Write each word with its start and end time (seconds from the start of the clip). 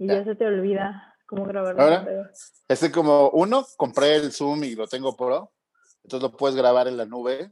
Y 0.00 0.06
ya, 0.06 0.24
se 0.24 0.34
te 0.34 0.46
olvida 0.46 1.14
cómo 1.26 1.44
grabar. 1.44 1.78
Ahora, 1.78 2.30
este 2.66 2.90
como 2.90 3.28
uno, 3.28 3.66
compré 3.76 4.16
el 4.16 4.32
Zoom 4.32 4.64
y 4.64 4.74
lo 4.74 4.86
tengo 4.86 5.14
Pro, 5.14 5.52
entonces 6.02 6.30
lo 6.30 6.34
puedes 6.34 6.56
grabar 6.56 6.88
en 6.88 6.96
la 6.96 7.04
nube 7.04 7.50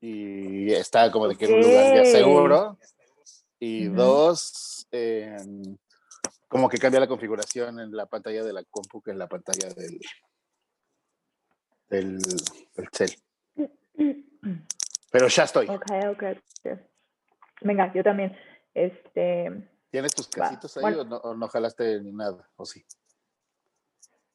y 0.00 0.72
está 0.72 1.12
como 1.12 1.28
de 1.28 1.36
que 1.36 1.44
en 1.44 1.52
un 1.52 1.60
lugar 1.60 1.94
ya 1.94 2.04
seguro. 2.06 2.78
Y 3.60 3.88
dos, 3.88 4.88
como 6.48 6.70
que 6.70 6.78
cambia 6.78 6.98
la 6.98 7.06
configuración 7.06 7.78
en 7.78 7.92
la 7.92 8.06
pantalla 8.06 8.42
de 8.42 8.54
la 8.54 8.64
compu 8.64 9.02
que 9.02 9.10
en 9.10 9.18
la 9.18 9.28
pantalla 9.28 9.68
del, 9.68 10.00
del, 11.90 12.18
del 12.18 12.88
cel. 12.90 13.10
Pero 15.12 15.28
ya 15.28 15.44
estoy. 15.44 15.68
Ok, 15.68 15.84
ok. 16.08 16.24
Venga, 17.60 17.92
yo 17.94 18.02
también. 18.02 18.34
Este. 18.72 19.71
¿Tienes 19.92 20.14
tus 20.14 20.26
casitos 20.26 20.74
ahí 20.78 20.94
o, 20.94 21.34
no, 21.34 21.48
jalaste 21.48 22.00
ni 22.00 22.12
nada? 22.12 22.48
¿O 22.56 22.64
sí? 22.64 22.82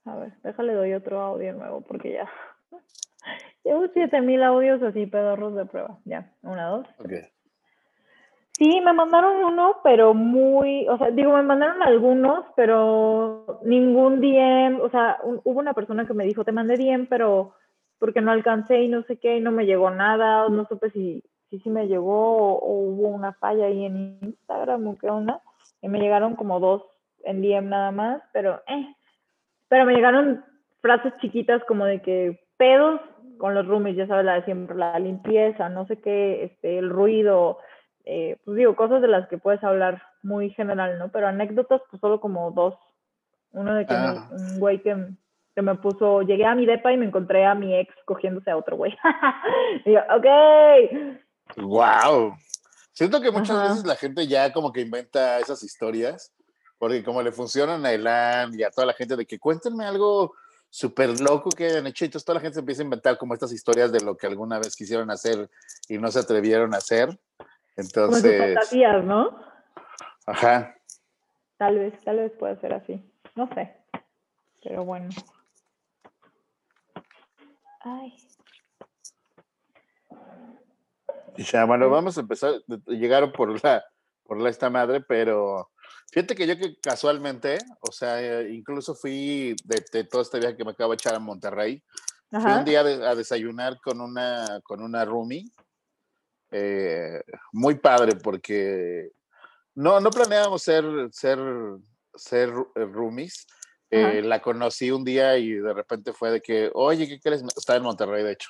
A 0.06 0.16
ver, 0.16 0.34
déjale 0.44 0.76
doy 0.76 0.94
otro 0.94 1.20
audio 1.20 1.52
nuevo 1.54 1.82
porque 1.82 2.14
ya. 2.14 2.30
Llevo 3.64 3.88
7000 3.88 4.44
audios 4.44 4.84
así 4.84 5.08
pedorros 5.08 5.56
de 5.56 5.66
prueba. 5.66 5.98
Ya, 6.06 6.32
una, 6.44 6.68
dos. 6.68 6.88
Ok. 7.00 7.12
Sí, 8.52 8.82
me 8.82 8.94
mandaron 8.94 9.44
uno, 9.44 9.78
pero 9.84 10.14
muy, 10.14 10.88
o 10.90 10.98
sea, 11.00 11.10
digo, 11.10 11.34
me 11.34 11.42
mandaron 11.42 11.82
algunos, 11.82 12.46
pero 12.56 13.60
ningún 13.64 14.22
DM, 14.22 14.80
o 14.80 14.90
sea, 14.92 15.18
hubo 15.24 15.60
una 15.60 15.74
persona 15.74 16.06
que 16.06 16.14
me 16.14 16.26
dijo, 16.26 16.46
te 16.46 16.52
mandé 16.52 16.76
DM, 16.76 17.08
pero 17.08 17.56
porque 17.98 18.22
no 18.22 18.32
alcancé 18.32 18.82
y 18.82 18.88
no 18.90 19.02
sé 19.04 19.18
qué, 19.18 19.38
y 19.38 19.42
no 19.42 19.52
me 19.52 19.66
llegó 19.66 19.90
nada, 19.90 20.50
no 20.50 20.66
supe 20.68 20.92
si 20.92 21.24
sí, 21.50 21.60
sí 21.60 21.70
me 21.70 21.88
llegó 21.88 22.58
o, 22.58 22.80
hubo 22.80 23.10
una 23.10 23.34
falla 23.34 23.66
ahí 23.66 23.86
en 23.86 24.20
Instagram 24.22 24.88
o 24.88 24.98
qué 24.98 25.10
onda. 25.10 25.42
Y 25.82 25.88
me 25.88 26.00
llegaron 26.00 26.36
como 26.36 26.60
dos 26.60 26.84
en 27.24 27.42
DM 27.42 27.70
nada 27.70 27.92
más, 27.92 28.22
pero 28.34 28.62
eh. 28.68 28.96
Pero 29.70 29.86
me 29.86 29.94
llegaron 29.94 30.44
frases 30.82 31.14
chiquitas 31.20 31.64
como 31.66 31.86
de 31.86 32.02
que 32.02 32.40
pedos 32.58 33.02
con 33.38 33.54
los 33.54 33.68
roomies, 33.68 33.96
ya 33.96 34.08
sabes, 34.08 34.26
la 34.26 34.36
de 34.36 34.46
siempre, 34.46 34.76
la 34.76 34.98
limpieza, 34.98 35.70
no 35.70 35.86
sé 35.86 36.00
qué, 36.00 36.46
este, 36.46 36.80
el 36.80 36.90
ruido, 36.90 37.60
eh, 38.06 38.38
pues 38.46 38.58
digo, 38.58 38.76
cosas 38.76 39.02
de 39.02 39.08
las 39.08 39.28
que 39.28 39.38
puedes 39.38 39.64
hablar 39.64 40.02
muy 40.24 40.50
general, 40.52 40.98
¿no? 40.98 41.10
Pero 41.10 41.28
anécdotas, 41.28 41.82
pues 41.90 42.00
solo 42.00 42.20
como 42.20 42.52
dos. 42.52 42.76
Uno 43.52 43.76
de 43.76 43.86
que 43.86 43.94
ah. 43.94 44.30
un 44.32 44.60
güey 44.60 44.82
que 44.82 44.96
que 45.58 45.64
me 45.64 45.74
puso, 45.74 46.22
llegué 46.22 46.46
a 46.46 46.54
mi 46.54 46.68
depa 46.68 46.94
y 46.94 46.98
me 46.98 47.08
encontré 47.08 47.44
a 47.44 47.56
mi 47.56 47.76
ex 47.76 47.92
cogiéndose 48.06 48.52
a 48.52 48.58
otro 48.58 48.78
güey. 48.78 48.96
y 49.86 49.94
yo, 49.94 50.02
ok. 50.16 51.64
Wow. 51.64 52.36
Siento 52.98 53.22
que 53.22 53.30
muchas 53.30 53.62
veces 53.62 53.86
la 53.86 53.96
gente 53.96 54.26
ya 54.26 54.52
como 54.52 54.74
que 54.74 54.82
inventa 54.82 55.38
esas 55.38 55.62
historias, 55.62 56.34
porque 56.80 57.04
como 57.04 57.22
le 57.22 57.32
funcionan 57.32 57.86
a 57.86 57.92
Elan 57.92 58.60
y 58.60 58.64
a 58.64 58.72
toda 58.72 58.88
la 58.88 58.94
gente 58.94 59.16
de 59.16 59.28
que 59.28 59.38
cuéntenme 59.38 59.86
algo 59.86 60.34
súper 60.68 61.22
loco 61.22 61.52
que 61.52 61.68
hayan 61.68 61.86
hecho, 61.86 62.04
y 62.04 62.08
entonces 62.08 62.26
toda 62.26 62.38
la 62.38 62.42
gente 62.42 62.56
se 62.56 62.62
empieza 62.62 62.82
a 62.82 62.86
inventar 62.86 63.20
como 63.20 63.36
estas 63.36 63.52
historias 63.52 63.92
de 63.92 64.02
lo 64.02 64.18
que 64.18 64.26
alguna 64.26 64.58
vez 64.58 64.76
quisieron 64.76 65.12
hacer 65.12 65.48
y 65.88 66.00
no 66.00 66.10
se 66.10 66.18
atrevieron 66.18 66.74
a 66.74 66.78
hacer. 66.78 67.16
Entonces... 67.76 68.42
Como 68.42 68.46
fantasías, 68.56 69.06
¿no? 69.06 69.40
Ajá. 70.26 70.76
Tal 71.58 71.78
vez, 71.78 72.04
tal 72.04 72.18
vez 72.18 72.32
pueda 72.32 72.60
ser 72.60 72.74
así. 72.74 73.00
No 73.36 73.48
sé. 73.54 73.76
Pero 74.64 74.86
bueno. 74.86 75.10
Ay. 77.82 78.27
Ya, 81.38 81.66
bueno, 81.66 81.90
vamos 81.90 82.18
a 82.18 82.22
empezar. 82.22 82.62
Llegaron 82.88 83.32
por 83.32 83.64
la, 83.64 83.84
por 84.24 84.40
la 84.40 84.50
esta 84.50 84.70
madre, 84.70 85.02
pero 85.02 85.70
fíjate 86.12 86.36
que 86.36 86.48
yo 86.48 86.58
que 86.58 86.78
casualmente, 86.80 87.58
o 87.82 87.92
sea, 87.92 88.42
incluso 88.42 88.96
fui 88.96 89.56
de, 89.64 90.04
todo 90.04 90.22
este 90.22 90.40
viaje 90.40 90.58
que 90.58 90.66
me 90.66 90.72
acabo 90.72 90.92
de 90.92 90.96
echar 90.96 91.16
a 91.16 91.20
Monterrey. 91.20 91.84
Fui 92.30 92.52
un 92.52 92.66
día 92.66 92.82
a 92.82 93.16
desayunar 93.16 93.80
con 93.82 94.02
una, 94.02 94.60
con 94.64 94.82
una 94.82 95.06
roomie. 95.06 95.46
Eh, 96.50 97.22
muy 97.52 97.76
padre 97.76 98.16
porque 98.16 99.12
no, 99.76 100.00
no 100.00 100.10
planeábamos 100.10 100.64
ser, 100.64 100.86
ser, 101.12 101.40
ser 102.16 102.52
roomies, 102.74 103.46
eh, 103.90 104.22
la 104.22 104.42
conocí 104.42 104.92
un 104.92 105.04
día 105.04 105.38
y 105.38 105.52
de 105.54 105.74
repente 105.74 106.14
fue 106.14 106.32
de 106.32 106.42
que, 106.42 106.70
oye, 106.74 107.08
¿qué 107.08 107.20
crees? 107.20 107.44
Estaba 107.56 107.78
en 107.78 107.84
Monterrey, 107.84 108.24
de 108.24 108.34
hecho. 108.34 108.50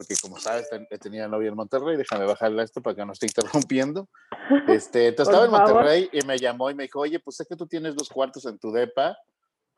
Porque 0.00 0.14
como 0.22 0.38
sabes, 0.38 0.66
tenía 0.98 1.28
novia 1.28 1.50
en 1.50 1.54
Monterrey, 1.54 1.94
déjame 1.98 2.24
bajarle 2.24 2.62
esto 2.62 2.80
para 2.80 2.96
que 2.96 3.04
no 3.04 3.12
esté 3.12 3.26
interrumpiendo. 3.26 4.08
Este, 4.66 5.08
entonces 5.08 5.32
estaba 5.32 5.44
en 5.44 5.50
Monterrey 5.50 6.08
y 6.10 6.26
me 6.26 6.38
llamó 6.38 6.70
y 6.70 6.74
me 6.74 6.84
dijo, 6.84 7.00
oye, 7.00 7.20
pues 7.20 7.36
sé 7.36 7.44
que 7.46 7.54
tú 7.54 7.66
tienes 7.66 7.94
dos 7.94 8.08
cuartos 8.08 8.46
en 8.46 8.58
tu 8.58 8.72
depa 8.72 9.16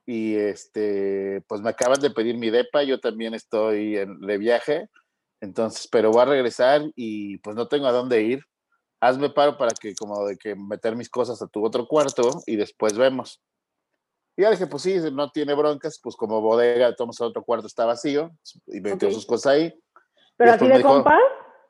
y 0.07 0.37
este, 0.37 1.43
pues 1.49 1.61
me 1.61 1.71
acaban 1.71 2.01
de 2.01 2.11
pedir 2.11 2.39
mi 2.39 2.51
depa, 2.51 2.85
yo 2.85 3.01
también 3.01 3.35
estoy 3.35 3.99
en, 3.99 4.21
de 4.21 4.39
viaje, 4.39 4.89
entonces, 5.41 5.89
pero 5.91 6.13
voy 6.13 6.23
a 6.23 6.27
regresar 6.27 6.83
y 6.95 7.39
pues 7.39 7.57
no 7.57 7.67
tengo 7.67 7.89
a 7.89 7.93
dónde 7.93 8.23
ir. 8.23 8.45
Hazme 9.01 9.29
paro 9.29 9.59
para 9.59 9.73
que 9.73 9.93
como 9.97 10.25
de 10.25 10.37
que 10.37 10.55
meter 10.55 10.95
mis 10.95 11.11
cosas 11.11 11.43
a 11.43 11.49
tu 11.49 11.67
otro 11.67 11.89
cuarto 11.89 12.31
y 12.47 12.55
después 12.55 12.97
vemos. 12.97 13.43
Y 14.37 14.43
ya 14.43 14.51
dije, 14.53 14.69
pues 14.69 14.85
sí, 14.85 14.97
no 15.13 15.33
tiene 15.33 15.53
broncas, 15.55 15.99
pues 16.01 16.15
como 16.15 16.41
bodega, 16.41 16.95
tomamos 16.95 17.21
otro 17.21 17.43
cuarto, 17.43 17.67
está 17.67 17.85
vacío, 17.85 18.31
y 18.69 18.81
metió 18.81 19.11
sus 19.11 19.27
cosas 19.27 19.53
ahí. 19.53 19.75
¿Pero 20.37 20.53
así 20.53 20.69
de 20.69 20.83
compas? 20.83 21.21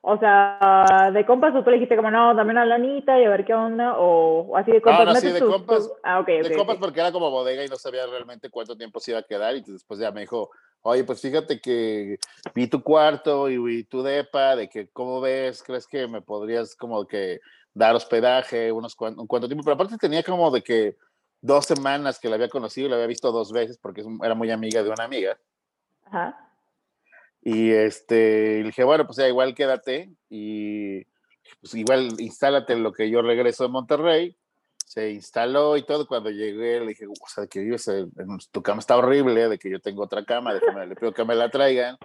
O 0.05 0.19
sea, 0.19 1.11
¿de 1.12 1.25
compas 1.25 1.55
o 1.55 1.62
tú 1.62 1.71
le 1.71 1.77
dijiste 1.77 1.95
como, 1.95 2.11
no, 2.11 2.34
dame 2.34 2.50
una 2.50 2.65
lanita 2.65 3.21
y 3.21 3.25
a 3.25 3.28
ver 3.28 3.45
qué 3.45 3.55
onda? 3.55 3.95
¿O 3.99 4.56
así 4.56 4.73
de 4.73 4.83
compas? 4.83 5.06
No, 5.06 5.12
no, 5.12 5.21
sí, 5.21 5.31
de 5.31 5.41
compas. 5.41 5.93
Ah, 6.03 6.19
ok, 6.19 6.27
De 6.27 6.56
compas 6.56 6.77
porque 6.78 6.99
era 6.99 7.12
como 7.12 7.31
bodega 7.31 7.65
y 7.65 7.69
no 7.69 7.77
sabía 7.77 8.05
realmente 8.06 8.50
cuánto 8.50 8.77
tiempo 8.77 8.99
se 8.99 9.12
iba 9.12 9.21
a 9.21 9.23
quedar. 9.23 9.55
Y 9.55 9.61
después 9.62 10.00
ya 10.00 10.11
me 10.11 10.23
dijo, 10.23 10.50
oye, 10.81 11.05
pues 11.05 11.21
fíjate 11.21 11.61
que 11.61 12.19
vi 12.53 12.67
tu 12.67 12.83
cuarto 12.83 13.49
y 13.49 13.59
vi 13.59 13.84
tu 13.84 14.03
depa, 14.03 14.56
de 14.56 14.69
que, 14.69 14.89
¿cómo 14.89 15.21
ves? 15.21 15.62
¿Crees 15.62 15.87
que 15.87 16.09
me 16.09 16.21
podrías 16.21 16.75
como 16.75 17.06
que 17.06 17.39
dar 17.73 17.94
hospedaje 17.94 18.73
unos 18.73 18.97
un 18.99 19.29
cuánto 19.29 19.47
tiempo? 19.47 19.62
Pero 19.62 19.75
aparte 19.75 19.97
tenía 19.99 20.25
como 20.25 20.50
de 20.50 20.62
que 20.62 20.97
dos 21.41 21.65
semanas 21.65 22.19
que 22.19 22.29
la 22.29 22.34
había 22.34 22.49
conocido, 22.49 22.89
la 22.89 22.97
había 22.97 23.06
visto 23.06 23.31
dos 23.31 23.53
veces 23.53 23.79
porque 23.79 24.03
era 24.25 24.34
muy 24.34 24.50
amiga 24.50 24.83
de 24.83 24.91
una 24.91 25.05
amiga. 25.05 25.39
Ajá. 26.06 26.52
Y 27.43 27.73
este, 27.73 28.61
y 28.61 28.63
dije, 28.63 28.85
bueno, 28.85 29.05
pues 29.05 29.19
ya 29.19 29.27
igual 29.27 29.55
quédate 29.55 30.13
y 30.31 31.05
pues 31.61 31.75
igual 31.75 32.15
instálate 32.19 32.73
en 32.73 32.83
lo 32.83 32.93
que 32.93 33.11
yo 33.11 33.21
regreso 33.21 33.65
de 33.65 33.71
Monterrey. 33.71 34.37
Se 34.87 35.11
instaló 35.11 35.77
y 35.77 35.85
todo. 35.85 36.07
Cuando 36.07 36.31
llegué 36.31 36.81
le 36.81 36.89
dije, 36.89 37.07
o 37.07 37.29
sea, 37.29 37.47
que 37.47 37.61
vives 37.61 37.89
en, 37.89 38.13
tu 38.51 38.63
cama 38.63 38.81
está 38.81 38.97
horrible, 38.97 39.49
de 39.49 39.59
que 39.59 39.71
yo 39.71 39.81
tengo 39.81 40.05
otra 40.05 40.25
cama, 40.25 40.55
déjame, 40.55 40.87
le 40.87 40.95
pido 40.95 41.13
que 41.13 41.25
me 41.25 41.35
la 41.35 41.51
traigan. 41.51 41.97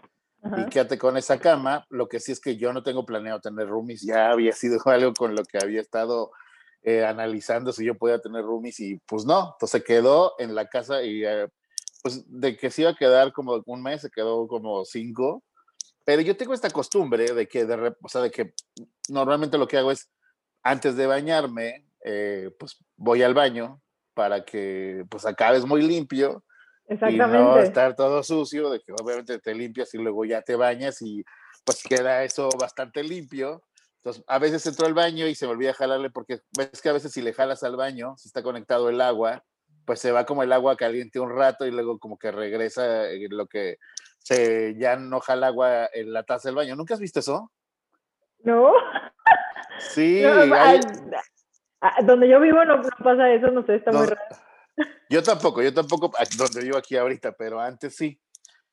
Y 0.57 0.69
quédate 0.69 0.97
con 0.97 1.17
esa 1.17 1.39
cama. 1.39 1.85
Lo 1.89 2.07
que 2.07 2.19
sí 2.19 2.31
es 2.31 2.39
que 2.39 2.57
yo 2.57 2.73
no 2.73 2.81
tengo 2.81 3.05
planeado 3.05 3.41
tener 3.41 3.67
roomies. 3.67 4.01
Ya 4.03 4.31
había 4.31 4.53
sido 4.53 4.79
algo 4.85 5.13
con 5.13 5.35
lo 5.35 5.43
que 5.43 5.59
había 5.61 5.81
estado 5.81 6.31
eh, 6.83 7.03
analizando 7.03 7.73
si 7.73 7.83
yo 7.83 7.95
podía 7.95 8.19
tener 8.19 8.43
roomies 8.43 8.79
y 8.79 8.97
pues 8.99 9.25
no, 9.25 9.55
entonces 9.55 9.83
quedó 9.83 10.35
en 10.39 10.55
la 10.55 10.69
casa 10.69 11.03
y 11.03 11.25
eh, 11.25 11.49
pues 12.07 12.23
de 12.27 12.55
que 12.55 12.71
se 12.71 12.83
iba 12.83 12.91
a 12.91 12.95
quedar 12.95 13.33
como 13.33 13.61
un 13.65 13.83
mes, 13.83 14.01
se 14.01 14.09
quedó 14.09 14.47
como 14.47 14.85
cinco. 14.85 15.43
Pero 16.05 16.21
yo 16.21 16.37
tengo 16.37 16.53
esta 16.53 16.69
costumbre 16.69 17.33
de 17.33 17.47
que, 17.47 17.65
de, 17.65 17.93
o 18.01 18.09
sea, 18.09 18.21
de 18.21 18.31
que 18.31 18.53
normalmente 19.09 19.57
lo 19.57 19.67
que 19.67 19.77
hago 19.77 19.91
es, 19.91 20.09
antes 20.63 20.95
de 20.95 21.05
bañarme, 21.05 21.85
eh, 22.03 22.49
pues 22.57 22.77
voy 22.95 23.23
al 23.23 23.33
baño 23.33 23.81
para 24.13 24.45
que 24.45 25.05
pues 25.09 25.25
acabes 25.25 25.65
muy 25.65 25.81
limpio 25.81 26.43
Exactamente. 26.87 27.37
y 27.37 27.41
no 27.41 27.59
estar 27.59 27.95
todo 27.95 28.23
sucio, 28.23 28.69
de 28.69 28.79
que 28.79 28.93
obviamente 28.93 29.39
te 29.39 29.53
limpias 29.53 29.93
y 29.93 29.97
luego 29.97 30.23
ya 30.23 30.41
te 30.41 30.55
bañas 30.55 31.01
y 31.01 31.23
pues 31.65 31.83
queda 31.83 32.23
eso 32.23 32.49
bastante 32.57 33.03
limpio 33.03 33.61
entonces, 34.07 34.23
a 34.27 34.39
veces 34.39 34.65
entro 34.65 34.85
al 34.85 34.93
baño 34.93 35.27
y 35.27 35.35
se 35.35 35.45
me 35.45 35.51
olvida 35.51 35.73
jalarle 35.73 36.09
porque 36.09 36.39
ves 36.57 36.81
que 36.81 36.87
a 36.87 36.93
veces 36.93 37.11
si 37.11 37.21
le 37.21 37.33
jalas 37.33 37.63
al 37.63 37.75
baño, 37.75 38.15
si 38.17 38.29
está 38.29 38.41
conectado 38.41 38.87
el 38.87 39.01
agua, 39.01 39.43
pues 39.87 40.01
se 40.01 40.11
va 40.11 40.25
como 40.25 40.43
el 40.43 40.51
agua 40.51 40.75
caliente 40.75 41.17
un 41.19 41.33
rato 41.33 41.65
y 41.65 41.71
luego 41.71 41.97
como 41.97 42.19
que 42.19 42.29
regresa 42.29 43.05
lo 43.29 43.47
que 43.47 43.77
se 44.19 44.75
ya 44.77 44.97
no 44.97 45.21
jala 45.21 45.47
agua 45.47 45.89
en 45.93 46.11
la 46.11 46.23
taza 46.23 46.49
del 46.49 46.57
baño. 46.57 46.75
¿Nunca 46.75 46.93
has 46.93 46.99
visto 46.99 47.21
eso? 47.21 47.51
No. 48.43 48.71
Sí. 49.79 50.23
donde 52.03 52.27
yo 52.27 52.39
vivo 52.39 52.65
no, 52.65 52.81
pasa 53.03 53.31
eso, 53.31 53.51
no 53.51 53.63
sé, 53.63 53.75
está 53.75 53.91
muy 53.91 54.07
raro. 54.07 54.19
Yo 55.07 55.21
tampoco, 55.21 55.61
yo 55.61 55.71
tampoco, 55.71 56.11
donde 56.35 56.63
vivo 56.63 56.77
aquí 56.77 56.97
ahorita, 56.97 57.33
pero 57.33 57.59
antes 57.59 57.95
sí. 57.95 58.19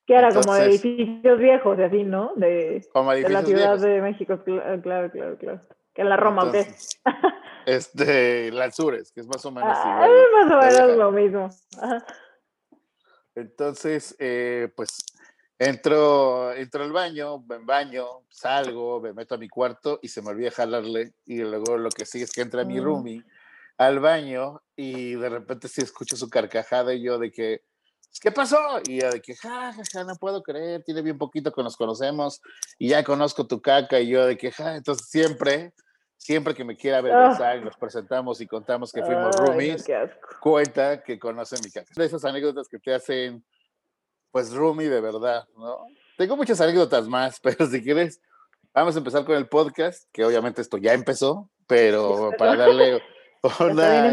Que 0.06 0.14
era 0.14 0.32
como 0.32 0.56
edificios 0.56 1.38
viejos, 1.38 1.78
así, 1.78 2.04
¿no? 2.04 2.32
De, 2.36 2.80
de 2.80 3.28
la 3.28 3.42
Ciudad 3.42 3.78
de 3.78 4.00
México, 4.00 4.42
claro, 4.42 5.10
claro, 5.10 5.36
claro. 5.36 5.60
Que 5.94 6.04
la 6.04 6.16
Roma, 6.16 6.44
¿o 6.44 6.52
qué? 6.52 6.74
este, 7.66 8.50
Lanzures, 8.50 9.12
que 9.12 9.20
es 9.20 9.26
más 9.26 9.44
o 9.44 9.52
menos 9.52 9.76
ah, 9.76 10.06
igual. 10.06 10.10
más 10.32 10.52
o 10.52 10.82
menos 10.82 10.96
lo 10.96 11.12
mismo. 11.12 11.50
Entonces, 13.34 14.16
eh, 14.18 14.72
pues, 14.76 14.88
entro, 15.58 16.52
entro 16.52 16.84
al 16.84 16.92
baño, 16.92 17.38
me 17.48 17.58
baño, 17.58 18.06
salgo, 18.28 19.00
me 19.00 19.12
meto 19.12 19.34
a 19.34 19.38
mi 19.38 19.48
cuarto 19.48 19.98
y 20.02 20.08
se 20.08 20.20
me 20.22 20.30
olvida 20.30 20.50
jalarle. 20.50 21.14
Y 21.26 21.38
luego 21.38 21.76
lo 21.76 21.90
que 21.90 22.06
sigue 22.06 22.24
es 22.24 22.32
que 22.32 22.42
entra 22.42 22.64
mi 22.64 22.80
mm. 22.80 22.84
roomie 22.84 23.24
al 23.76 23.98
baño 23.98 24.62
y 24.76 25.14
de 25.14 25.28
repente 25.28 25.68
sí 25.68 25.82
escucho 25.82 26.16
su 26.16 26.28
carcajada 26.28 26.94
y 26.94 27.02
yo 27.02 27.18
de 27.18 27.32
que, 27.32 27.62
¿qué 28.20 28.30
pasó? 28.30 28.58
Y 28.86 29.00
yo 29.00 29.10
de 29.10 29.20
que, 29.20 29.34
ja, 29.34 29.72
ja, 29.72 29.82
ja, 29.92 30.04
no 30.04 30.16
puedo 30.16 30.42
creer, 30.42 30.82
tiene 30.82 31.02
bien 31.02 31.18
poquito 31.18 31.52
que 31.52 31.62
nos 31.62 31.76
conocemos 31.76 32.40
y 32.78 32.88
ya 32.88 33.04
conozco 33.04 33.46
tu 33.46 33.60
caca 33.60 34.00
y 34.00 34.08
yo 34.08 34.26
de 34.26 34.36
que, 34.36 34.52
ja, 34.52 34.76
entonces 34.76 35.08
siempre, 35.08 35.72
siempre 36.16 36.54
que 36.54 36.64
me 36.64 36.76
quiera 36.76 37.00
ver 37.00 37.14
oh. 37.14 37.60
nos 37.60 37.76
presentamos 37.76 38.40
y 38.40 38.46
contamos 38.46 38.92
que 38.92 39.02
fuimos 39.02 39.36
roomies, 39.36 39.84
cuenta 40.40 41.02
que 41.02 41.18
conoce 41.18 41.56
mi 41.62 41.70
caca. 41.70 41.90
De 41.94 42.04
esas 42.04 42.24
anécdotas 42.24 42.68
que 42.68 42.78
te 42.78 42.94
hacen, 42.94 43.44
pues, 44.30 44.52
roomie 44.52 44.88
de 44.88 45.00
verdad, 45.00 45.46
¿no? 45.56 45.86
Tengo 46.16 46.36
muchas 46.36 46.60
anécdotas 46.60 47.08
más, 47.08 47.40
pero 47.42 47.66
si 47.66 47.82
quieres, 47.82 48.20
vamos 48.72 48.94
a 48.94 48.98
empezar 48.98 49.24
con 49.24 49.36
el 49.36 49.48
podcast, 49.48 50.08
que 50.12 50.24
obviamente 50.24 50.60
esto 50.62 50.78
ya 50.78 50.92
empezó, 50.92 51.50
pero 51.66 52.30
para 52.38 52.56
darle 52.56 53.02
una 53.60 54.12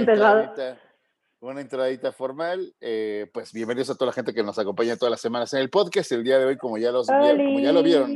una 1.42 1.62
entradita 1.62 2.12
formal, 2.12 2.72
eh, 2.80 3.26
pues 3.34 3.52
bienvenidos 3.52 3.90
a 3.90 3.96
toda 3.96 4.08
la 4.08 4.14
gente 4.14 4.34
que 4.34 4.44
nos 4.44 4.60
acompaña 4.60 4.96
todas 4.96 5.12
las 5.12 5.22
semanas 5.22 5.52
en 5.54 5.62
el 5.62 5.72
podcast. 5.72 6.12
El 6.12 6.24
día 6.24 6.38
de 6.38 6.46
hoy, 6.46 6.58
como 6.58 6.78
ya, 6.78 6.92
los, 6.92 7.08
como 7.08 7.60
ya 7.60 7.74
lo 7.74 7.82
vieron 7.82 8.12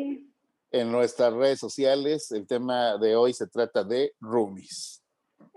en 0.72 0.92
nuestras 0.92 1.34
redes 1.34 1.60
sociales, 1.60 2.32
el 2.32 2.46
tema 2.46 2.98
de 2.98 3.16
hoy 3.16 3.34
se 3.34 3.48
trata 3.48 3.84
de 3.84 4.12
roomies. 4.22 5.04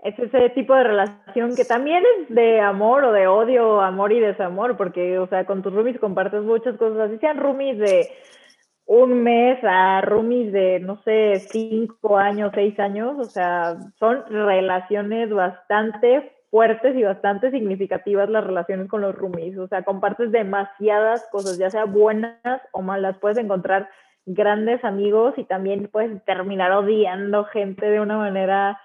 Es 0.03 0.17
ese 0.17 0.49
tipo 0.51 0.73
de 0.73 0.83
relación 0.83 1.55
que 1.55 1.63
también 1.63 2.03
es 2.19 2.33
de 2.33 2.59
amor 2.59 3.03
o 3.03 3.11
de 3.11 3.27
odio, 3.27 3.81
amor 3.81 4.13
y 4.13 4.19
desamor, 4.19 4.75
porque, 4.75 5.19
o 5.19 5.27
sea, 5.27 5.45
con 5.45 5.61
tus 5.61 5.71
roomies 5.71 5.99
compartes 5.99 6.41
muchas 6.41 6.75
cosas, 6.77 6.99
así 7.01 7.19
sean 7.19 7.37
roomies 7.37 7.77
de 7.77 8.09
un 8.85 9.21
mes 9.21 9.59
a 9.63 10.01
roomies 10.01 10.51
de, 10.51 10.79
no 10.79 11.03
sé, 11.03 11.35
cinco 11.51 12.17
años, 12.17 12.51
seis 12.55 12.79
años, 12.79 13.15
o 13.19 13.25
sea, 13.25 13.77
son 13.99 14.25
relaciones 14.27 15.29
bastante 15.29 16.38
fuertes 16.49 16.95
y 16.95 17.03
bastante 17.03 17.51
significativas 17.51 18.29
las 18.29 18.43
relaciones 18.43 18.87
con 18.89 19.01
los 19.01 19.15
roomies, 19.15 19.57
o 19.57 19.67
sea, 19.67 19.83
compartes 19.83 20.31
demasiadas 20.31 21.27
cosas, 21.31 21.57
ya 21.57 21.69
sea 21.69 21.85
buenas 21.85 22.61
o 22.71 22.81
malas, 22.81 23.17
puedes 23.19 23.37
encontrar 23.37 23.89
grandes 24.25 24.83
amigos 24.83 25.33
y 25.37 25.43
también 25.43 25.89
puedes 25.91 26.23
terminar 26.25 26.71
odiando 26.71 27.45
gente 27.45 27.85
de 27.85 27.99
una 27.99 28.17
manera 28.17 28.79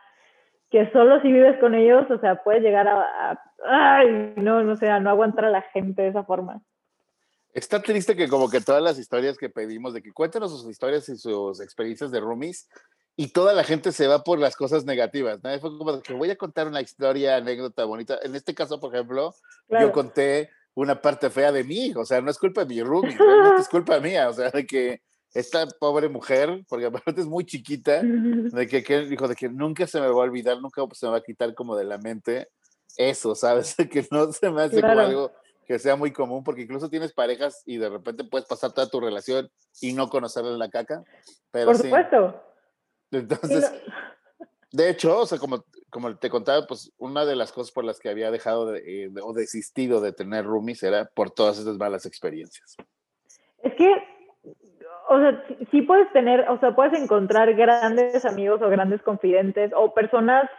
que 0.70 0.90
solo 0.90 1.20
si 1.22 1.32
vives 1.32 1.58
con 1.60 1.74
ellos, 1.74 2.10
o 2.10 2.18
sea, 2.18 2.42
puedes 2.42 2.62
llegar 2.62 2.88
a, 2.88 3.40
ay, 3.64 4.34
no, 4.36 4.62
no 4.62 4.76
sé, 4.76 4.88
a 4.88 5.00
no 5.00 5.10
aguantar 5.10 5.44
a 5.46 5.50
la 5.50 5.62
gente 5.62 6.02
de 6.02 6.08
esa 6.08 6.24
forma. 6.24 6.62
Está 7.52 7.80
triste 7.80 8.16
que 8.16 8.28
como 8.28 8.50
que 8.50 8.60
todas 8.60 8.82
las 8.82 8.98
historias 8.98 9.38
que 9.38 9.48
pedimos 9.48 9.94
de 9.94 10.02
que 10.02 10.12
cuéntenos 10.12 10.50
sus 10.50 10.68
historias 10.68 11.08
y 11.08 11.16
sus 11.16 11.60
experiencias 11.60 12.10
de 12.10 12.18
roomies 12.18 12.68
y 13.16 13.28
toda 13.28 13.52
la 13.52 13.64
gente 13.64 13.92
se 13.92 14.08
va 14.08 14.24
por 14.24 14.38
las 14.38 14.56
cosas 14.56 14.84
negativas. 14.84 15.40
¿no? 15.42 15.50
Fue 15.60 15.76
como 15.78 16.00
que 16.02 16.12
voy 16.14 16.30
a 16.30 16.36
contar 16.36 16.66
una 16.66 16.80
historia, 16.80 17.36
anécdota 17.36 17.84
bonita. 17.84 18.18
En 18.22 18.34
este 18.34 18.54
caso, 18.54 18.80
por 18.80 18.94
ejemplo, 18.94 19.34
yo 19.68 19.92
conté 19.92 20.50
una 20.74 21.00
parte 21.00 21.30
fea 21.30 21.52
de 21.52 21.62
mí, 21.62 21.92
o 21.96 22.04
sea, 22.04 22.20
no 22.20 22.30
es 22.30 22.38
culpa 22.38 22.64
de 22.64 22.74
mi 22.74 22.82
roomie, 22.82 23.16
realmente 23.18 23.62
es 23.62 23.68
culpa 23.68 24.00
mía, 24.00 24.28
o 24.28 24.32
sea, 24.32 24.50
de 24.50 24.66
que 24.66 25.02
esta 25.32 25.66
pobre 25.66 26.08
mujer, 26.08 26.64
porque 26.68 26.86
aparte 26.86 27.20
es 27.20 27.26
muy 27.26 27.44
chiquita, 27.44 28.00
de 28.02 28.66
que, 28.66 28.82
que 28.82 29.02
dijo 29.02 29.28
de 29.28 29.36
que 29.36 29.48
nunca 29.48 29.86
se 29.86 30.00
me 30.00 30.08
va 30.08 30.12
a 30.12 30.26
olvidar, 30.26 30.60
nunca 30.60 30.82
se 30.92 31.06
me 31.06 31.12
va 31.12 31.18
a 31.18 31.22
quitar 31.22 31.54
como 31.54 31.76
de 31.76 31.84
la 31.84 31.98
mente 31.98 32.48
eso, 32.96 33.34
¿sabes? 33.34 33.76
que 33.90 34.06
no 34.10 34.32
se 34.32 34.50
me 34.50 34.62
hace 34.62 34.80
como 34.80 35.00
algo 35.00 35.32
que 35.66 35.78
sea 35.78 35.96
muy 35.96 36.12
común, 36.12 36.44
porque 36.44 36.62
incluso 36.62 36.90
tienes 36.90 37.12
parejas 37.12 37.62
y 37.64 37.78
de 37.78 37.88
repente 37.88 38.24
puedes 38.24 38.46
pasar 38.46 38.72
toda 38.72 38.88
tu 38.88 39.00
relación 39.00 39.50
y 39.80 39.92
no 39.92 40.08
conocerle 40.08 40.58
la 40.58 40.68
caca. 40.68 41.02
Pero 41.50 41.66
Por 41.66 41.78
supuesto. 41.78 42.53
Entonces, 43.18 43.72
de 44.72 44.90
hecho, 44.90 45.20
o 45.20 45.26
sea, 45.26 45.38
como, 45.38 45.64
como 45.90 46.16
te 46.16 46.30
contaba, 46.30 46.66
pues 46.66 46.92
una 46.98 47.24
de 47.24 47.36
las 47.36 47.52
cosas 47.52 47.72
por 47.72 47.84
las 47.84 47.98
que 47.98 48.10
había 48.10 48.30
dejado 48.30 48.74
eh, 48.74 49.10
o 49.22 49.32
desistido 49.32 50.00
de 50.00 50.12
tener 50.12 50.44
roomies 50.44 50.82
era 50.82 51.06
por 51.06 51.30
todas 51.30 51.58
esas 51.58 51.76
malas 51.76 52.06
experiencias. 52.06 52.76
Es 53.62 53.74
que, 53.74 53.90
o 55.08 55.18
sea, 55.18 55.44
sí 55.70 55.82
puedes 55.82 56.12
tener, 56.12 56.48
o 56.48 56.58
sea, 56.60 56.74
puedes 56.74 57.00
encontrar 57.00 57.54
grandes 57.54 58.24
amigos 58.24 58.60
o 58.62 58.68
grandes 58.68 59.02
confidentes 59.02 59.72
o 59.74 59.94
personas, 59.94 60.50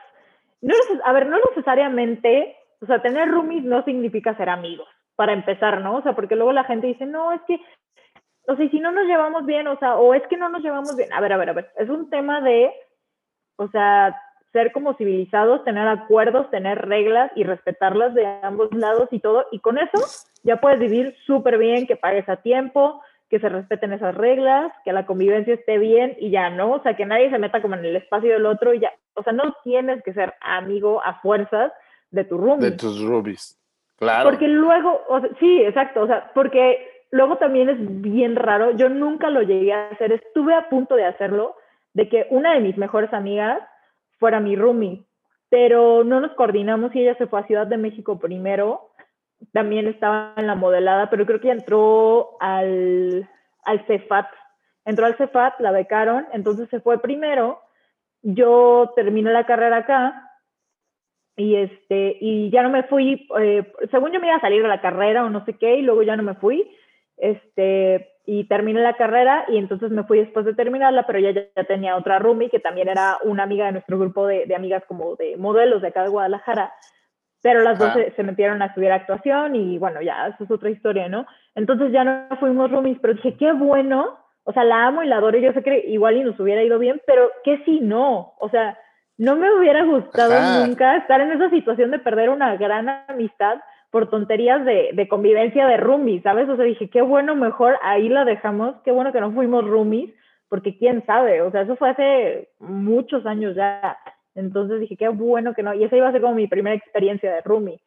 no, 0.61 0.73
a 1.03 1.13
ver, 1.13 1.27
no 1.27 1.37
necesariamente 1.49 2.55
o 2.81 2.85
sea, 2.85 3.01
tener 3.01 3.29
roomies 3.29 3.63
no 3.63 3.83
significa 3.83 4.35
ser 4.37 4.49
amigos, 4.49 4.87
para 5.15 5.33
empezar, 5.33 5.81
¿no? 5.81 5.97
O 5.97 6.01
sea, 6.03 6.13
porque 6.13 6.35
luego 6.35 6.51
la 6.51 6.65
gente 6.65 6.87
dice, 6.87 7.05
no, 7.05 7.31
es 7.31 7.41
que, 7.47 7.59
o 8.47 8.55
sea, 8.55 8.69
si 8.69 8.79
no 8.79 8.91
nos 8.91 9.05
llevamos 9.05 9.45
bien, 9.45 9.67
o 9.67 9.77
sea, 9.79 9.95
o 9.95 10.13
es 10.13 10.23
que 10.27 10.37
no 10.37 10.49
nos 10.49 10.61
llevamos 10.61 10.95
bien. 10.95 11.11
A 11.13 11.21
ver, 11.21 11.33
a 11.33 11.37
ver, 11.37 11.49
a 11.49 11.53
ver, 11.53 11.71
es 11.77 11.89
un 11.89 12.09
tema 12.09 12.41
de, 12.41 12.71
o 13.57 13.67
sea, 13.69 14.15
ser 14.51 14.71
como 14.71 14.93
civilizados, 14.93 15.63
tener 15.63 15.87
acuerdos, 15.87 16.49
tener 16.49 16.87
reglas 16.87 17.31
y 17.35 17.43
respetarlas 17.43 18.13
de 18.13 18.25
ambos 18.41 18.73
lados 18.73 19.09
y 19.11 19.19
todo. 19.19 19.45
Y 19.51 19.59
con 19.59 19.77
eso 19.77 19.97
ya 20.43 20.61
puedes 20.61 20.79
vivir 20.79 21.15
súper 21.25 21.57
bien, 21.57 21.87
que 21.87 21.97
pagues 21.97 22.27
a 22.29 22.37
tiempo, 22.37 23.01
que 23.29 23.39
se 23.39 23.49
respeten 23.49 23.91
esas 23.91 24.15
reglas, 24.15 24.71
que 24.85 24.93
la 24.93 25.05
convivencia 25.05 25.55
esté 25.55 25.77
bien 25.77 26.15
y 26.19 26.29
ya, 26.29 26.49
¿no? 26.51 26.71
O 26.71 26.81
sea, 26.83 26.95
que 26.95 27.05
nadie 27.05 27.29
se 27.31 27.39
meta 27.39 27.61
como 27.61 27.75
en 27.75 27.83
el 27.83 27.95
espacio 27.95 28.31
del 28.31 28.45
otro 28.45 28.73
y 28.73 28.79
ya. 28.79 28.93
O 29.15 29.23
sea, 29.23 29.33
no 29.33 29.55
tienes 29.63 30.01
que 30.03 30.13
ser 30.13 30.35
amigo 30.39 31.03
a 31.03 31.19
fuerzas 31.21 31.73
de 32.11 32.23
tu 32.23 32.37
roomie. 32.37 32.69
De 32.69 32.77
tus 32.77 33.03
roomies, 33.03 33.59
claro. 33.97 34.29
Porque 34.29 34.47
luego, 34.47 35.01
o 35.09 35.19
sea, 35.19 35.29
sí, 35.39 35.63
exacto, 35.63 36.03
o 36.03 36.07
sea, 36.07 36.31
porque 36.33 36.94
luego 37.15 37.37
también 37.37 37.69
es 37.69 37.77
bien 38.01 38.35
raro, 38.35 38.71
yo 38.71 38.89
nunca 38.89 39.29
lo 39.29 39.41
llegué 39.41 39.71
a 39.71 39.87
hacer, 39.87 40.11
estuve 40.11 40.53
a 40.53 40.67
punto 40.67 40.95
de 40.95 41.05
hacerlo, 41.05 41.55
de 41.93 42.09
que 42.09 42.27
una 42.29 42.53
de 42.53 42.59
mis 42.59 42.77
mejores 42.77 43.13
amigas 43.13 43.63
fuera 44.19 44.41
mi 44.41 44.57
roomie, 44.57 45.05
pero 45.47 46.03
no 46.03 46.19
nos 46.19 46.33
coordinamos 46.33 46.93
y 46.93 47.03
ella 47.03 47.15
se 47.15 47.27
fue 47.27 47.39
a 47.39 47.47
Ciudad 47.47 47.67
de 47.67 47.77
México 47.77 48.19
primero, 48.19 48.89
también 49.53 49.87
estaba 49.87 50.33
en 50.35 50.45
la 50.45 50.55
modelada, 50.55 51.09
pero 51.09 51.25
creo 51.25 51.39
que 51.39 51.51
entró 51.51 52.31
al, 52.41 53.29
Cefat, 53.87 54.27
entró 54.83 55.05
al 55.05 55.15
Cefat, 55.15 55.57
la 55.61 55.71
becaron, 55.71 56.27
entonces 56.33 56.67
se 56.67 56.81
fue 56.81 57.01
primero, 57.01 57.61
yo 58.23 58.91
terminé 58.93 59.31
la 59.31 59.45
carrera 59.45 59.77
acá 59.77 60.33
y 61.37 61.55
este 61.55 62.17
y 62.19 62.49
ya 62.49 62.61
no 62.61 62.69
me 62.71 62.83
fui 62.83 63.25
eh, 63.39 63.71
según 63.91 64.11
yo 64.11 64.19
me 64.19 64.27
iba 64.27 64.35
a 64.35 64.41
salir 64.41 64.61
de 64.61 64.69
la 64.69 64.81
carrera 64.81 65.23
o 65.25 65.29
no 65.29 65.43
sé 65.43 65.53
qué 65.57 65.75
y 65.75 65.81
luego 65.81 66.01
ya 66.01 66.15
no 66.15 66.23
me 66.23 66.33
fui 66.35 66.65
este 67.17 68.11
y 68.25 68.45
terminé 68.45 68.81
la 68.81 68.95
carrera 68.95 69.45
y 69.47 69.57
entonces 69.57 69.91
me 69.91 70.03
fui 70.03 70.19
después 70.19 70.45
de 70.45 70.55
terminarla 70.55 71.05
pero 71.05 71.19
ya, 71.19 71.31
ya 71.31 71.63
tenía 71.65 71.95
otra 71.95 72.19
roomie 72.19 72.49
que 72.49 72.59
también 72.59 72.89
era 72.89 73.17
una 73.23 73.43
amiga 73.43 73.67
de 73.67 73.73
nuestro 73.73 73.99
grupo 73.99 74.25
de, 74.25 74.45
de 74.45 74.55
amigas 74.55 74.83
como 74.87 75.15
de 75.15 75.37
modelos 75.37 75.81
de 75.81 75.89
acá 75.89 76.03
de 76.03 76.09
Guadalajara. 76.09 76.73
Pero 77.41 77.61
las 77.61 77.77
dos 77.77 77.93
se, 78.15 78.23
metieron 78.23 78.63
a 78.63 78.67
estudiar 78.67 78.93
actuación 78.93 79.55
y 79.55 79.77
bueno 79.77 80.01
ya 80.01 80.27
eso 80.27 80.43
es 80.43 80.49
otra 80.51 80.71
historia 80.71 81.07
no 81.07 81.27
entonces 81.53 81.91
ya 81.91 82.03
no 82.03 82.27
fuimos 82.39 82.71
roomies 82.71 82.97
pero 82.99 83.13
dije 83.13 83.37
qué 83.37 83.51
bueno 83.51 84.17
o 84.43 84.51
sea 84.51 84.63
la 84.63 84.87
amo 84.87 85.03
y 85.03 85.07
la 85.07 85.17
adoro 85.17 85.37
y 85.37 85.43
yo 85.43 85.53
sé 85.53 85.61
que 85.61 85.85
igual 85.87 86.17
y 86.17 86.23
nos 86.23 86.39
hubiera 86.39 86.63
ido 86.63 86.79
bien 86.79 86.99
pero 87.05 87.29
qué 87.43 87.61
si 87.63 87.81
no 87.81 88.33
o 88.39 88.49
sea 88.49 88.79
no 89.17 89.35
me 89.35 89.53
hubiera 89.53 89.83
gustado 89.83 90.65
nunca 90.65 90.97
estar 90.97 91.21
en 91.21 91.31
esa 91.31 91.51
situación 91.51 91.91
de 91.91 91.99
perder 91.99 92.29
una 92.29 92.55
gran 92.57 92.89
amistad 93.07 93.59
por 93.95 94.09
tonterías 94.09 94.65
de, 94.65 95.07
convivencia 95.07 95.65
de 95.67 95.77
roomies, 95.77 96.21
¿sabes? 96.21 96.49
O 96.49 96.57
sea, 96.57 96.65
dije, 96.65 96.89
qué 96.89 97.01
bueno, 97.01 97.33
mejor 97.33 97.77
ahí 97.81 98.09
la 98.09 98.25
dejamos, 98.25 98.75
qué 98.83 98.91
bueno 98.91 99.13
que 99.13 99.21
no 99.21 99.31
fuimos 99.31 99.65
roomies, 99.65 100.13
porque 100.49 100.77
quién 100.77 101.05
sabe, 101.05 101.41
o 101.41 101.49
sea, 101.49 101.61
eso 101.61 101.77
fue 101.77 101.91
hace 101.91 102.49
muchos 102.59 103.25
años 103.25 103.55
ya. 103.55 103.97
Entonces 104.33 104.81
dije, 104.81 104.97
qué 104.97 105.07
bueno 105.07 105.53
que 105.53 105.63
no, 105.63 105.73
y 105.73 105.85
esa 105.85 105.95
iba 105.95 106.09
a 106.09 106.11
ser 106.11 106.19
como 106.19 106.35
mi 106.35 106.45
primera 106.45 106.75
experiencia 106.75 107.33
de 107.35 107.39
roomie, 107.39 107.81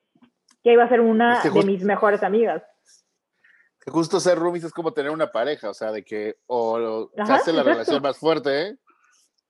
que 0.64 0.72
iba 0.72 0.84
a 0.84 0.88
ser 0.88 1.02
una 1.02 1.42
de 1.42 1.62
mis 1.66 1.84
mejores 1.84 2.22
amigas. 2.22 2.62
Que 3.78 3.90
justo 3.90 4.18
ser 4.18 4.38
roomies 4.38 4.64
es 4.64 4.72
como 4.72 4.94
tener 4.94 5.10
una 5.10 5.30
pareja, 5.30 5.68
o 5.68 5.74
sea, 5.74 5.92
de 5.92 6.06
que 6.06 6.36
o 6.46 7.10
se 7.22 7.32
hace 7.34 7.52
la 7.52 7.62
relación 7.62 8.00
más 8.00 8.16
fuerte, 8.16 8.62
¿eh? 8.62 8.76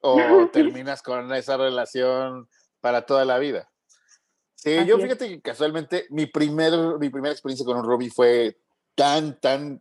o 0.00 0.16
terminas 0.52 1.02
con 1.02 1.32
esa 1.34 1.56
relación 1.56 2.48
para 2.80 3.02
toda 3.02 3.24
la 3.24 3.38
vida. 3.38 3.68
Sí, 4.58 4.84
yo 4.84 4.98
fíjate 4.98 5.28
que 5.28 5.40
casualmente 5.40 6.06
mi, 6.10 6.26
primer, 6.26 6.72
mi 6.98 7.10
primera 7.10 7.32
experiencia 7.32 7.64
con 7.64 7.76
un 7.76 7.84
Robbie 7.84 8.10
fue 8.10 8.58
tan, 8.96 9.38
tan, 9.38 9.80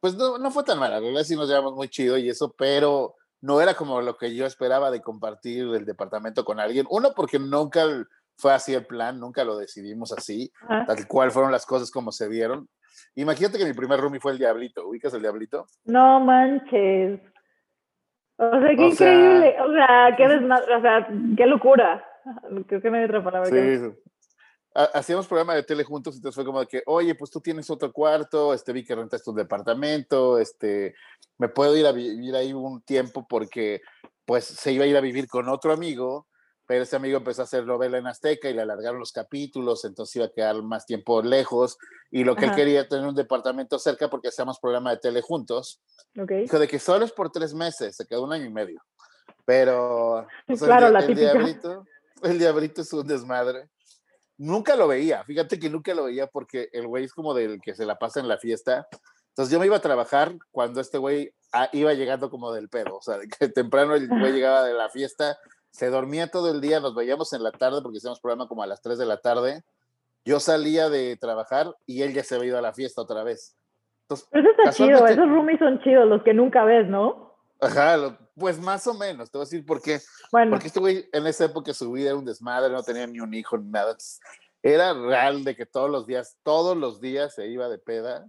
pues 0.00 0.14
no, 0.14 0.38
no 0.38 0.50
fue 0.50 0.64
tan 0.64 0.78
mala, 0.78 0.98
la 0.98 1.06
verdad 1.06 1.22
sí 1.22 1.36
nos 1.36 1.48
llevamos 1.48 1.74
muy 1.74 1.88
chido 1.90 2.16
y 2.16 2.30
eso, 2.30 2.54
pero 2.56 3.14
no 3.42 3.60
era 3.60 3.74
como 3.74 4.00
lo 4.00 4.16
que 4.16 4.34
yo 4.34 4.46
esperaba 4.46 4.90
de 4.90 5.02
compartir 5.02 5.66
el 5.74 5.84
departamento 5.84 6.46
con 6.46 6.58
alguien. 6.60 6.86
Uno, 6.88 7.10
porque 7.14 7.38
nunca 7.38 7.84
fue 8.38 8.54
así 8.54 8.72
el 8.72 8.86
plan, 8.86 9.20
nunca 9.20 9.44
lo 9.44 9.58
decidimos 9.58 10.12
así, 10.12 10.50
tal 10.66 11.06
cual 11.06 11.30
fueron 11.30 11.52
las 11.52 11.66
cosas 11.66 11.90
como 11.90 12.10
se 12.10 12.30
dieron. 12.30 12.70
Imagínate 13.16 13.58
que 13.58 13.66
mi 13.66 13.74
primer 13.74 14.00
roomie 14.00 14.18
fue 14.18 14.32
el 14.32 14.38
Diablito, 14.38 14.88
¿ubicas 14.88 15.12
el 15.12 15.20
Diablito? 15.20 15.66
No 15.84 16.20
manches. 16.20 17.20
O 18.36 18.50
sea, 18.50 18.68
qué 18.74 18.86
increíble. 18.86 19.56
o 19.60 19.72
sea, 19.74 20.14
qué 20.16 20.26
desmadre, 20.26 20.74
o 20.74 20.80
sea, 20.80 21.08
qué 21.36 21.44
locura. 21.44 22.02
Creo 22.66 22.80
que 22.80 22.90
no 22.90 22.96
hay 22.96 23.04
otra 23.04 23.22
palabra. 23.22 23.48
Sí. 23.50 23.92
Hacíamos 24.72 25.26
programa 25.26 25.56
de 25.56 25.64
tele 25.64 25.82
juntos, 25.82 26.14
entonces 26.14 26.36
fue 26.36 26.44
como 26.44 26.60
de 26.60 26.66
que, 26.66 26.82
oye, 26.86 27.16
pues 27.16 27.30
tú 27.32 27.40
tienes 27.40 27.68
otro 27.70 27.92
cuarto, 27.92 28.54
este, 28.54 28.72
vi 28.72 28.84
que 28.84 28.94
rentas 28.94 29.24
tu 29.24 29.34
departamento, 29.34 30.38
este, 30.38 30.94
me 31.38 31.48
puedo 31.48 31.76
ir 31.76 31.86
a 31.86 31.92
vivir 31.92 32.36
ahí 32.36 32.52
un 32.52 32.80
tiempo 32.82 33.26
porque, 33.28 33.80
pues, 34.24 34.44
se 34.44 34.70
iba 34.70 34.84
a 34.84 34.86
ir 34.86 34.96
a 34.96 35.00
vivir 35.00 35.26
con 35.26 35.48
otro 35.48 35.72
amigo, 35.72 36.28
pero 36.70 36.84
ese 36.84 36.94
amigo 36.94 37.18
empezó 37.18 37.42
a 37.42 37.46
hacer 37.46 37.66
novela 37.66 37.98
en 37.98 38.06
Azteca 38.06 38.48
y 38.48 38.54
le 38.54 38.62
alargaron 38.62 39.00
los 39.00 39.10
capítulos, 39.10 39.84
entonces 39.84 40.14
iba 40.14 40.26
a 40.26 40.32
quedar 40.32 40.62
más 40.62 40.86
tiempo 40.86 41.20
lejos 41.20 41.76
y 42.12 42.22
lo 42.22 42.36
que 42.36 42.44
él 42.44 42.54
quería 42.54 42.86
tener 42.86 43.08
un 43.08 43.16
departamento 43.16 43.76
cerca 43.80 44.08
porque 44.08 44.28
hacíamos 44.28 44.60
programa 44.60 44.92
de 44.92 44.98
tele 44.98 45.20
juntos. 45.20 45.82
Okay. 46.16 46.42
Dijo 46.42 46.60
de 46.60 46.68
que 46.68 46.78
solo 46.78 47.04
es 47.04 47.10
por 47.10 47.32
tres 47.32 47.54
meses, 47.54 47.96
se 47.96 48.06
quedó 48.06 48.22
un 48.22 48.32
año 48.32 48.44
y 48.44 48.52
medio. 48.52 48.80
Pero 49.44 50.28
claro, 50.60 50.86
el, 50.86 50.92
la 50.92 51.00
el 51.00 51.14
diablito, 51.16 51.84
el 52.22 52.38
diablito 52.38 52.82
es 52.82 52.92
un 52.92 53.06
desmadre. 53.06 53.68
Nunca 54.38 54.74
lo 54.76 54.88
veía, 54.88 55.22
fíjate 55.24 55.58
que 55.58 55.68
nunca 55.68 55.94
lo 55.94 56.04
veía 56.04 56.26
porque 56.26 56.70
el 56.72 56.86
güey 56.86 57.04
es 57.04 57.12
como 57.12 57.34
del 57.34 57.60
que 57.60 57.74
se 57.74 57.84
la 57.84 57.98
pasa 57.98 58.20
en 58.20 58.28
la 58.28 58.38
fiesta. 58.38 58.86
Entonces 59.28 59.52
yo 59.52 59.60
me 59.60 59.66
iba 59.66 59.76
a 59.76 59.80
trabajar 59.80 60.32
cuando 60.50 60.80
este 60.80 60.98
güey 60.98 61.34
ah, 61.52 61.68
iba 61.72 61.92
llegando 61.92 62.30
como 62.30 62.52
del 62.52 62.68
pedo, 62.68 62.96
o 62.96 63.02
sea, 63.02 63.18
de 63.18 63.28
que 63.28 63.48
temprano 63.48 63.94
el 63.94 64.08
güey 64.08 64.32
llegaba 64.32 64.64
de 64.64 64.72
la 64.72 64.88
fiesta 64.88 65.38
se 65.70 65.88
dormía 65.88 66.28
todo 66.28 66.50
el 66.50 66.60
día, 66.60 66.80
nos 66.80 66.94
veíamos 66.94 67.32
en 67.32 67.42
la 67.42 67.52
tarde 67.52 67.80
porque 67.82 67.98
hacíamos 67.98 68.20
programa 68.20 68.48
como 68.48 68.62
a 68.62 68.66
las 68.66 68.82
3 68.82 68.98
de 68.98 69.06
la 69.06 69.18
tarde. 69.18 69.62
Yo 70.24 70.40
salía 70.40 70.90
de 70.90 71.16
trabajar 71.16 71.74
y 71.86 72.02
él 72.02 72.12
ya 72.12 72.22
se 72.22 72.34
había 72.34 72.48
ido 72.48 72.58
a 72.58 72.62
la 72.62 72.74
fiesta 72.74 73.00
otra 73.00 73.22
vez. 73.22 73.56
Entonces, 74.02 74.28
Pero 74.30 74.50
eso 74.50 74.62
está 74.62 74.72
chido, 74.72 75.06
esos 75.06 75.28
roomies 75.28 75.58
son 75.58 75.80
chidos, 75.80 76.06
los 76.08 76.22
que 76.22 76.34
nunca 76.34 76.64
ves, 76.64 76.88
¿no? 76.88 77.36
Ajá, 77.60 77.96
pues 78.40 78.58
más 78.58 78.86
o 78.88 78.94
menos, 78.94 79.30
te 79.30 79.38
voy 79.38 79.44
a 79.44 79.46
decir 79.46 79.64
por 79.64 79.80
qué. 79.80 80.00
Bueno. 80.32 80.50
Porque 80.50 80.66
este 80.66 80.80
güey 80.80 81.08
en 81.12 81.26
esa 81.26 81.44
época 81.44 81.72
su 81.72 81.92
vida 81.92 82.08
era 82.08 82.18
un 82.18 82.24
desmadre, 82.24 82.72
no 82.72 82.82
tenía 82.82 83.06
ni 83.06 83.20
un 83.20 83.32
hijo 83.32 83.56
ni 83.56 83.70
nada. 83.70 83.96
Era 84.62 84.92
real 84.94 85.44
de 85.44 85.54
que 85.54 85.66
todos 85.66 85.88
los 85.88 86.06
días, 86.06 86.36
todos 86.42 86.76
los 86.76 87.00
días 87.00 87.34
se 87.34 87.46
iba 87.46 87.68
de 87.68 87.78
peda. 87.78 88.28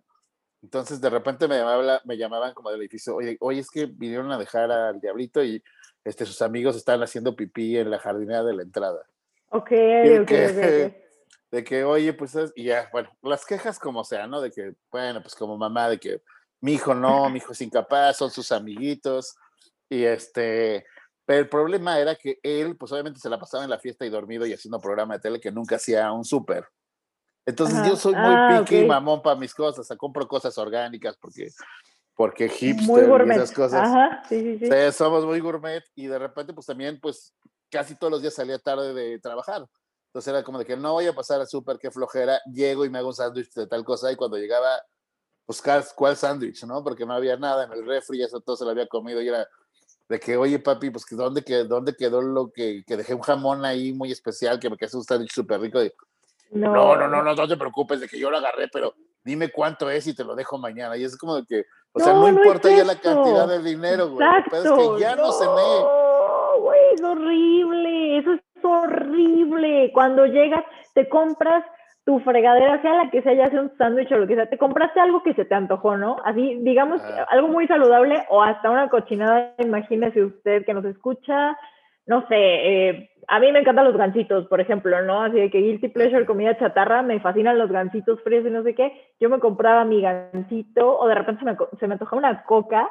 Entonces 0.61 1.01
de 1.01 1.09
repente 1.09 1.47
me, 1.47 1.57
llamaba, 1.57 2.01
me 2.05 2.17
llamaban 2.17 2.53
como 2.53 2.69
del 2.69 2.81
edificio, 2.81 3.15
oye, 3.15 3.37
oye, 3.39 3.61
es 3.61 3.71
que 3.71 3.87
vinieron 3.87 4.31
a 4.31 4.37
dejar 4.37 4.71
al 4.71 5.01
diablito 5.01 5.43
y 5.43 5.63
este, 6.03 6.25
sus 6.25 6.41
amigos 6.41 6.75
estaban 6.75 7.01
haciendo 7.01 7.35
pipí 7.35 7.77
en 7.77 7.89
la 7.89 7.97
jardinera 7.97 8.43
de 8.43 8.53
la 8.53 8.61
entrada. 8.61 9.07
Ok, 9.49 9.71
ok, 9.71 10.27
que, 10.27 11.01
De 11.49 11.63
que, 11.63 11.83
oye, 11.83 12.13
pues, 12.13 12.37
y 12.55 12.65
ya, 12.65 12.89
bueno, 12.91 13.09
las 13.23 13.45
quejas 13.45 13.79
como 13.79 14.03
sea, 14.03 14.27
¿no? 14.27 14.39
De 14.39 14.51
que, 14.51 14.75
bueno, 14.91 15.21
pues 15.21 15.35
como 15.35 15.57
mamá, 15.57 15.89
de 15.89 15.99
que 15.99 16.21
mi 16.61 16.73
hijo 16.73 16.93
no, 16.93 17.29
mi 17.29 17.37
hijo 17.37 17.51
es 17.51 17.61
incapaz, 17.61 18.17
son 18.17 18.29
sus 18.29 18.51
amiguitos, 18.51 19.35
y 19.91 20.05
este, 20.05 20.86
pero 21.25 21.41
el 21.41 21.50
problema 21.50 22.00
era 22.00 22.15
que 22.15 22.39
él, 22.43 22.77
pues 22.77 22.93
obviamente 22.93 23.19
se 23.19 23.29
la 23.29 23.38
pasaba 23.38 23.65
en 23.65 23.69
la 23.69 23.77
fiesta 23.77 24.05
y 24.05 24.10
dormido 24.10 24.45
y 24.45 24.53
haciendo 24.53 24.79
programa 24.79 25.15
de 25.15 25.19
tele 25.19 25.41
que 25.41 25.51
nunca 25.51 25.75
hacía 25.75 26.10
un 26.13 26.24
súper. 26.24 26.65
Entonces 27.45 27.86
yo 27.86 27.98
soy 27.98 28.13
muy 28.13 28.33
ah, 28.33 28.63
piqui 28.63 28.83
y 28.83 28.86
mamón 28.86 29.21
para 29.21 29.36
mis 29.36 29.53
cosas, 29.53 29.79
o 29.79 29.83
sea, 29.83 29.98
compro 29.98 30.25
cosas 30.29 30.57
orgánicas 30.57 31.17
porque 31.17 31.50
porque 32.15 32.48
hipster 32.48 33.27
y 33.27 33.31
esas 33.31 33.51
cosas. 33.51 33.89
Ajá, 33.89 34.24
sí, 34.29 34.60
sí, 34.60 34.65
sí. 34.65 34.91
somos 34.93 35.25
muy 35.25 35.41
gourmet 35.41 35.83
y 35.93 36.07
de 36.07 36.19
repente 36.19 36.53
pues 36.53 36.67
también 36.67 36.98
pues 37.01 37.36
casi 37.69 37.95
todos 37.95 38.12
los 38.12 38.21
días 38.21 38.33
salía 38.33 38.60
tarde 38.60 38.93
de 38.93 39.19
trabajar. 39.19 39.65
Entonces 40.07 40.31
era 40.31 40.43
como 40.43 40.57
de 40.57 40.65
que 40.65 40.77
no 40.77 40.93
voy 40.93 41.07
a 41.07 41.13
pasar 41.13 41.41
al 41.41 41.48
súper, 41.48 41.79
qué 41.79 41.91
flojera, 41.91 42.39
llego 42.53 42.86
y 42.86 42.89
me 42.89 43.00
hago 43.00 43.10
un 43.10 43.13
sándwich 43.13 43.51
de 43.53 43.67
tal 43.67 43.83
cosa 43.83 44.10
y 44.10 44.15
cuando 44.15 44.38
llegaba, 44.38 44.69
pues 45.45 45.62
cuál 45.95 46.15
sándwich, 46.15 46.63
¿no? 46.63 46.81
Porque 46.81 47.05
no 47.05 47.13
había 47.13 47.36
nada 47.36 47.65
en 47.65 47.74
el 47.74 47.86
refri, 47.86 48.24
eso 48.24 48.39
todo 48.39 48.55
se 48.55 48.63
lo 48.63 48.71
había 48.71 48.88
comido 48.88 49.21
y 49.21 49.27
era 49.27 49.45
de 50.11 50.19
que, 50.19 50.35
oye 50.35 50.59
papi, 50.59 50.89
pues 50.89 51.05
que 51.05 51.15
dónde, 51.15 51.41
que, 51.41 51.63
dónde 51.63 51.95
quedó 51.95 52.21
lo 52.21 52.51
que, 52.51 52.83
que 52.85 52.97
dejé 52.97 53.13
un 53.13 53.21
jamón 53.21 53.63
ahí 53.63 53.93
muy 53.93 54.11
especial 54.11 54.59
que 54.59 54.69
me 54.69 54.75
quedó 54.75 54.97
un 54.97 55.05
sándwich 55.05 55.31
súper 55.31 55.61
rico. 55.61 55.79
No. 56.51 56.73
no, 56.73 56.95
no, 56.97 57.07
no, 57.07 57.23
no, 57.23 57.33
no 57.33 57.47
te 57.47 57.55
preocupes 57.55 58.01
de 58.01 58.09
que 58.09 58.19
yo 58.19 58.29
lo 58.29 58.37
agarré, 58.37 58.67
pero 58.67 58.93
dime 59.23 59.49
cuánto 59.53 59.89
es 59.89 60.05
y 60.07 60.13
te 60.13 60.25
lo 60.25 60.35
dejo 60.35 60.57
mañana. 60.57 60.97
Y 60.97 61.05
es 61.05 61.17
como 61.17 61.37
de 61.37 61.45
que, 61.45 61.63
o 61.93 61.99
sea, 62.01 62.11
no, 62.11 62.27
importa 62.27 62.69
ya 62.69 62.83
la 62.83 62.99
cantidad 62.99 63.47
de 63.47 63.63
dinero, 63.63 64.09
güey. 64.09 64.27
Pero 64.49 64.63
es 64.63 64.69
que 64.69 65.01
ya 65.01 65.15
no, 65.15 65.27
no 65.27 65.31
se 65.31 65.45
me. 65.45 66.59
güey, 66.59 66.79
es 66.93 67.01
horrible. 67.01 68.17
Eso 68.17 68.33
es 68.33 68.41
horrible. 68.61 69.91
Cuando 69.93 70.25
llegas, 70.25 70.65
te 70.93 71.07
compras 71.07 71.63
tu 72.05 72.20
fregadera, 72.22 72.81
sea 72.81 72.96
la 72.96 73.12
que 73.12 73.22
sea, 73.22 73.34
ya 73.34 73.50
sea 73.50 73.62
un 73.62 73.72
sándwich 73.77 74.12
o 74.12 74.17
lo 74.17 74.27
que 74.27 74.36
sea, 74.36 74.50
te 74.50 74.58
compraste 74.58 75.00
algo 75.00 75.22
que 75.22 75.34
se 75.36 75.46
te 75.46 75.53
antojó, 75.53 75.98
¿no? 75.98 76.17
Así, 76.25 76.58
digamos, 76.62 77.01
algo 77.29 77.48
muy 77.48 77.67
saludable 77.67 78.24
o 78.29 78.41
hasta 78.41 78.72
una 78.72 78.89
cochinada, 78.89 79.53
imagínese 79.60 80.24
usted 80.24 80.65
que 80.65 80.74
nos 80.74 80.86
escucha, 80.86 81.55
no 82.08 82.27
sé, 82.27 82.36
eh, 82.38 83.10
a 83.27 83.39
mí 83.39 83.51
me 83.51 83.60
encantan 83.60 83.86
los 83.86 83.96
gansitos, 83.96 84.48
por 84.48 84.60
ejemplo, 84.60 85.01
¿no? 85.03 85.22
Así 85.22 85.38
de 85.38 85.51
que 85.51 85.60
guilty 85.60 85.89
pleasure, 85.89 86.25
comida 86.25 86.58
chatarra, 86.58 87.03
me 87.03 87.20
fascinan 87.20 87.60
los 87.60 87.72
gansitos 87.72 88.20
fríos 88.24 88.46
y 88.48 88.50
no 88.50 88.63
sé 88.63 88.74
qué. 88.74 88.91
Yo 89.20 89.29
me 89.29 89.39
compraba 89.39 89.86
mi 89.86 90.01
gansito 90.01 90.98
o 90.98 91.08
de 91.08 91.15
repente 91.15 91.43
se 91.43 91.46
me, 91.46 91.58
se 91.79 91.88
me 91.88 91.93
antojaba 91.93 92.17
una 92.17 92.43
coca. 92.43 92.89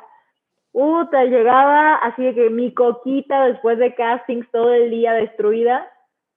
Puta, 0.73 1.25
llegaba 1.25 1.97
así 1.97 2.23
de 2.23 2.35
que 2.35 2.49
mi 2.49 2.73
coquita 2.73 3.47
después 3.47 3.76
de 3.79 3.95
castings 3.97 4.49
todo 4.52 4.73
el 4.73 4.88
día 4.88 5.14
destruida 5.14 5.90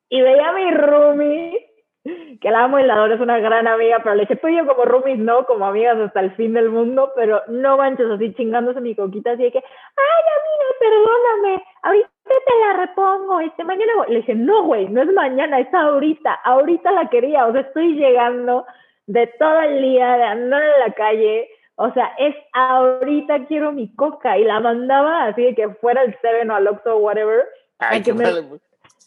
y 0.10 0.22
veía 0.22 0.50
a 0.50 0.53
mi 0.53 0.72
roomie 0.72 1.73
que 2.03 2.51
la 2.51 2.65
amo 2.65 2.79
y 2.79 2.83
la 2.83 2.95
adoro, 2.95 3.13
es 3.13 3.22
una 3.22 3.39
gran 3.39 3.67
amiga, 3.67 4.00
pero 4.03 4.15
le 4.15 4.22
dije, 4.22 4.36
tú 4.36 4.50
y 4.50 4.57
yo 4.57 4.67
como 4.67 4.83
roomies 4.83 5.19
no, 5.19 5.45
como 5.45 5.65
amigas 5.65 5.98
hasta 5.98 6.19
el 6.19 6.31
fin 6.36 6.53
del 6.53 6.69
mundo, 6.69 7.12
pero 7.15 7.41
no 7.48 7.77
manches 7.77 8.10
así 8.10 8.33
chingándose 8.33 8.81
mi 8.81 8.93
coquita, 8.93 9.31
así 9.31 9.43
de 9.43 9.51
que, 9.51 9.60
ay 9.60 10.24
amiga, 10.38 10.69
perdóname, 10.79 11.63
ahorita 11.81 12.10
te 12.25 12.60
la 12.67 12.86
repongo, 12.86 13.39
este 13.39 13.63
mañana, 13.63 13.93
le 14.10 14.17
dije, 14.17 14.36
no 14.36 14.63
güey, 14.63 14.89
no 14.89 15.01
es 15.01 15.13
mañana, 15.13 15.60
es 15.60 15.74
ahorita, 15.74 16.33
ahorita 16.43 16.91
la 16.91 17.10
quería, 17.10 17.45
o 17.45 17.53
sea, 17.53 17.62
estoy 17.62 17.93
llegando 17.95 18.65
de 19.07 19.27
todo 19.39 19.62
el 19.62 19.81
día, 19.81 20.17
de 20.17 20.24
andar 20.24 20.62
en 20.62 20.79
la 20.79 20.93
calle, 20.93 21.50
o 21.75 21.91
sea, 21.93 22.13
es 22.17 22.36
ahorita 22.51 23.45
quiero 23.48 23.72
mi 23.72 23.95
coca, 23.95 24.38
y 24.38 24.43
la 24.43 24.60
mandaba 24.60 25.25
así 25.25 25.41
de 25.41 25.55
que 25.55 25.69
fuera 25.75 26.03
el 26.03 26.17
Seven 26.19 26.51
o 26.51 26.55
al 26.55 26.67
Oxxo 26.67 26.98
o 26.98 27.00
whatever, 27.00 27.45
ay, 27.79 28.03
que 28.03 28.13
me. 28.13 28.25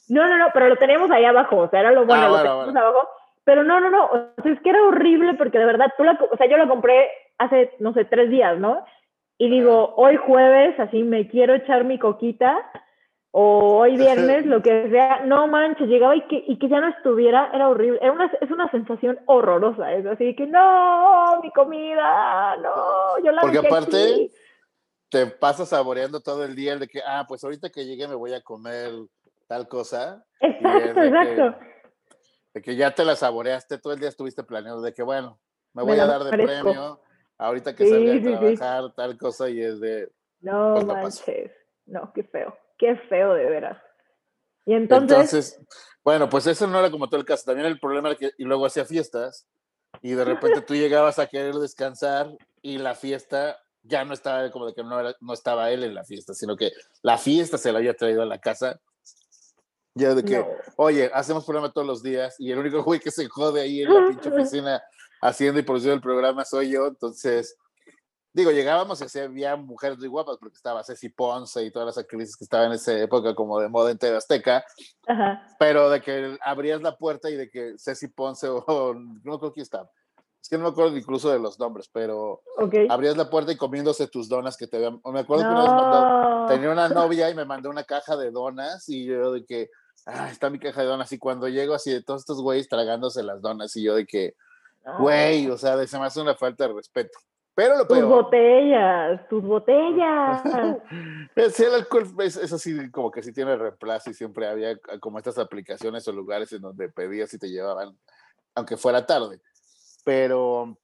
No, 0.09 0.27
no, 0.29 0.39
no, 0.39 0.47
pero 0.53 0.69
lo 0.69 0.77
teníamos 0.77 1.11
ahí 1.11 1.25
abajo, 1.25 1.57
o 1.57 1.69
sea, 1.69 1.81
era 1.81 1.91
lo 1.91 2.07
bueno, 2.07 2.27
ah, 2.27 2.29
lo 2.29 2.37
teníamos 2.37 2.77
abajo. 2.77 3.09
Pero 3.45 3.63
no, 3.63 3.81
no, 3.81 3.91
no, 3.91 4.07
o 4.07 4.43
sea, 4.43 4.53
es 4.53 4.61
que 4.61 4.71
era 4.71 4.83
horrible 4.83 5.35
porque 5.35 5.59
de 5.59 5.67
verdad, 5.67 5.93
tú 5.97 6.05
la, 6.05 6.19
o 6.33 6.37
sea, 6.37 6.49
yo 6.49 6.57
la 6.57 6.69
compré 6.69 7.09
hace, 7.39 7.73
no 7.79 7.93
sé, 7.93 8.05
tres 8.05 8.31
días, 8.31 8.59
¿no? 8.59 8.85
Y 9.39 9.51
digo, 9.51 9.95
hoy 9.97 10.17
jueves, 10.17 10.79
así 10.81 11.03
me 11.03 11.29
quiero 11.29 11.55
echar 11.55 11.85
mi 11.85 11.99
coquita, 11.99 12.59
o 13.31 13.79
hoy 13.81 13.97
viernes, 13.99 14.47
lo 14.47 14.63
que 14.63 14.89
sea, 14.91 15.21
no 15.27 15.47
manches, 15.47 15.89
llegaba 15.89 16.17
y 16.17 16.23
que, 16.23 16.43
y 16.47 16.59
que 16.59 16.69
ya 16.69 16.81
no 16.81 16.89
estuviera, 16.89 17.51
era 17.53 17.69
horrible, 17.69 17.99
era 18.01 18.13
una, 18.13 18.33
es 18.41 18.51
una 18.51 18.71
sensación 18.71 19.19
horrorosa, 19.27 19.93
es 19.93 20.07
así 20.07 20.35
que 20.35 20.47
no, 20.47 21.41
mi 21.43 21.51
comida, 21.51 22.57
no, 22.57 23.23
yo 23.23 23.33
la 23.33 23.43
Porque 23.43 23.59
aparte, 23.59 24.31
te 25.11 25.27
pasas 25.27 25.69
saboreando 25.69 26.21
todo 26.21 26.45
el 26.45 26.57
día 26.57 26.73
el 26.73 26.81
de 26.81 26.89
que, 26.89 27.01
ah, 27.07 27.27
pues 27.29 27.45
ahorita 27.45 27.71
que 27.71 27.85
llegue 27.85 28.09
me 28.09 28.15
voy 28.15 28.33
a 28.33 28.41
comer 28.41 28.91
tal 29.47 29.69
cosa. 29.69 30.25
Exacto, 30.41 31.03
exacto. 31.03 31.59
de 32.57 32.62
que 32.62 32.75
ya 32.75 32.95
te 32.95 33.05
la 33.05 33.17
saboreaste, 33.17 33.79
todo 33.79 33.93
el 33.93 34.00
día 34.00 34.09
estuviste 34.09 34.43
planeando 34.43 34.81
de 34.81 34.95
que, 34.95 35.03
bueno, 35.03 35.38
me 35.75 35.83
voy 35.83 35.99
a 35.99 36.07
dar 36.07 36.25
de 36.25 36.31
premio, 36.31 37.03
ahorita 37.37 37.76
que 37.76 37.87
salga 37.87 38.15
a 38.15 38.38
trabajar, 38.38 38.95
tal 38.95 39.19
cosa, 39.19 39.50
y 39.50 39.61
es 39.61 39.79
de... 39.79 40.11
No 40.41 40.73
pues, 40.75 40.87
manches, 40.87 41.53
no, 41.85 42.12
qué 42.15 42.25
feo, 42.25 42.57
qué 42.79 42.97
feo 42.97 43.35
de 43.35 43.45
veras. 43.45 43.79
Y 44.65 44.73
entonces... 44.73 45.61
bueno, 46.03 46.31
pues 46.31 46.47
eso 46.47 46.67
no 46.67 46.79
era 46.79 46.91
como 46.91 47.09
todo 47.09 47.21
el 47.21 47.26
caso, 47.26 47.45
también 47.45 47.67
el 47.67 47.79
problema 47.79 48.09
era 48.09 48.19
que, 48.19 48.33
y 48.38 48.45
luego 48.45 48.65
hacía 48.65 48.87
fiestas, 48.87 49.47
y 50.00 50.12
de 50.12 50.25
repente 50.25 50.62
tú 50.62 50.75
llegabas 50.75 51.19
a 51.19 51.26
querer 51.26 51.57
descansar, 51.57 52.31
y 52.62 52.79
la 52.79 52.95
fiesta 52.95 53.61
ya 53.83 54.03
no 54.07 54.15
estaba 54.15 54.50
como 54.50 54.67
de 54.67 54.73
que 54.73 54.83
no, 54.83 54.97
no 55.21 55.33
estaba 55.35 55.71
él 55.71 55.85
en 55.85 55.95
la 55.95 56.05
fiesta, 56.05 56.33
sino 56.33 56.57
que 56.57 56.73
la 57.03 57.19
fiesta 57.19 57.59
se 57.59 57.71
la 57.71 57.81
había 57.81 57.95
traído 57.95 58.23
a 58.23 58.26
la 58.26 58.38
casa 58.38 58.81
ya 59.97 60.15
de 60.15 60.23
que, 60.23 60.47
oye, 60.76 61.11
hacemos 61.15 61.45
programa 61.45 61.73
todos 61.73 61.87
los 61.87 62.03
días 62.03 62.37
y 62.38 62.53
el 62.53 62.59
único 62.59 62.83
güey 62.85 63.00
que 63.00 63.11
se 63.11 63.26
jode 63.29 63.62
ahí 63.62 63.83
en 63.83 63.93
la 63.93 64.07
pinche 64.09 64.29
oficina 64.29 64.83
haciendo 65.23 65.59
y 65.59 65.62
produciendo 65.62 65.95
el 65.95 66.03
programa 66.03 66.45
soy 66.45 66.71
yo. 66.71 66.87
Entonces, 66.87 67.57
digo, 68.35 68.50
llegábamos 68.50 69.03
y 69.03 69.19
había 69.19 69.57
mujeres 69.57 69.99
muy 69.99 70.09
guapas 70.09 70.37
porque 70.38 70.57
estaba 70.57 70.85
Ceci 70.85 71.09
Ponce 71.09 71.65
y 71.65 71.71
todas 71.71 71.87
las 71.87 71.97
actrices 71.97 72.37
que 72.37 72.45
estaban 72.45 72.67
en 72.67 72.75
esa 72.75 72.93
época 72.99 73.35
como 73.35 73.59
de 73.59 73.71
moda 73.71 73.91
en 73.91 73.97
TV 73.97 74.15
Azteca. 74.15 74.62
Pero 75.59 75.88
de 75.88 76.03
que 76.03 76.37
abrías 76.45 76.83
la 76.83 76.99
puerta 76.99 77.31
y 77.31 77.37
de 77.37 77.49
que 77.49 77.75
Ceci 77.79 78.09
Ponce 78.09 78.49
o, 78.49 78.95
no 78.95 79.38
creo 79.38 79.53
que 79.55 79.62
estaba. 79.62 79.91
Es 80.43 80.50
que 80.50 80.59
no 80.59 80.65
me 80.65 80.71
acuerdo 80.71 80.97
incluso 80.97 81.31
de 81.31 81.38
los 81.38 81.59
nombres, 81.59 81.88
pero 81.91 82.43
abrías 82.91 83.17
la 83.17 83.31
puerta 83.31 83.50
y 83.50 83.57
comiéndose 83.57 84.07
tus 84.09 84.29
donas 84.29 84.59
que 84.59 84.67
te 84.67 84.76
habían. 84.76 85.00
Me 85.07 85.21
acuerdo 85.21 85.45
que 85.45 85.50
una 85.50 85.62
vez 85.62 85.71
mandó, 85.71 86.47
tenía 86.49 86.71
una 86.71 86.88
novia 86.91 87.31
y 87.31 87.35
me 87.35 87.47
mandó 87.47 87.71
una 87.71 87.85
caja 87.85 88.17
de 88.17 88.31
donas 88.31 88.87
y 88.91 89.07
yo 89.07 89.33
de 89.33 89.45
que 89.47 89.71
ah, 90.07 90.31
está 90.31 90.49
mi 90.49 90.59
caja 90.59 90.81
de 90.81 90.87
donas. 90.87 91.13
Y 91.13 91.19
cuando 91.19 91.49
llego 91.49 91.75
así 91.75 91.93
de 91.93 92.03
todos 92.03 92.23
estos 92.23 92.41
güeyes 92.41 92.69
tragándose 92.69 93.23
las 93.23 93.43
donas, 93.43 93.77
y 93.77 93.83
yo 93.83 93.95
de 93.95 94.07
que, 94.07 94.35
güey, 94.99 95.51
o 95.51 95.59
sea, 95.59 95.77
de, 95.77 95.87
se 95.87 95.99
me 95.99 96.07
hace 96.07 96.21
una 96.21 96.35
falta 96.35 96.67
de 96.67 96.75
respeto. 96.75 97.19
Pero 97.55 97.79
lo 97.79 97.87
tus 97.87 98.05
botellas, 98.05 99.27
tus 99.29 99.43
botellas. 99.43 100.43
sí, 101.55 101.65
el 101.65 101.75
alcohol 101.75 102.07
es, 102.19 102.37
así 102.53 102.91
como 102.91 103.11
que 103.11 103.23
sí 103.23 103.33
tiene 103.33 103.57
reemplazo 103.57 104.11
y 104.11 104.15
siempre 104.15 104.47
había 104.47 104.77
como 105.01 105.19
estas 105.19 105.39
aplicaciones 105.39 106.07
o 106.07 106.13
lugares 106.13 106.53
en 106.53 106.61
donde 106.61 106.91
pedías 106.91 107.33
y 107.33 107.39
te 107.39 107.49
llevaban, 107.49 107.99
aunque 108.55 108.77
fuera 108.77 109.07
tarde. 109.07 109.41
Pero 110.05 110.77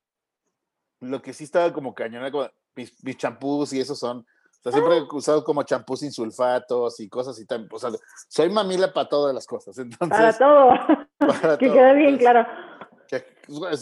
lo 1.00 1.20
que 1.20 1.34
sí 1.34 1.44
estaba 1.44 1.70
como 1.74 1.94
cañón, 1.94 2.30
como 2.30 2.48
mis, 2.74 3.04
mis 3.04 3.18
champús 3.18 3.74
y 3.74 3.80
esos 3.80 3.98
son 3.98 4.26
O 4.64 4.70
sea, 4.70 4.72
siempre 4.72 4.98
he 4.98 5.16
usado 5.16 5.42
como 5.42 5.64
champú 5.64 5.96
sin 5.96 6.12
sulfatos 6.12 7.00
y 7.00 7.08
cosas 7.08 7.36
y 7.40 7.46
tal. 7.46 7.68
O 7.68 7.78
sea, 7.80 7.90
soy 8.28 8.48
mamila 8.48 8.92
para 8.92 9.08
todas 9.08 9.34
las 9.34 9.44
cosas. 9.44 9.76
Entonces, 9.78 10.08
para 10.08 10.38
todo. 10.38 10.70
que 11.58 11.72
quede 11.72 11.94
bien 11.96 12.16
claro. 12.16 12.46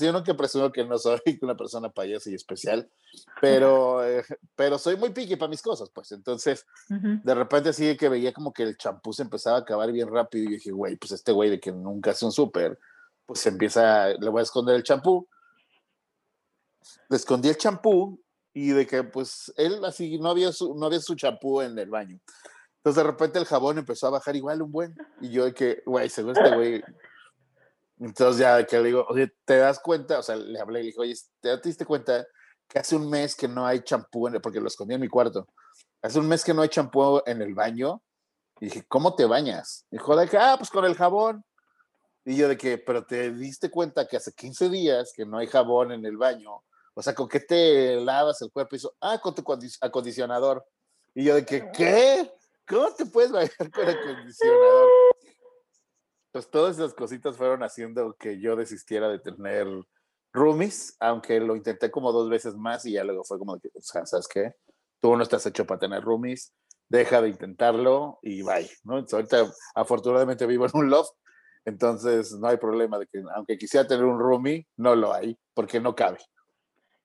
yo 0.01 0.13
no 0.13 0.25
que 0.25 0.33
presumo 0.33 0.73
que 0.73 0.83
no 0.87 0.97
soy 0.97 1.21
una 1.43 1.55
persona 1.55 1.91
payasa 1.91 2.31
y 2.31 2.35
especial, 2.35 2.89
pero, 3.43 4.03
eh, 4.07 4.25
pero 4.57 4.79
soy 4.79 4.97
muy 4.97 5.11
piqui 5.11 5.37
para 5.37 5.51
mis 5.51 5.61
cosas, 5.61 5.91
pues. 5.91 6.13
Entonces, 6.13 6.67
de 6.89 7.35
repente 7.35 7.69
así 7.69 7.95
que 7.99 8.09
veía 8.09 8.33
como 8.33 8.51
que 8.51 8.63
el 8.63 8.79
champú 8.79 9.13
se 9.13 9.23
empezaba 9.23 9.59
a 9.59 9.61
acabar 9.61 9.93
bien 9.93 10.09
rápido 10.09 10.45
y 10.45 10.55
dije, 10.55 10.71
güey, 10.71 10.97
pues 10.97 11.13
este 11.13 11.33
güey 11.33 11.51
de 11.51 11.61
que 11.61 11.73
nunca 11.73 12.13
hace 12.13 12.25
un 12.25 12.33
súper, 12.33 12.79
pues 13.27 13.45
empieza, 13.47 14.09
le 14.09 14.31
voy 14.31 14.41
a 14.41 14.45
esconder 14.45 14.77
el 14.77 14.83
champú. 14.83 15.29
Le 17.11 17.17
escondí 17.19 17.51
el 17.51 17.59
champú 17.59 18.19
y 18.53 18.71
de 18.71 18.87
que 18.87 19.05
pues 19.05 19.53
él 19.57 19.85
así 19.85 20.19
no 20.19 20.31
había 20.31 20.53
su, 20.53 20.75
no 20.75 20.87
había 20.87 21.01
su 21.01 21.15
champú 21.15 21.61
en 21.61 21.79
el 21.79 21.91
baño. 21.91 22.19
Entonces 22.77 23.03
de 23.03 23.11
repente 23.11 23.39
el 23.39 23.45
jabón 23.45 23.79
empezó 23.79 24.07
a 24.07 24.11
bajar 24.11 24.37
igual 24.37 24.63
un 24.63 24.73
buen 24.73 24.97
y 25.21 25.31
yo 25.31 25.45
de 25.45 25.55
que, 25.55 25.83
güey, 25.87 26.09
según 26.09 26.37
este 26.37 26.55
güey. 26.55 26.83
Entonces 27.99 28.41
ya 28.41 28.65
que 28.65 28.79
le 28.79 28.85
digo, 28.85 29.05
oye, 29.09 29.33
¿te 29.45 29.59
das 29.59 29.79
cuenta? 29.79 30.19
O 30.19 30.23
sea, 30.23 30.37
le 30.37 30.59
hablé 30.59 30.81
y 30.81 30.83
le 30.83 30.87
dije, 30.89 31.01
oye, 31.01 31.15
¿te 31.41 31.57
diste 31.59 31.85
cuenta 31.85 32.27
que 32.67 32.79
hace 32.79 32.97
un 32.97 33.11
mes 33.11 33.37
que 33.37 33.47
no 33.47 33.67
hay 33.67 33.81
champú, 33.81 34.27
en 34.27 34.41
porque 34.41 34.61
lo 34.61 34.69
escondí 34.69 34.95
en 34.95 35.01
mi 35.01 35.09
cuarto? 35.09 35.47
Hace 36.01 36.19
un 36.19 36.27
mes 36.27 36.43
que 36.43 36.55
no 36.55 36.63
hay 36.63 36.71
champú 36.71 37.21
en 37.27 37.43
el 37.43 37.55
baño. 37.55 38.03
Y 38.59 38.67
dije, 38.67 38.85
¿cómo 38.89 39.15
te 39.15 39.27
bañas? 39.27 39.87
Dijo, 39.91 40.17
de 40.17 40.29
que, 40.29 40.39
ah, 40.39 40.55
pues 40.57 40.71
con 40.71 40.85
el 40.85 40.95
jabón. 40.95 41.45
Y 42.25 42.37
yo 42.37 42.49
de 42.49 42.57
que, 42.57 42.79
pero 42.79 43.05
te 43.05 43.33
diste 43.33 43.71
cuenta 43.71 44.07
que 44.07 44.17
hace 44.17 44.33
15 44.33 44.69
días 44.71 45.13
que 45.15 45.27
no 45.27 45.39
hay 45.39 45.47
jabón 45.47 45.93
en 45.93 46.05
el 46.05 46.17
baño 46.17 46.63
o 47.01 47.03
sea, 47.03 47.15
¿con 47.15 47.29
qué 47.29 47.41
te 47.41 47.97
lavas 47.97 48.43
el 48.43 48.53
cuerpo? 48.53 48.77
Y 48.77 48.77
eso, 48.77 48.95
ah, 49.01 49.19
con 49.23 49.35
tu 49.35 49.43
acondicionador. 49.81 50.63
Y 51.15 51.25
yo 51.25 51.35
de 51.35 51.47
que, 51.47 51.71
¿qué? 51.73 52.31
¿Cómo 52.69 52.93
te 52.93 53.07
puedes 53.07 53.33
bañar 53.33 53.57
con 53.57 53.89
acondicionador? 53.89 54.89
Pues 56.31 56.51
todas 56.51 56.77
esas 56.77 56.93
cositas 56.93 57.39
fueron 57.39 57.63
haciendo 57.63 58.15
que 58.19 58.39
yo 58.39 58.55
desistiera 58.55 59.09
de 59.09 59.19
tener 59.19 59.67
roomies, 60.35 60.95
aunque 61.01 61.41
lo 61.41 61.57
intenté 61.57 61.91
como 61.91 62.13
dos 62.13 62.29
veces 62.29 62.55
más 62.55 62.85
y 62.85 62.93
ya 62.93 63.03
luego 63.03 63.25
fue 63.25 63.39
como, 63.39 63.55
o 63.55 63.61
sea, 63.81 64.05
¿sabes 64.05 64.29
qué? 64.29 64.53
Tú 65.01 65.17
no 65.17 65.23
estás 65.23 65.47
hecho 65.47 65.67
para 65.67 65.81
tener 65.81 66.05
roomies, 66.05 66.53
deja 66.91 67.23
de 67.23 67.31
intentarlo 67.31 68.19
y 68.21 68.43
bye, 68.43 68.71
¿no? 68.85 68.99
Entonces, 68.99 69.15
ahorita 69.15 69.55
afortunadamente 69.75 70.47
vivo 70.47 70.67
en 70.67 70.73
un 70.75 70.91
loft, 70.91 71.13
entonces 71.65 72.33
no 72.33 72.49
hay 72.49 72.59
problema 72.59 72.99
de 72.99 73.07
que 73.07 73.23
aunque 73.35 73.57
quisiera 73.57 73.89
tener 73.89 74.05
un 74.05 74.21
roomie, 74.21 74.69
no 74.77 74.95
lo 74.95 75.15
hay, 75.15 75.39
porque 75.55 75.81
no 75.81 75.95
cabe. 75.95 76.19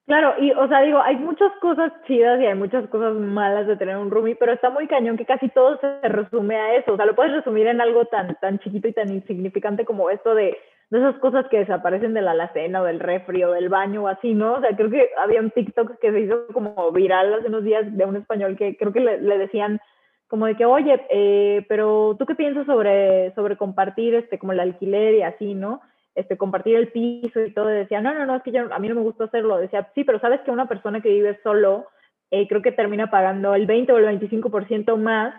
Claro, 0.05 0.35
y 0.39 0.51
o 0.51 0.67
sea, 0.67 0.81
digo, 0.81 1.01
hay 1.01 1.15
muchas 1.15 1.51
cosas 1.59 1.91
chidas 2.05 2.39
y 2.39 2.45
hay 2.45 2.53
muchas 2.53 2.87
cosas 2.89 3.15
malas 3.15 3.65
de 3.65 3.75
tener 3.75 3.97
un 3.97 4.11
roomie, 4.11 4.35
pero 4.35 4.53
está 4.53 4.69
muy 4.69 4.87
cañón 4.87 5.17
que 5.17 5.25
casi 5.25 5.49
todo 5.49 5.79
se 5.79 6.07
resume 6.07 6.55
a 6.55 6.75
eso. 6.75 6.93
O 6.93 6.95
sea, 6.95 7.07
lo 7.07 7.15
puedes 7.15 7.33
resumir 7.33 7.65
en 7.65 7.81
algo 7.81 8.05
tan, 8.05 8.35
tan 8.39 8.59
chiquito 8.59 8.87
y 8.87 8.93
tan 8.93 9.09
insignificante 9.11 9.83
como 9.83 10.11
esto 10.11 10.35
de, 10.35 10.57
de 10.91 10.99
esas 10.99 11.15
cosas 11.15 11.47
que 11.49 11.59
desaparecen 11.59 12.13
de 12.13 12.21
la 12.21 12.31
alacena 12.31 12.81
o 12.81 12.85
del 12.85 12.99
refri 12.99 13.43
o 13.43 13.51
del 13.51 13.69
baño 13.69 14.03
o 14.03 14.07
así, 14.07 14.35
¿no? 14.35 14.53
O 14.53 14.61
sea, 14.61 14.75
creo 14.75 14.91
que 14.91 15.09
había 15.17 15.41
un 15.41 15.49
TikTok 15.49 15.97
que 15.99 16.11
se 16.11 16.19
hizo 16.19 16.47
como 16.53 16.91
viral 16.91 17.33
hace 17.33 17.47
unos 17.47 17.63
días 17.63 17.85
de 17.97 18.05
un 18.05 18.17
español 18.17 18.55
que 18.57 18.77
creo 18.77 18.93
que 18.93 18.99
le, 18.99 19.37
decían 19.39 19.79
como 20.27 20.45
de 20.45 20.55
que, 20.55 20.65
oye, 20.65 21.01
eh, 21.09 21.65
pero 21.67 22.15
¿tú 22.19 22.27
qué 22.27 22.35
piensas 22.35 22.67
sobre, 22.67 23.33
sobre 23.33 23.57
compartir 23.57 24.13
este, 24.13 24.37
como 24.37 24.51
el 24.53 24.59
alquiler 24.59 25.15
y 25.15 25.23
así, 25.23 25.55
¿no? 25.55 25.81
Este, 26.15 26.37
compartir 26.37 26.77
el 26.77 26.87
piso 26.87 27.41
y 27.41 27.53
todo, 27.53 27.69
y 27.69 27.75
decía, 27.75 28.01
no, 28.01 28.13
no, 28.13 28.25
no, 28.25 28.37
es 28.37 28.43
que 28.43 28.51
yo, 28.51 28.73
a 28.73 28.79
mí 28.79 28.87
no 28.87 28.95
me 28.95 29.01
gusta 29.01 29.25
hacerlo. 29.25 29.57
Decía, 29.57 29.91
sí, 29.93 30.03
pero 30.03 30.19
sabes 30.19 30.41
que 30.41 30.51
una 30.51 30.67
persona 30.67 31.01
que 31.01 31.09
vive 31.09 31.39
solo, 31.43 31.87
eh, 32.31 32.47
creo 32.47 32.61
que 32.61 32.71
termina 32.71 33.11
pagando 33.11 33.53
el 33.53 33.65
20 33.65 33.91
o 33.91 33.97
el 33.97 34.19
25% 34.19 34.97
más, 34.97 35.35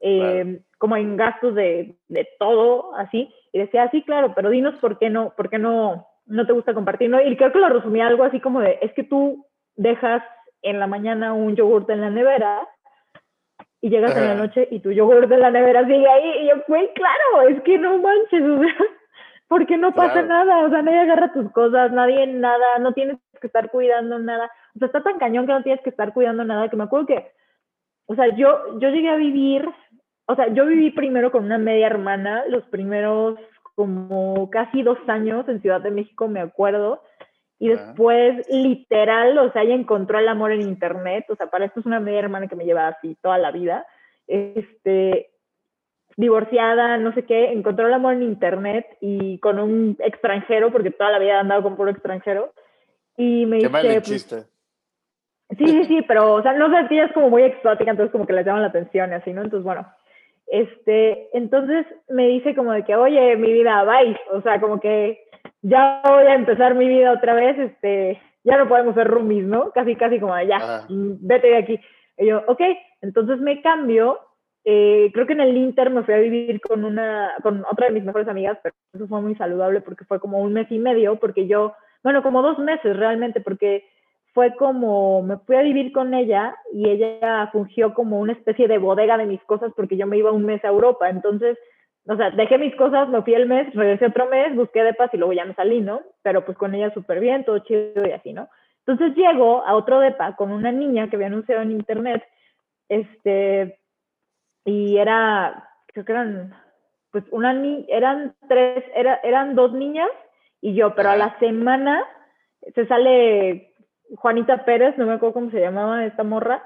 eh, 0.00 0.60
como 0.78 0.96
en 0.96 1.16
gastos 1.16 1.54
de, 1.54 1.96
de, 2.08 2.28
todo, 2.38 2.94
así. 2.96 3.32
Y 3.52 3.58
decía, 3.58 3.90
sí, 3.90 4.02
claro, 4.02 4.32
pero 4.34 4.50
dinos 4.50 4.76
por 4.80 4.98
qué 4.98 5.10
no, 5.10 5.34
por 5.36 5.50
qué 5.50 5.58
no, 5.58 6.06
no 6.26 6.46
te 6.46 6.52
gusta 6.52 6.74
compartir, 6.74 7.10
¿no? 7.10 7.20
Y 7.20 7.36
creo 7.36 7.52
que 7.52 7.58
lo 7.58 7.68
resumía 7.68 8.06
algo 8.06 8.24
así 8.24 8.40
como 8.40 8.60
de, 8.60 8.78
es 8.80 8.92
que 8.92 9.02
tú 9.02 9.46
dejas 9.74 10.22
en 10.62 10.78
la 10.78 10.86
mañana 10.86 11.32
un 11.32 11.56
yogurt 11.56 11.90
en 11.90 12.00
la 12.00 12.10
nevera 12.10 12.68
y 13.80 13.88
llegas 13.88 14.16
en 14.16 14.26
la 14.26 14.34
noche 14.34 14.68
y 14.70 14.80
tu 14.80 14.92
yogurt 14.92 15.28
de 15.28 15.38
la 15.38 15.50
nevera 15.50 15.84
sigue 15.86 16.06
ahí. 16.06 16.44
Y 16.44 16.48
yo, 16.48 16.62
güey, 16.68 16.92
claro, 16.94 17.48
es 17.48 17.60
que 17.62 17.78
no 17.78 17.98
manches, 17.98 18.42
o 18.42 18.58
sea, 18.58 18.74
porque 19.50 19.76
no 19.76 19.92
pasa 19.92 20.22
nada, 20.22 20.64
o 20.64 20.70
sea, 20.70 20.80
nadie 20.80 21.00
agarra 21.00 21.32
tus 21.32 21.50
cosas, 21.50 21.90
nadie 21.90 22.24
nada, 22.28 22.78
no 22.78 22.92
tienes 22.92 23.18
que 23.40 23.48
estar 23.48 23.68
cuidando 23.68 24.20
nada. 24.20 24.48
O 24.76 24.78
sea, 24.78 24.86
está 24.86 25.02
tan 25.02 25.18
cañón 25.18 25.44
que 25.44 25.52
no 25.52 25.64
tienes 25.64 25.82
que 25.82 25.90
estar 25.90 26.14
cuidando 26.14 26.44
nada, 26.44 26.68
que 26.68 26.76
me 26.76 26.84
acuerdo 26.84 27.08
que, 27.08 27.32
o 28.06 28.14
sea, 28.14 28.28
yo, 28.36 28.78
yo 28.78 28.90
llegué 28.90 29.08
a 29.08 29.16
vivir, 29.16 29.68
o 30.26 30.36
sea, 30.36 30.46
yo 30.54 30.66
viví 30.66 30.92
primero 30.92 31.32
con 31.32 31.46
una 31.46 31.58
media 31.58 31.88
hermana, 31.88 32.44
los 32.46 32.62
primeros 32.66 33.40
como 33.74 34.48
casi 34.50 34.84
dos 34.84 34.98
años 35.08 35.48
en 35.48 35.60
Ciudad 35.60 35.80
de 35.80 35.90
México, 35.90 36.28
me 36.28 36.40
acuerdo, 36.40 37.02
y 37.58 37.70
después, 37.70 38.48
literal, 38.48 39.36
o 39.36 39.50
sea, 39.50 39.62
ella 39.62 39.74
encontró 39.74 40.20
el 40.20 40.28
amor 40.28 40.52
en 40.52 40.60
internet, 40.60 41.24
o 41.28 41.34
sea, 41.34 41.48
para 41.48 41.64
esto 41.64 41.80
es 41.80 41.86
una 41.86 41.98
media 41.98 42.20
hermana 42.20 42.46
que 42.46 42.54
me 42.54 42.66
lleva 42.66 42.86
así 42.86 43.16
toda 43.20 43.36
la 43.36 43.50
vida, 43.50 43.84
este, 44.28 45.29
divorciada, 46.16 46.96
no 46.98 47.12
sé 47.14 47.24
qué, 47.24 47.52
encontró 47.52 47.86
el 47.86 47.94
amor 47.94 48.14
en 48.14 48.22
internet 48.22 48.86
y 49.00 49.38
con 49.38 49.58
un 49.58 49.96
extranjero, 50.00 50.70
porque 50.70 50.90
toda 50.90 51.10
la 51.10 51.18
vida 51.18 51.36
ha 51.36 51.40
andado 51.40 51.62
con 51.62 51.76
puro 51.76 51.90
extranjero. 51.90 52.52
Y 53.16 53.46
me 53.46 53.56
dice. 53.56 53.70
Pues, 53.70 54.02
chiste. 54.02 54.44
Sí, 55.58 55.66
sí, 55.66 55.84
sí, 55.84 56.02
pero, 56.06 56.34
o 56.34 56.42
sea, 56.42 56.52
no 56.52 56.70
sé, 56.70 56.86
ella 56.94 57.06
es 57.06 57.12
como 57.12 57.28
muy 57.28 57.42
exótica, 57.42 57.90
entonces 57.90 58.12
como 58.12 58.24
que 58.26 58.32
le 58.32 58.44
llaman 58.44 58.62
la 58.62 58.68
atención 58.68 59.10
y 59.10 59.14
así, 59.14 59.32
¿no? 59.32 59.42
Entonces, 59.42 59.64
bueno, 59.64 59.86
este, 60.46 61.28
entonces 61.36 61.86
me 62.08 62.28
dice 62.28 62.54
como 62.54 62.72
de 62.72 62.84
que, 62.84 62.94
oye, 62.94 63.36
mi 63.36 63.52
vida, 63.52 63.82
bye, 63.82 64.16
o 64.32 64.42
sea, 64.42 64.60
como 64.60 64.78
que 64.78 65.24
ya 65.62 66.02
voy 66.04 66.26
a 66.26 66.34
empezar 66.34 66.74
mi 66.74 66.86
vida 66.86 67.12
otra 67.12 67.34
vez, 67.34 67.58
este, 67.58 68.20
ya 68.44 68.58
no 68.58 68.68
podemos 68.68 68.94
ser 68.94 69.08
roomies, 69.08 69.44
¿no? 69.44 69.72
Casi, 69.72 69.96
casi 69.96 70.20
como, 70.20 70.40
ya, 70.42 70.86
vete 70.88 71.48
de 71.48 71.56
aquí. 71.56 71.80
Y 72.16 72.26
yo, 72.26 72.42
ok, 72.46 72.60
entonces 73.00 73.40
me 73.40 73.60
cambio 73.60 74.20
eh, 74.64 75.10
creo 75.14 75.26
que 75.26 75.32
en 75.32 75.40
el 75.40 75.56
Inter 75.56 75.90
me 75.90 76.02
fui 76.02 76.14
a 76.14 76.18
vivir 76.18 76.60
con 76.60 76.84
una, 76.84 77.32
con 77.42 77.64
otra 77.70 77.86
de 77.86 77.92
mis 77.92 78.04
mejores 78.04 78.28
amigas, 78.28 78.58
pero 78.62 78.74
eso 78.92 79.08
fue 79.08 79.20
muy 79.22 79.34
saludable 79.36 79.80
porque 79.80 80.04
fue 80.04 80.20
como 80.20 80.40
un 80.40 80.52
mes 80.52 80.70
y 80.70 80.78
medio, 80.78 81.16
porque 81.16 81.46
yo, 81.46 81.74
bueno, 82.02 82.22
como 82.22 82.42
dos 82.42 82.58
meses 82.58 82.96
realmente, 82.96 83.40
porque 83.40 83.84
fue 84.34 84.54
como, 84.56 85.22
me 85.22 85.38
fui 85.38 85.56
a 85.56 85.62
vivir 85.62 85.92
con 85.92 86.14
ella 86.14 86.54
y 86.72 86.88
ella 86.88 87.48
fungió 87.52 87.94
como 87.94 88.20
una 88.20 88.32
especie 88.32 88.68
de 88.68 88.78
bodega 88.78 89.16
de 89.16 89.26
mis 89.26 89.42
cosas 89.44 89.72
porque 89.74 89.96
yo 89.96 90.06
me 90.06 90.18
iba 90.18 90.30
un 90.30 90.44
mes 90.44 90.64
a 90.64 90.68
Europa, 90.68 91.08
entonces, 91.08 91.58
o 92.06 92.16
sea, 92.16 92.30
dejé 92.30 92.58
mis 92.58 92.74
cosas, 92.76 93.08
me 93.08 93.22
fui 93.22 93.34
el 93.34 93.46
mes, 93.46 93.74
regresé 93.74 94.06
otro 94.06 94.28
mes, 94.28 94.54
busqué 94.54 94.84
de 94.84 94.94
paz 94.94 95.10
y 95.12 95.16
luego 95.16 95.32
ya 95.32 95.44
me 95.44 95.54
salí, 95.54 95.80
¿no? 95.80 96.02
Pero 96.22 96.44
pues 96.44 96.56
con 96.56 96.74
ella 96.74 96.92
súper 96.92 97.18
bien, 97.18 97.44
todo 97.44 97.58
chido 97.60 98.06
y 98.06 98.12
así, 98.12 98.32
¿no? 98.32 98.48
Entonces 98.86 99.16
llego 99.16 99.64
a 99.66 99.74
otro 99.74 100.00
depa 100.00 100.36
con 100.36 100.52
una 100.52 100.70
niña 100.70 101.08
que 101.08 101.16
había 101.16 101.28
anunciado 101.28 101.62
en 101.62 101.72
internet, 101.72 102.22
este, 102.88 103.79
y 104.64 104.98
era, 104.98 105.68
creo 105.86 106.04
que 106.04 106.12
eran, 106.12 106.54
pues 107.10 107.24
una 107.30 107.52
ni 107.52 107.86
eran 107.88 108.34
tres, 108.48 108.84
era, 108.94 109.20
eran 109.22 109.54
dos 109.54 109.72
niñas 109.72 110.10
y 110.60 110.74
yo, 110.74 110.94
pero 110.94 111.10
a 111.10 111.16
la 111.16 111.38
semana 111.38 112.04
se 112.74 112.86
sale 112.86 113.74
Juanita 114.16 114.64
Pérez, 114.64 114.96
no 114.98 115.06
me 115.06 115.14
acuerdo 115.14 115.34
cómo 115.34 115.50
se 115.50 115.60
llamaba 115.60 116.04
esta 116.04 116.22
morra, 116.22 116.62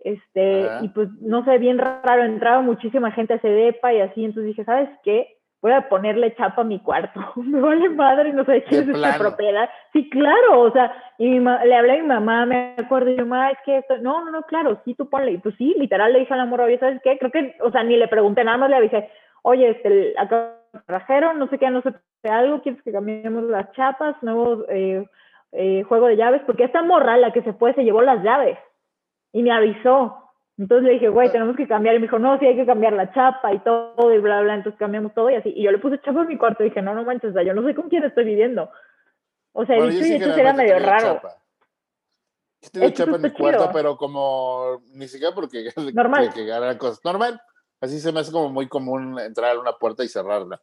este, 0.00 0.68
y 0.82 0.88
pues 0.88 1.08
no 1.20 1.44
sé, 1.44 1.58
bien 1.58 1.78
raro, 1.78 2.22
entraba 2.24 2.60
muchísima 2.60 3.10
gente 3.12 3.34
a 3.34 3.36
ese 3.36 3.48
depa 3.48 3.92
y 3.92 4.00
así, 4.00 4.24
entonces 4.24 4.48
dije, 4.48 4.64
¿sabes 4.64 4.90
qué? 5.02 5.35
Voy 5.66 5.74
a 5.74 5.88
ponerle 5.88 6.32
chapa 6.36 6.62
a 6.62 6.64
mi 6.64 6.78
cuarto. 6.78 7.20
me 7.36 7.60
vale 7.60 7.88
madre, 7.88 8.32
no 8.32 8.44
sé 8.44 8.62
quién 8.68 8.88
es 8.88 8.96
esta 8.96 9.18
propiedad. 9.18 9.68
Sí, 9.92 10.08
claro, 10.10 10.60
o 10.60 10.70
sea, 10.70 10.92
y 11.18 11.40
le 11.40 11.74
hablé 11.74 11.98
a 11.98 12.02
mi 12.02 12.06
mamá, 12.06 12.46
me 12.46 12.74
acuerdo, 12.78 13.10
y 13.10 13.16
yo, 13.16 13.26
mamá, 13.26 13.50
es 13.50 13.58
que 13.64 13.78
esto, 13.78 13.98
no, 13.98 14.24
no, 14.24 14.30
no, 14.30 14.42
claro, 14.42 14.80
sí, 14.84 14.94
tú 14.94 15.08
ponle. 15.08 15.32
Y 15.32 15.38
pues 15.38 15.56
sí, 15.56 15.74
literal 15.76 16.12
le 16.12 16.20
dije 16.20 16.32
a 16.32 16.36
la 16.36 16.44
morra, 16.44 16.66
¿sabes 16.78 17.00
qué? 17.02 17.18
Creo 17.18 17.32
que, 17.32 17.56
o 17.62 17.72
sea, 17.72 17.82
ni 17.82 17.96
le 17.96 18.06
pregunté, 18.06 18.44
nada 18.44 18.58
más 18.58 18.70
le 18.70 18.76
avisé, 18.76 19.10
oye, 19.42 19.70
este, 19.70 20.14
acá 20.18 20.52
trajeron, 20.86 21.40
no 21.40 21.48
sé 21.48 21.58
qué, 21.58 21.68
no 21.68 21.82
sé 21.82 21.94
algo, 22.28 22.62
¿quieres 22.62 22.80
que 22.82 22.92
cambiemos 22.92 23.42
las 23.44 23.72
chapas, 23.72 24.14
nuevo 24.22 24.64
eh, 24.68 25.04
eh, 25.50 25.82
juego 25.82 26.06
de 26.06 26.16
llaves? 26.16 26.42
Porque 26.46 26.64
esta 26.64 26.82
morra, 26.82 27.16
la 27.16 27.32
que 27.32 27.42
se 27.42 27.54
fue, 27.54 27.74
se 27.74 27.82
llevó 27.82 28.02
las 28.02 28.22
llaves 28.22 28.56
y 29.32 29.42
me 29.42 29.50
avisó. 29.50 30.25
Entonces 30.58 30.86
le 30.86 30.94
dije, 30.94 31.08
güey, 31.08 31.30
tenemos 31.30 31.56
que 31.56 31.68
cambiar. 31.68 31.94
Y 31.94 31.98
me 31.98 32.06
dijo, 32.06 32.18
no, 32.18 32.38
sí 32.38 32.46
hay 32.46 32.56
que 32.56 32.66
cambiar 32.66 32.94
la 32.94 33.12
chapa 33.12 33.52
y 33.52 33.58
todo, 33.58 34.12
y 34.12 34.18
bla, 34.18 34.40
bla. 34.40 34.54
Entonces 34.54 34.78
cambiamos 34.78 35.12
todo 35.14 35.30
y 35.30 35.34
así. 35.34 35.52
Y 35.54 35.64
yo 35.64 35.70
le 35.70 35.78
puse 35.78 36.00
chapa 36.00 36.22
en 36.22 36.28
mi 36.28 36.38
cuarto 36.38 36.62
y 36.62 36.68
dije, 36.68 36.82
no, 36.82 36.94
no 36.94 37.04
manches, 37.04 37.34
yo 37.44 37.54
no 37.54 37.62
sé 37.66 37.74
con 37.74 37.88
quién 37.88 38.04
estoy 38.04 38.24
viviendo. 38.24 38.70
O 39.52 39.66
sea, 39.66 39.76
bueno, 39.76 39.92
dicho 39.92 40.06
y 40.06 40.14
eso 40.14 40.34
era 40.34 40.52
medio 40.52 40.78
raro. 40.78 41.20
Yo 42.62 42.70
tengo 42.70 42.90
chapa 42.90 43.16
en 43.16 43.22
mi 43.22 43.30
cuarto, 43.32 43.70
pero 43.72 43.96
como 43.96 44.82
ni 44.92 45.08
siquiera 45.08 45.34
porque 45.34 45.70
normal. 45.94 46.32
Que, 46.32 46.46
que 46.46 46.78
cosas. 46.78 47.04
Normal. 47.04 47.40
Así 47.80 48.00
se 48.00 48.10
me 48.10 48.20
hace 48.20 48.32
como 48.32 48.48
muy 48.48 48.68
común 48.68 49.18
entrar 49.20 49.54
a 49.56 49.60
una 49.60 49.72
puerta 49.72 50.02
y 50.02 50.08
cerrarla. 50.08 50.60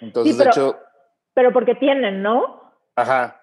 Entonces, 0.00 0.38
de 0.38 0.44
hecho. 0.44 0.78
Pero 1.34 1.52
porque 1.52 1.74
tienen, 1.74 2.22
¿no? 2.22 2.72
Ajá. 2.94 3.40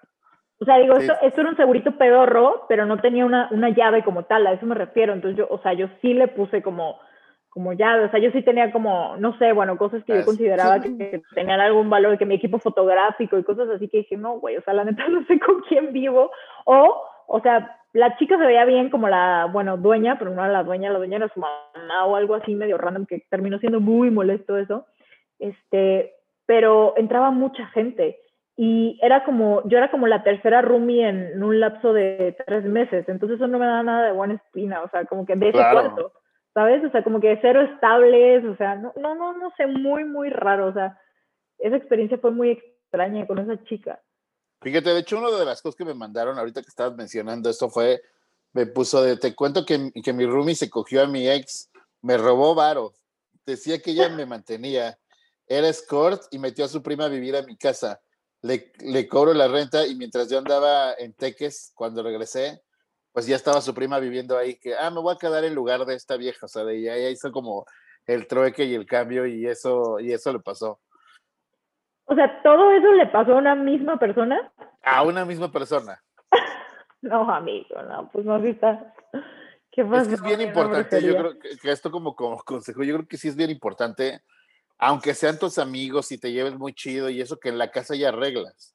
O 0.62 0.64
sea, 0.64 0.78
digo, 0.78 0.94
esto, 0.94 1.12
esto, 1.22 1.40
era 1.40 1.50
un 1.50 1.56
segurito 1.56 1.90
pedorro, 1.98 2.66
pero 2.68 2.86
no 2.86 2.98
tenía 2.98 3.26
una, 3.26 3.48
una 3.50 3.70
llave 3.70 4.04
como 4.04 4.22
tal, 4.26 4.46
a 4.46 4.52
eso 4.52 4.64
me 4.64 4.76
refiero. 4.76 5.12
Entonces 5.12 5.36
yo, 5.36 5.48
o 5.50 5.58
sea, 5.58 5.72
yo 5.72 5.88
sí 6.00 6.14
le 6.14 6.28
puse 6.28 6.62
como, 6.62 7.00
como 7.48 7.72
llave, 7.72 8.04
o 8.04 8.10
sea, 8.12 8.20
yo 8.20 8.30
sí 8.30 8.42
tenía 8.42 8.70
como, 8.70 9.16
no 9.16 9.36
sé, 9.38 9.52
bueno, 9.52 9.76
cosas 9.76 10.04
que 10.04 10.16
yo 10.16 10.24
consideraba 10.24 10.80
que, 10.80 11.20
tenían 11.34 11.58
algún 11.58 11.90
valor, 11.90 12.16
que 12.16 12.26
mi 12.26 12.36
equipo 12.36 12.60
fotográfico 12.60 13.36
y 13.36 13.42
cosas 13.42 13.70
así 13.70 13.88
que 13.88 13.98
dije, 13.98 14.16
no, 14.16 14.38
güey, 14.38 14.56
o 14.56 14.62
sea, 14.62 14.72
la 14.72 14.84
neta 14.84 15.02
no 15.08 15.26
sé 15.26 15.40
con 15.40 15.62
quién 15.62 15.92
vivo. 15.92 16.30
O, 16.64 17.02
o 17.26 17.40
sea, 17.40 17.76
la 17.92 18.16
chica 18.16 18.38
se 18.38 18.46
veía 18.46 18.64
bien 18.64 18.88
como 18.88 19.08
la, 19.08 19.48
bueno, 19.52 19.76
dueña, 19.78 20.16
pero 20.16 20.30
no 20.30 20.44
era 20.44 20.52
la 20.52 20.62
dueña, 20.62 20.92
la 20.92 20.98
dueña 20.98 21.16
era 21.16 21.28
su 21.34 21.40
mamá 21.40 22.06
o 22.06 22.14
algo 22.14 22.36
así 22.36 22.54
medio 22.54 22.78
random 22.78 23.06
que 23.06 23.24
terminó 23.28 23.58
siendo 23.58 23.80
muy 23.80 24.12
molesto 24.12 24.56
eso. 24.58 24.86
Este, 25.40 26.12
pero 26.46 26.94
entraba 26.96 27.32
mucha 27.32 27.66
gente 27.66 28.21
y 28.64 28.96
era 29.02 29.24
como, 29.24 29.60
yo 29.68 29.76
era 29.76 29.90
como 29.90 30.06
la 30.06 30.22
tercera 30.22 30.62
roomie 30.62 31.08
en 31.08 31.42
un 31.42 31.58
lapso 31.58 31.92
de 31.92 32.36
tres 32.46 32.62
meses, 32.62 33.04
entonces 33.08 33.34
eso 33.34 33.48
no 33.48 33.58
me 33.58 33.66
da 33.66 33.82
nada 33.82 34.06
de 34.06 34.12
buena 34.12 34.34
espina, 34.34 34.84
o 34.84 34.88
sea, 34.88 35.04
como 35.04 35.26
que 35.26 35.34
de 35.34 35.48
ese 35.48 35.58
cuarto, 35.58 36.12
¿sabes? 36.54 36.84
O 36.84 36.90
sea, 36.92 37.02
como 37.02 37.18
que 37.18 37.36
cero 37.42 37.62
estables, 37.62 38.44
o 38.44 38.54
sea, 38.54 38.76
no, 38.76 38.92
no, 38.94 39.16
no, 39.16 39.36
no 39.36 39.52
sé, 39.56 39.66
muy, 39.66 40.04
muy 40.04 40.30
raro, 40.30 40.68
o 40.68 40.72
sea, 40.72 40.96
esa 41.58 41.74
experiencia 41.74 42.18
fue 42.18 42.30
muy 42.30 42.50
extraña 42.50 43.26
con 43.26 43.40
esa 43.40 43.60
chica. 43.64 44.00
Fíjate, 44.60 44.90
de 44.90 45.00
hecho, 45.00 45.18
una 45.18 45.36
de 45.36 45.44
las 45.44 45.60
cosas 45.60 45.74
que 45.74 45.84
me 45.84 45.94
mandaron 45.94 46.38
ahorita 46.38 46.62
que 46.62 46.68
estabas 46.68 46.94
mencionando 46.94 47.50
esto 47.50 47.68
fue, 47.68 48.00
me 48.52 48.66
puso 48.66 49.02
de, 49.02 49.16
te 49.16 49.34
cuento 49.34 49.66
que, 49.66 49.90
que 50.04 50.12
mi 50.12 50.24
roomie 50.24 50.54
se 50.54 50.70
cogió 50.70 51.02
a 51.02 51.08
mi 51.08 51.28
ex, 51.28 51.68
me 52.00 52.16
robó 52.16 52.54
varo, 52.54 52.92
decía 53.44 53.80
que 53.80 53.90
ella 53.90 54.08
me 54.08 54.24
mantenía, 54.24 54.96
era 55.48 55.68
escort 55.68 56.22
y 56.30 56.38
metió 56.38 56.64
a 56.64 56.68
su 56.68 56.80
prima 56.80 57.06
a 57.06 57.08
vivir 57.08 57.34
a 57.34 57.42
mi 57.42 57.56
casa 57.56 58.00
le, 58.42 58.72
le 58.80 59.08
cobro 59.08 59.32
la 59.32 59.48
renta 59.48 59.86
y 59.86 59.94
mientras 59.94 60.28
yo 60.28 60.38
andaba 60.38 60.92
en 60.98 61.14
Teques, 61.14 61.72
cuando 61.74 62.02
regresé, 62.02 62.60
pues 63.12 63.26
ya 63.26 63.36
estaba 63.36 63.60
su 63.60 63.74
prima 63.74 63.98
viviendo 64.00 64.36
ahí, 64.36 64.58
que, 64.58 64.74
ah, 64.74 64.90
me 64.90 65.00
voy 65.00 65.14
a 65.14 65.18
quedar 65.18 65.44
en 65.44 65.54
lugar 65.54 65.84
de 65.84 65.94
esta 65.94 66.16
vieja, 66.16 66.46
o 66.46 66.48
sea, 66.48 66.64
de 66.64 66.78
ella, 66.78 67.10
hizo 67.10 67.30
como 67.30 67.66
el 68.06 68.26
trueque 68.26 68.64
y 68.64 68.74
el 68.74 68.86
cambio 68.86 69.26
y 69.26 69.46
eso, 69.46 70.00
y 70.00 70.12
eso 70.12 70.32
le 70.32 70.40
pasó. 70.40 70.80
O 72.04 72.14
sea, 72.14 72.42
¿todo 72.42 72.72
eso 72.72 72.90
le 72.92 73.06
pasó 73.06 73.32
a 73.32 73.36
una 73.36 73.54
misma 73.54 73.98
persona? 73.98 74.52
A 74.82 75.02
una 75.04 75.24
misma 75.24 75.52
persona. 75.52 76.02
no, 77.02 77.32
amigo, 77.32 77.80
no, 77.82 78.10
pues 78.12 78.24
no, 78.24 78.36
está. 78.44 78.92
¿Qué 79.70 79.84
pasa? 79.84 80.02
Es 80.02 80.08
que 80.08 80.14
es 80.14 80.22
bien 80.22 80.40
importante, 80.40 81.00
yo 81.00 81.16
creo 81.16 81.38
que, 81.38 81.56
que, 81.58 81.70
esto 81.70 81.90
como, 81.90 82.16
como 82.16 82.38
consejo, 82.38 82.82
yo 82.82 82.96
creo 82.96 83.08
que 83.08 83.16
sí 83.18 83.28
es 83.28 83.36
bien 83.36 83.50
importante 83.50 84.22
aunque 84.84 85.14
sean 85.14 85.38
tus 85.38 85.58
amigos 85.58 86.10
y 86.10 86.18
te 86.18 86.32
lleves 86.32 86.58
muy 86.58 86.74
chido 86.74 87.08
y 87.08 87.20
eso 87.20 87.38
que 87.38 87.50
en 87.50 87.56
la 87.56 87.70
casa 87.70 87.94
ya 87.94 88.08
arreglas, 88.08 88.74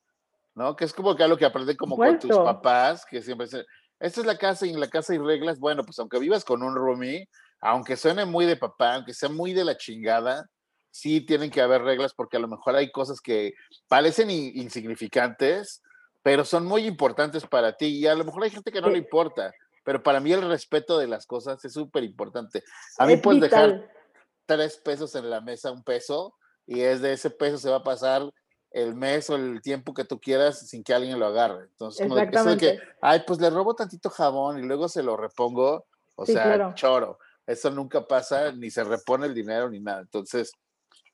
¿no? 0.55 0.73
Que 0.73 0.85
es 0.85 0.93
como 0.93 1.13
que 1.17 1.23
algo 1.23 1.35
que 1.35 1.43
aprende 1.43 1.75
como 1.75 1.97
con 1.97 2.17
tus 2.17 2.33
papás, 2.33 3.05
que 3.05 3.21
siempre 3.21 3.45
dicen, 3.45 3.65
esta 3.99 4.21
es 4.21 4.25
la 4.25 4.37
casa 4.37 4.65
y 4.65 4.69
en 4.69 4.79
la 4.79 4.87
casa 4.87 5.11
hay 5.11 5.19
reglas, 5.19 5.59
bueno, 5.59 5.83
pues 5.83 5.99
aunque 5.99 6.17
vivas 6.17 6.45
con 6.45 6.63
un 6.63 6.75
roomie, 6.75 7.27
aunque 7.59 7.97
suene 7.97 8.23
muy 8.23 8.45
de 8.45 8.55
papá, 8.55 8.95
aunque 8.95 9.13
sea 9.13 9.27
muy 9.27 9.51
de 9.51 9.65
la 9.65 9.75
chingada, 9.75 10.49
sí 10.91 11.19
tienen 11.19 11.51
que 11.51 11.59
haber 11.59 11.81
reglas 11.81 12.13
porque 12.13 12.37
a 12.37 12.39
lo 12.39 12.47
mejor 12.47 12.77
hay 12.77 12.89
cosas 12.89 13.19
que 13.19 13.51
parecen 13.89 14.31
insignificantes, 14.31 15.83
pero 16.23 16.45
son 16.45 16.65
muy 16.65 16.85
importantes 16.85 17.45
para 17.45 17.75
ti 17.75 17.87
y 17.87 18.07
a 18.07 18.15
lo 18.15 18.23
mejor 18.23 18.45
hay 18.45 18.51
gente 18.51 18.71
que 18.71 18.79
no 18.79 18.89
le 18.89 18.99
importa, 18.99 19.51
pero 19.83 20.01
para 20.01 20.21
mí 20.21 20.31
el 20.31 20.47
respeto 20.47 20.99
de 20.99 21.07
las 21.07 21.25
cosas 21.25 21.65
es 21.65 21.73
súper 21.73 22.05
importante. 22.05 22.63
A 22.97 23.05
mí 23.05 23.17
puedes 23.17 23.41
dejar 23.41 23.96
tres 24.47 24.77
pesos 24.77 25.13
en 25.13 25.29
la 25.29 25.41
mesa, 25.41 25.71
un 25.71 25.83
peso, 25.83 26.33
y 26.65 26.81
es 26.81 27.01
de 27.01 27.13
ese 27.13 27.29
peso 27.29 27.59
se 27.59 27.69
va 27.69 27.77
a 27.77 27.83
pasar 27.83 28.23
el 28.71 28.95
mes 28.95 29.29
o 29.29 29.35
el 29.35 29.61
tiempo 29.61 29.93
que 29.93 30.05
tú 30.05 30.19
quieras 30.19 30.67
sin 30.67 30.83
que 30.83 30.93
alguien 30.93 31.19
lo 31.19 31.27
agarre. 31.27 31.65
Entonces, 31.65 32.07
como 32.07 32.15
de 32.15 32.29
que, 32.29 32.35
eso 32.35 32.49
de 32.49 32.57
que, 32.57 32.79
ay, 33.01 33.23
pues 33.25 33.39
le 33.39 33.49
robo 33.49 33.75
tantito 33.75 34.09
jabón 34.09 34.59
y 34.59 34.63
luego 34.63 34.89
se 34.89 35.03
lo 35.03 35.15
repongo, 35.15 35.85
o 36.15 36.25
sea, 36.25 36.73
choro. 36.73 37.19
Eso 37.45 37.69
nunca 37.69 38.05
pasa, 38.07 38.51
ni 38.51 38.69
se 38.69 38.83
repone 38.83 39.27
el 39.27 39.33
dinero 39.33 39.69
ni 39.69 39.79
nada. 39.79 40.01
Entonces, 40.01 40.51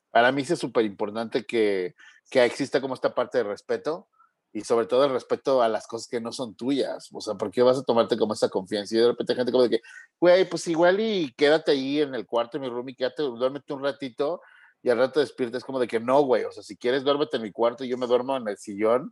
para 0.09 0.31
mí 0.31 0.41
es 0.41 0.59
súper 0.59 0.85
importante 0.85 1.45
que, 1.45 1.95
que 2.29 2.43
exista 2.43 2.81
como 2.81 2.95
esta 2.95 3.13
parte 3.13 3.39
de 3.39 3.43
respeto 3.43 4.07
y 4.53 4.61
sobre 4.61 4.85
todo 4.85 5.03
el 5.05 5.11
respeto 5.11 5.63
a 5.63 5.67
las 5.67 5.87
cosas 5.87 6.07
que 6.07 6.21
no 6.21 6.31
son 6.31 6.53
tuyas. 6.53 7.09
O 7.11 7.19
sea, 7.19 7.33
¿por 7.33 7.49
qué 7.49 7.63
vas 7.63 7.79
a 7.79 7.83
tomarte 7.83 8.17
como 8.17 8.33
esa 8.33 8.49
confianza? 8.49 8.95
Y 8.95 8.99
de 8.99 9.07
repente 9.07 9.33
hay 9.33 9.37
gente 9.37 9.51
como 9.51 9.63
de 9.63 9.71
que, 9.71 9.81
güey, 10.19 10.47
pues 10.47 10.67
igual 10.67 10.99
y 10.99 11.33
quédate 11.35 11.71
ahí 11.71 12.01
en 12.01 12.13
el 12.13 12.27
cuarto 12.27 12.59
de 12.59 12.61
mi 12.61 12.69
room 12.69 12.87
y 12.89 12.95
quédate, 12.95 13.23
duérmete 13.23 13.73
un 13.73 13.83
ratito 13.83 14.41
y 14.83 14.91
al 14.91 14.99
rato 14.99 15.19
despiertas 15.19 15.63
como 15.63 15.79
de 15.79 15.87
que 15.87 15.99
no, 15.99 16.21
güey, 16.21 16.43
o 16.43 16.51
sea, 16.51 16.61
si 16.61 16.77
quieres 16.77 17.03
duérmete 17.03 17.37
en 17.37 17.43
mi 17.43 17.51
cuarto 17.51 17.83
y 17.83 17.87
yo 17.87 17.97
me 17.97 18.05
duermo 18.05 18.37
en 18.37 18.47
el 18.47 18.57
sillón, 18.57 19.11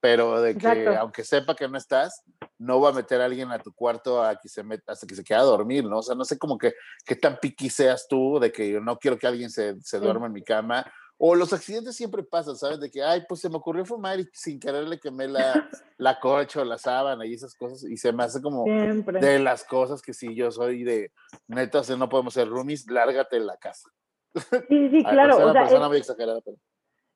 pero 0.00 0.40
de 0.40 0.56
que 0.56 0.86
aunque 0.96 1.24
sepa 1.24 1.56
que 1.56 1.66
no 1.66 1.76
estás, 1.76 2.22
no 2.56 2.80
va 2.80 2.90
a 2.90 2.92
meter 2.92 3.20
a 3.20 3.24
alguien 3.24 3.50
a 3.50 3.58
tu 3.58 3.72
cuarto 3.72 4.22
a 4.22 4.36
que 4.36 4.48
se 4.48 4.62
meta, 4.62 4.92
hasta 4.92 5.08
que 5.08 5.16
se 5.16 5.24
quede 5.24 5.38
a 5.38 5.42
dormir, 5.42 5.84
¿no? 5.84 5.98
O 5.98 6.02
sea, 6.02 6.14
no 6.14 6.24
sé 6.24 6.38
como 6.38 6.56
que 6.56 6.74
qué 7.04 7.16
tan 7.16 7.38
piqui 7.40 7.68
seas 7.68 8.06
tú 8.06 8.38
de 8.38 8.52
que 8.52 8.70
yo 8.70 8.80
no 8.80 8.96
quiero 8.96 9.18
que 9.18 9.26
alguien 9.26 9.50
se, 9.50 9.80
se 9.80 9.98
duerma 9.98 10.26
en 10.26 10.34
mi 10.34 10.44
cama 10.44 10.86
o 11.18 11.34
los 11.34 11.52
accidentes 11.52 11.96
siempre 11.96 12.22
pasan, 12.22 12.56
¿sabes? 12.56 12.78
De 12.78 12.90
que, 12.90 13.02
ay, 13.02 13.22
pues 13.28 13.40
se 13.40 13.50
me 13.50 13.56
ocurrió 13.56 13.84
fumar 13.84 14.20
y 14.20 14.28
sin 14.32 14.60
querer 14.60 14.84
le 14.84 15.00
quemé 15.00 15.26
la, 15.26 15.68
la 15.98 16.20
cocha 16.20 16.62
o 16.62 16.64
la 16.64 16.78
sábana 16.78 17.26
y 17.26 17.34
esas 17.34 17.56
cosas. 17.56 17.82
Y 17.90 17.96
se 17.96 18.12
me 18.12 18.22
hace 18.22 18.40
como 18.40 18.64
de 18.64 19.38
las 19.40 19.64
cosas 19.64 20.00
que 20.00 20.12
si 20.12 20.34
yo 20.36 20.52
soy 20.52 20.84
de, 20.84 21.10
neta, 21.48 21.80
o 21.80 21.96
no 21.96 22.08
podemos 22.08 22.34
ser 22.34 22.48
roomies, 22.48 22.88
lárgate 22.88 23.36
en 23.36 23.46
la 23.46 23.56
casa. 23.56 23.90
Sí, 24.68 24.90
sí, 24.90 25.02
claro. 25.10 25.36
o 25.36 25.52
sea, 25.52 25.88
muy 25.88 25.98
exagerada, 25.98 26.40
pero... 26.44 26.56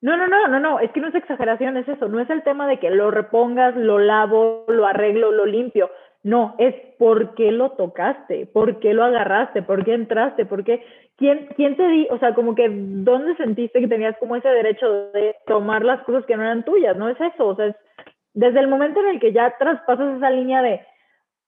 No, 0.01 0.17
no, 0.17 0.27
no, 0.27 0.49
no, 0.49 0.59
no, 0.59 0.81
es 0.81 0.91
que 0.91 1.01
no 1.01 1.07
es 1.07 1.15
exageración, 1.15 1.77
es 1.77 1.87
eso. 1.87 2.09
No 2.09 2.19
es 2.19 2.29
el 2.29 2.43
tema 2.43 2.67
de 2.67 2.81
que 2.81 2.91
lo 2.91 3.12
repongas, 3.12 3.77
lo 3.77 4.01
lavo, 4.01 4.65
lo 4.67 4.85
arreglo, 4.85 5.31
lo 5.31 5.47
limpio. 5.47 5.93
No, 6.25 6.57
es 6.59 6.75
por 6.99 7.37
qué 7.37 7.53
lo 7.53 7.71
tocaste, 7.73 8.47
por 8.47 8.81
qué 8.81 8.95
lo 8.95 9.05
agarraste, 9.05 9.62
por 9.62 9.85
qué 9.85 9.95
entraste, 9.95 10.45
por 10.45 10.65
qué 10.65 10.85
¿quién, 11.16 11.48
quién 11.57 11.77
te 11.77 11.87
di, 11.88 12.09
o 12.11 12.18
sea, 12.18 12.35
como 12.35 12.55
que, 12.55 12.68
¿dónde 12.70 13.37
sentiste 13.37 13.81
que 13.81 13.88
tenías 13.88 14.16
como 14.18 14.37
ese 14.37 14.48
derecho 14.48 15.11
de 15.12 15.37
tomar 15.46 15.85
las 15.85 16.03
cosas 16.05 16.25
que 16.27 16.37
no 16.37 16.42
eran 16.42 16.64
tuyas? 16.64 16.96
No 16.96 17.09
es 17.09 17.20
eso, 17.20 17.48
o 17.48 17.57
sea, 17.57 17.66
es 17.66 17.77
desde 18.35 18.61
el 18.61 18.68
momento 18.68 19.01
en 19.01 19.09
el 19.09 19.20
que 19.20 19.33
ya 19.33 19.57
traspasas 19.59 20.16
esa 20.16 20.31
línea 20.31 20.62
de, 20.62 20.81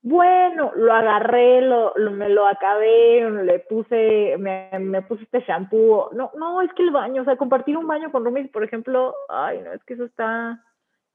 bueno, 0.02 0.70
lo 0.74 0.92
agarré, 0.92 1.62
lo, 1.62 1.94
me 1.96 2.28
lo 2.28 2.46
acabé, 2.46 3.26
le 3.30 3.58
puse, 3.60 4.36
me, 4.38 4.68
me 4.78 5.00
puse 5.00 5.22
este 5.24 5.40
shampoo. 5.40 6.10
No, 6.12 6.30
no, 6.36 6.60
es 6.60 6.70
que 6.74 6.82
el 6.82 6.90
baño, 6.90 7.22
o 7.22 7.24
sea, 7.24 7.36
compartir 7.36 7.76
un 7.78 7.86
baño 7.86 8.12
con 8.12 8.22
roomies, 8.22 8.50
por 8.50 8.62
ejemplo, 8.62 9.14
ay, 9.30 9.60
no, 9.64 9.72
es 9.72 9.82
que 9.84 9.94
eso 9.94 10.04
está, 10.04 10.62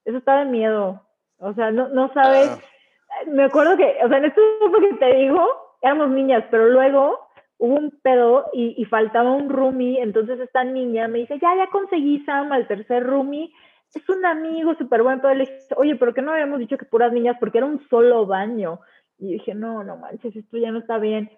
eso 0.06 0.18
está 0.18 0.40
de 0.40 0.46
miedo. 0.46 1.04
O 1.38 1.54
sea, 1.54 1.70
no, 1.70 1.88
no 1.90 2.12
sabes. 2.14 2.50
Ah. 2.50 3.24
Me 3.28 3.44
acuerdo 3.44 3.78
que, 3.78 3.98
o 4.04 4.08
sea, 4.08 4.18
en 4.18 4.26
esto 4.26 4.42
que 4.80 4.94
te 4.96 5.16
digo, 5.18 5.48
éramos 5.82 6.10
niñas, 6.10 6.44
pero 6.50 6.70
luego 6.70 7.29
hubo 7.60 7.76
un 7.76 7.92
pedo 8.02 8.50
y, 8.54 8.84
faltaba 8.86 9.32
un 9.32 9.50
roomie, 9.50 10.02
entonces 10.02 10.40
esta 10.40 10.64
niña 10.64 11.08
me 11.08 11.20
dice, 11.20 11.38
ya, 11.40 11.56
ya 11.56 11.68
conseguí 11.68 12.24
Sam 12.26 12.52
al 12.52 12.68
tercer 12.68 13.04
roomie, 13.04 13.52
es 13.94 14.10
un 14.10 14.26
amigo 14.26 14.74
súper 14.76 15.04
bueno, 15.04 15.20
pero 15.22 15.36
le 15.36 15.46
dije, 15.46 15.76
oye, 15.76 15.96
pero 15.96 16.14
qué 16.14 16.22
no 16.22 16.32
habíamos 16.32 16.60
dicho 16.60 16.78
que 16.78 16.86
puras 16.86 17.12
niñas, 17.12 17.38
porque 17.40 17.58
era 17.58 17.68
un 17.68 17.86
solo 17.90 18.26
baño. 18.26 18.80
Y 19.18 19.34
dije, 19.34 19.54
no, 19.54 19.84
no 19.84 19.98
manches, 19.98 20.36
esto 20.36 20.58
ya 20.58 20.72
no 20.72 20.80
está 20.80 20.98
bien. 21.00 21.30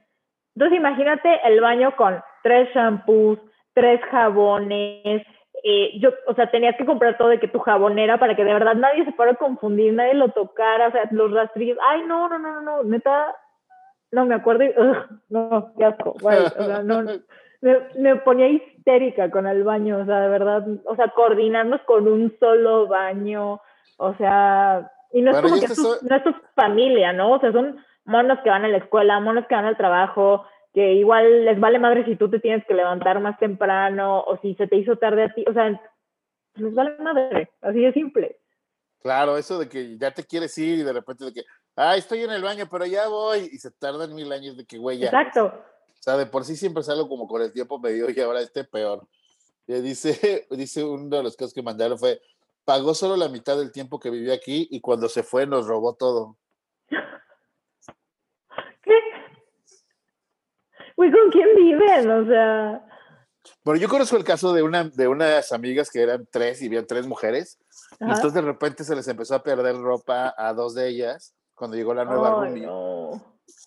Entonces 0.55 0.77
imagínate 0.77 1.39
el 1.45 1.59
baño 1.61 1.95
con 1.95 2.21
tres 2.43 2.69
shampoos, 2.73 3.39
tres 3.73 4.01
jabones, 4.11 5.25
eh, 5.63 5.99
yo, 5.99 6.09
o 6.27 6.33
sea, 6.33 6.49
tenías 6.49 6.75
que 6.75 6.85
comprar 6.85 7.17
todo 7.17 7.29
de 7.29 7.39
que 7.39 7.47
tu 7.47 7.59
jabonera 7.59 8.17
para 8.19 8.35
que 8.35 8.43
de 8.43 8.53
verdad 8.53 8.75
nadie 8.75 9.05
se 9.05 9.13
fuera 9.13 9.35
confundir, 9.35 9.93
nadie 9.93 10.13
lo 10.15 10.29
tocara, 10.29 10.87
o 10.87 10.91
sea, 10.91 11.07
los 11.11 11.31
rastrillos, 11.31 11.77
ay, 11.83 12.01
no, 12.05 12.27
no, 12.29 12.39
no, 12.39 12.53
no, 12.53 12.61
no, 12.61 12.83
neta, 12.83 13.35
no 14.11 14.25
me 14.25 14.35
acuerdo 14.35 14.63
y, 14.63 14.73
no, 15.29 15.73
qué 15.77 15.85
asco, 15.85 16.15
o 16.21 16.29
sea, 16.29 16.83
no, 16.83 17.03
me, 17.97 18.15
ponía 18.17 18.47
histérica 18.47 19.29
con 19.31 19.47
el 19.47 19.63
baño, 19.63 19.99
o 19.99 20.05
sea, 20.05 20.21
de 20.21 20.29
verdad, 20.29 20.65
o 20.85 20.95
sea, 20.95 21.09
coordinarnos 21.09 21.81
con 21.81 22.07
un 22.07 22.35
solo 22.39 22.87
baño, 22.87 23.61
o 23.97 24.15
sea, 24.15 24.91
y 25.13 25.21
no 25.21 25.31
es 25.31 25.41
como 25.41 25.59
que 25.59 25.67
no 25.67 26.15
es 26.15 26.23
tu 26.23 26.33
familia, 26.55 27.13
¿no? 27.13 27.33
O 27.33 27.39
sea, 27.39 27.51
son 27.51 27.83
monos 28.05 28.39
que 28.43 28.49
van 28.49 28.65
a 28.65 28.67
la 28.67 28.77
escuela, 28.77 29.19
monos 29.19 29.45
que 29.47 29.55
van 29.55 29.65
al 29.65 29.77
trabajo, 29.77 30.45
que 30.73 30.93
igual 30.93 31.45
les 31.45 31.59
vale 31.59 31.79
madre 31.79 32.05
si 32.05 32.15
tú 32.15 32.29
te 32.29 32.39
tienes 32.39 32.65
que 32.65 32.73
levantar 32.73 33.19
más 33.19 33.37
temprano 33.39 34.21
o 34.21 34.37
si 34.41 34.55
se 34.55 34.67
te 34.67 34.77
hizo 34.77 34.95
tarde 34.97 35.23
a 35.23 35.33
ti, 35.33 35.45
o 35.47 35.53
sea, 35.53 35.79
les 36.55 36.73
vale 36.73 36.97
madre, 36.99 37.51
así 37.61 37.81
de 37.81 37.93
simple. 37.93 38.37
Claro, 39.01 39.37
eso 39.37 39.57
de 39.57 39.67
que 39.67 39.97
ya 39.97 40.11
te 40.11 40.23
quieres 40.23 40.55
ir 40.57 40.79
y 40.79 40.83
de 40.83 40.93
repente 40.93 41.25
de 41.25 41.33
que, 41.33 41.41
ah, 41.75 41.95
estoy 41.95 42.21
en 42.23 42.31
el 42.31 42.41
baño, 42.41 42.67
pero 42.69 42.85
ya 42.85 43.07
voy, 43.07 43.49
y 43.51 43.57
se 43.57 43.71
tardan 43.71 44.13
mil 44.13 44.31
años 44.31 44.57
de 44.57 44.65
que, 44.65 44.77
güey, 44.77 44.99
ya. 44.99 45.07
Exacto. 45.07 45.45
O 45.45 46.03
sea, 46.03 46.17
de 46.17 46.25
por 46.25 46.43
sí 46.45 46.55
siempre 46.55 46.81
salgo 46.81 47.07
como 47.07 47.27
con 47.27 47.43
el 47.43 47.53
tiempo 47.53 47.77
medio 47.79 48.09
y 48.09 48.19
ahora 48.19 48.41
este 48.41 48.63
peor. 48.63 49.07
Y 49.67 49.73
dice, 49.81 50.47
dice 50.51 50.83
uno 50.83 51.17
de 51.17 51.23
los 51.23 51.35
casos 51.35 51.53
que 51.53 51.61
mandaron 51.61 51.99
fue, 51.99 52.19
pagó 52.65 52.95
solo 52.95 53.15
la 53.15 53.29
mitad 53.29 53.57
del 53.57 53.71
tiempo 53.71 53.99
que 53.99 54.09
vivió 54.09 54.33
aquí 54.33 54.67
y 54.71 54.81
cuando 54.81 55.07
se 55.07 55.21
fue 55.21 55.45
nos 55.45 55.67
robó 55.67 55.93
todo. 55.93 56.37
¿Qué? 58.83 58.97
Güey, 60.97 61.11
¿con 61.11 61.29
quién 61.29 61.55
viven? 61.55 62.09
O 62.09 62.25
sea... 62.25 62.87
Bueno, 63.63 63.79
yo 63.79 63.87
conozco 63.87 64.17
el 64.17 64.23
caso 64.23 64.53
de 64.53 64.63
una 64.63 64.85
de 64.85 65.07
unas 65.07 65.51
amigas 65.51 65.91
que 65.91 66.01
eran 66.01 66.27
tres 66.31 66.61
y 66.61 66.67
habían 66.67 66.87
tres 66.87 67.05
mujeres. 67.05 67.59
Y 67.99 68.05
entonces 68.05 68.33
de 68.33 68.41
repente 68.41 68.83
se 68.83 68.95
les 68.95 69.07
empezó 69.07 69.35
a 69.35 69.43
perder 69.43 69.77
ropa 69.77 70.33
a 70.35 70.53
dos 70.53 70.73
de 70.73 70.87
ellas 70.89 71.35
cuando 71.61 71.77
llegó 71.77 71.93
la 71.93 72.05
nueva 72.05 72.31
roomie. 72.31 72.67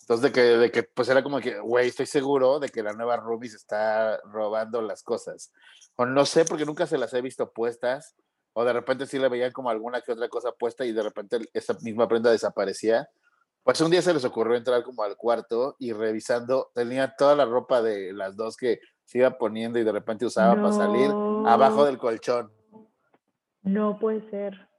Entonces 0.00 0.22
de 0.22 0.33
que, 0.33 0.40
de 0.40 0.72
que 0.72 0.83
pues 0.83 1.09
era 1.09 1.22
como 1.22 1.38
que, 1.38 1.61
güey, 1.61 1.87
estoy 1.87 2.07
seguro 2.07 2.59
de 2.59 2.68
que 2.68 2.83
la 2.83 2.92
nueva 2.92 3.18
roomie 3.18 3.48
se 3.48 3.57
está 3.57 4.18
robando 4.24 4.83
las 4.83 5.04
cosas. 5.04 5.52
O 5.94 6.04
no 6.04 6.26
sé, 6.26 6.44
porque 6.44 6.66
nunca 6.66 6.88
se 6.88 6.98
las 6.98 7.14
he 7.14 7.20
visto 7.20 7.52
puestas. 7.52 8.16
O 8.52 8.64
de 8.64 8.72
repente 8.72 9.07
sí 9.07 9.16
le 9.20 9.28
veían 9.28 9.52
como 9.52 9.70
alguna 9.70 10.00
que 10.00 10.11
otra 10.11 10.28
cosa 10.28 10.50
puesta 10.50 10.85
y 10.85 10.90
de 10.90 11.04
repente 11.04 11.38
esa 11.52 11.74
misma 11.83 12.09
prenda 12.09 12.33
desaparecía. 12.33 13.09
Pues 13.62 13.80
un 13.80 13.92
día 13.92 14.02
se 14.02 14.12
les 14.12 14.24
ocurrió 14.24 14.57
entrar 14.57 14.83
como 14.83 15.04
al 15.04 15.16
cuarto 15.16 15.76
y 15.78 15.92
revisando, 15.92 16.72
tenía 16.74 17.14
toda 17.16 17.37
la 17.37 17.44
ropa 17.44 17.80
de 17.80 18.12
las 18.12 18.35
dos 18.35 18.57
que 18.57 18.80
se 19.04 19.18
iba 19.18 19.38
poniendo 19.38 19.78
y 19.78 19.85
de 19.85 19.92
repente 19.92 20.26
usaba 20.26 20.57
para 20.57 20.72
salir 20.72 21.12
abajo 21.46 21.85
del 21.85 21.98
colchón. 21.98 22.50
No 23.62 24.00
puede 24.00 24.28
ser. 24.30 24.73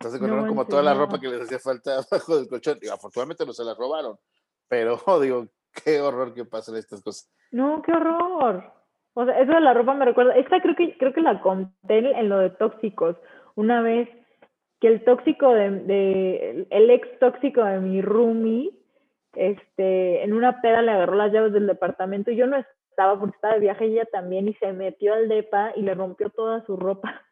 Entonces 0.00 0.18
encontraron 0.18 0.48
como 0.48 0.66
toda 0.66 0.82
la 0.82 0.94
ropa 0.94 1.20
que 1.20 1.28
les 1.28 1.42
hacía 1.42 1.58
falta 1.58 1.98
abajo 2.10 2.38
del 2.38 2.48
colchón. 2.48 2.78
Y 2.80 2.88
afortunadamente 2.88 3.44
no 3.44 3.52
se 3.52 3.64
la 3.64 3.74
robaron. 3.74 4.16
Pero 4.66 4.98
digo, 5.20 5.46
qué 5.84 6.00
horror 6.00 6.32
que 6.32 6.46
pasen 6.46 6.76
estas 6.76 7.02
cosas. 7.02 7.30
No, 7.52 7.82
qué 7.82 7.92
horror. 7.92 8.72
O 9.12 9.24
sea, 9.26 9.38
eso 9.38 9.52
de 9.52 9.60
la 9.60 9.74
ropa 9.74 9.92
me 9.92 10.06
recuerda. 10.06 10.34
Esta 10.36 10.62
creo 10.62 10.74
que 10.74 10.96
creo 10.96 11.12
que 11.12 11.20
la 11.20 11.42
conté 11.42 11.98
en 11.98 12.28
lo 12.30 12.38
de 12.38 12.48
tóxicos. 12.48 13.16
Una 13.56 13.82
vez 13.82 14.08
que 14.80 14.88
el 14.88 15.04
tóxico 15.04 15.52
de, 15.52 15.70
de 15.70 16.66
el 16.70 16.88
ex 16.88 17.18
tóxico 17.18 17.62
de 17.62 17.80
mi 17.80 18.00
roomie, 18.00 18.70
este, 19.34 20.24
en 20.24 20.32
una 20.32 20.62
peda 20.62 20.80
le 20.80 20.92
agarró 20.92 21.14
las 21.16 21.30
llaves 21.30 21.52
del 21.52 21.66
departamento 21.66 22.30
y 22.30 22.36
yo 22.36 22.46
no 22.46 22.56
estaba 22.88 23.18
porque 23.18 23.34
estaba 23.34 23.54
de 23.54 23.60
viaje 23.60 23.84
ella 23.84 24.06
también 24.10 24.48
y 24.48 24.54
se 24.54 24.72
metió 24.72 25.12
al 25.12 25.28
depa 25.28 25.72
y 25.76 25.82
le 25.82 25.94
rompió 25.94 26.30
toda 26.30 26.64
su 26.64 26.78
ropa. 26.78 27.22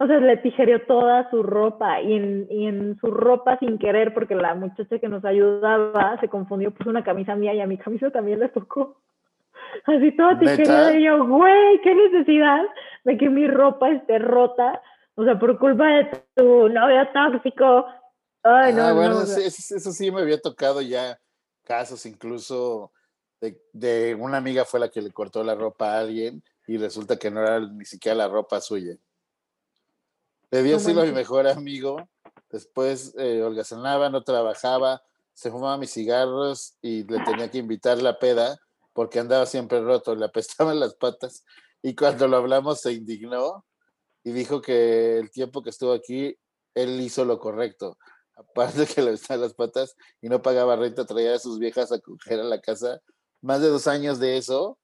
O 0.00 0.06
sea, 0.06 0.18
le 0.20 0.36
tijereó 0.36 0.80
toda 0.86 1.28
su 1.30 1.42
ropa 1.42 2.00
y 2.00 2.14
en, 2.14 2.46
y 2.50 2.66
en 2.66 2.96
su 3.00 3.08
ropa 3.08 3.58
sin 3.58 3.78
querer, 3.78 4.14
porque 4.14 4.36
la 4.36 4.54
muchacha 4.54 4.98
que 4.98 5.08
nos 5.08 5.24
ayudaba 5.24 6.18
se 6.20 6.28
confundió, 6.28 6.70
puso 6.70 6.90
una 6.90 7.02
camisa 7.02 7.34
mía 7.34 7.52
y 7.54 7.60
a 7.60 7.66
mi 7.66 7.78
camisa 7.78 8.10
también 8.10 8.38
le 8.38 8.48
tocó. 8.48 9.00
Así 9.84 10.12
toda 10.16 10.38
tijereada 10.38 10.94
y 10.94 11.04
yo, 11.04 11.26
güey, 11.26 11.80
qué 11.82 11.94
necesidad 11.94 12.62
de 13.04 13.18
que 13.18 13.28
mi 13.28 13.48
ropa 13.48 13.90
esté 13.90 14.18
rota, 14.18 14.80
o 15.16 15.24
sea, 15.24 15.38
por 15.38 15.58
culpa 15.58 15.86
de 15.86 16.10
tu 16.36 16.68
novio 16.68 17.08
tóxico. 17.12 17.86
Ay, 18.44 18.72
no, 18.72 18.82
ah, 18.82 18.92
bueno, 18.92 19.22
eso, 19.22 19.92
sí 19.92 20.10
me 20.12 20.20
había 20.20 20.40
tocado 20.40 20.80
ya 20.80 21.18
casos 21.64 22.06
incluso 22.06 22.92
de, 23.40 23.60
de, 23.72 24.14
una 24.14 24.38
amiga 24.38 24.64
fue 24.64 24.80
la 24.80 24.88
que 24.88 25.02
le 25.02 25.10
cortó 25.10 25.42
la 25.42 25.54
ropa 25.54 25.92
a 25.92 26.00
alguien 26.00 26.42
y 26.66 26.76
resulta 26.78 27.16
que 27.16 27.30
no 27.30 27.42
era 27.42 27.60
ni 27.60 27.84
siquiera 27.84 28.16
la 28.16 28.28
ropa 28.28 28.60
suya. 28.60 28.96
Le 30.50 30.62
dio 30.62 30.76
asilo 30.76 31.02
a 31.02 31.04
mi 31.04 31.12
mejor 31.12 31.46
amigo. 31.46 32.08
Después 32.50 33.14
eh, 33.18 33.42
holgazanaba, 33.42 34.08
no 34.08 34.22
trabajaba, 34.22 35.02
se 35.34 35.50
fumaba 35.50 35.76
mis 35.76 35.92
cigarros 35.92 36.76
y 36.80 37.04
le 37.04 37.22
tenía 37.24 37.50
que 37.50 37.58
invitar 37.58 38.00
la 38.00 38.18
peda 38.18 38.58
porque 38.94 39.20
andaba 39.20 39.46
siempre 39.46 39.80
roto, 39.80 40.16
le 40.16 40.24
apestaban 40.24 40.80
las 40.80 40.94
patas. 40.94 41.44
Y 41.82 41.94
cuando 41.94 42.26
lo 42.26 42.38
hablamos 42.38 42.80
se 42.80 42.92
indignó 42.92 43.64
y 44.24 44.32
dijo 44.32 44.60
que 44.62 45.18
el 45.18 45.30
tiempo 45.30 45.62
que 45.62 45.70
estuvo 45.70 45.92
aquí, 45.92 46.36
él 46.74 47.00
hizo 47.00 47.24
lo 47.24 47.38
correcto. 47.38 47.98
Aparte 48.34 48.86
que 48.86 49.02
le 49.02 49.10
apestaban 49.10 49.42
las 49.42 49.54
patas 49.54 49.94
y 50.22 50.28
no 50.28 50.40
pagaba 50.40 50.76
renta, 50.76 51.04
traía 51.04 51.34
a 51.34 51.38
sus 51.38 51.58
viejas 51.58 51.92
a 51.92 51.98
coger 51.98 52.40
a 52.40 52.44
la 52.44 52.60
casa. 52.60 53.00
Más 53.42 53.60
de 53.60 53.68
dos 53.68 53.86
años 53.86 54.18
de 54.18 54.38
eso. 54.38 54.78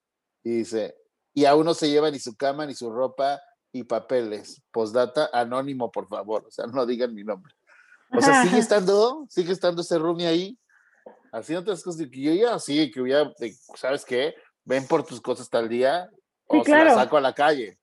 Y 0.45 0.51
dice, 0.59 0.95
y 1.33 1.47
aún 1.47 1.65
no 1.65 1.73
se 1.73 1.89
lleva 1.89 2.11
ni 2.11 2.19
su 2.19 2.37
cama 2.37 2.67
ni 2.67 2.75
su 2.75 2.91
ropa 2.91 3.41
y 3.75 3.83
papeles. 3.83 4.63
Postdata, 4.71 5.29
anónimo, 5.33 5.91
por 5.91 6.07
favor. 6.07 6.45
O 6.47 6.51
sea, 6.51 6.67
no 6.67 6.87
digan 6.87 7.13
mi 7.13 7.25
nombre. 7.25 7.53
O 8.17 8.21
sea, 8.21 8.45
sigue 8.45 8.59
estando, 8.61 9.27
sigue 9.29 9.53
estando 9.53 9.83
ese 9.83 9.99
roomie 9.99 10.29
ahí, 10.29 10.57
haciendo 11.33 11.63
otras 11.63 11.83
cosas 11.83 12.09
que 12.09 12.23
yo 12.23 12.33
ya 12.33 12.57
sí, 12.61 12.89
que 12.93 13.01
hubiera, 13.01 13.33
¿sabes 13.75 14.05
qué? 14.05 14.33
Ven 14.65 14.87
por 14.87 15.05
tus 15.05 15.21
cosas 15.21 15.51
tal 15.51 15.69
día 15.69 16.09
o 16.47 16.63
se 16.65 16.71
la 16.71 16.95
saco 16.95 17.17
a 17.17 17.21
la 17.21 17.35
calle. 17.35 17.81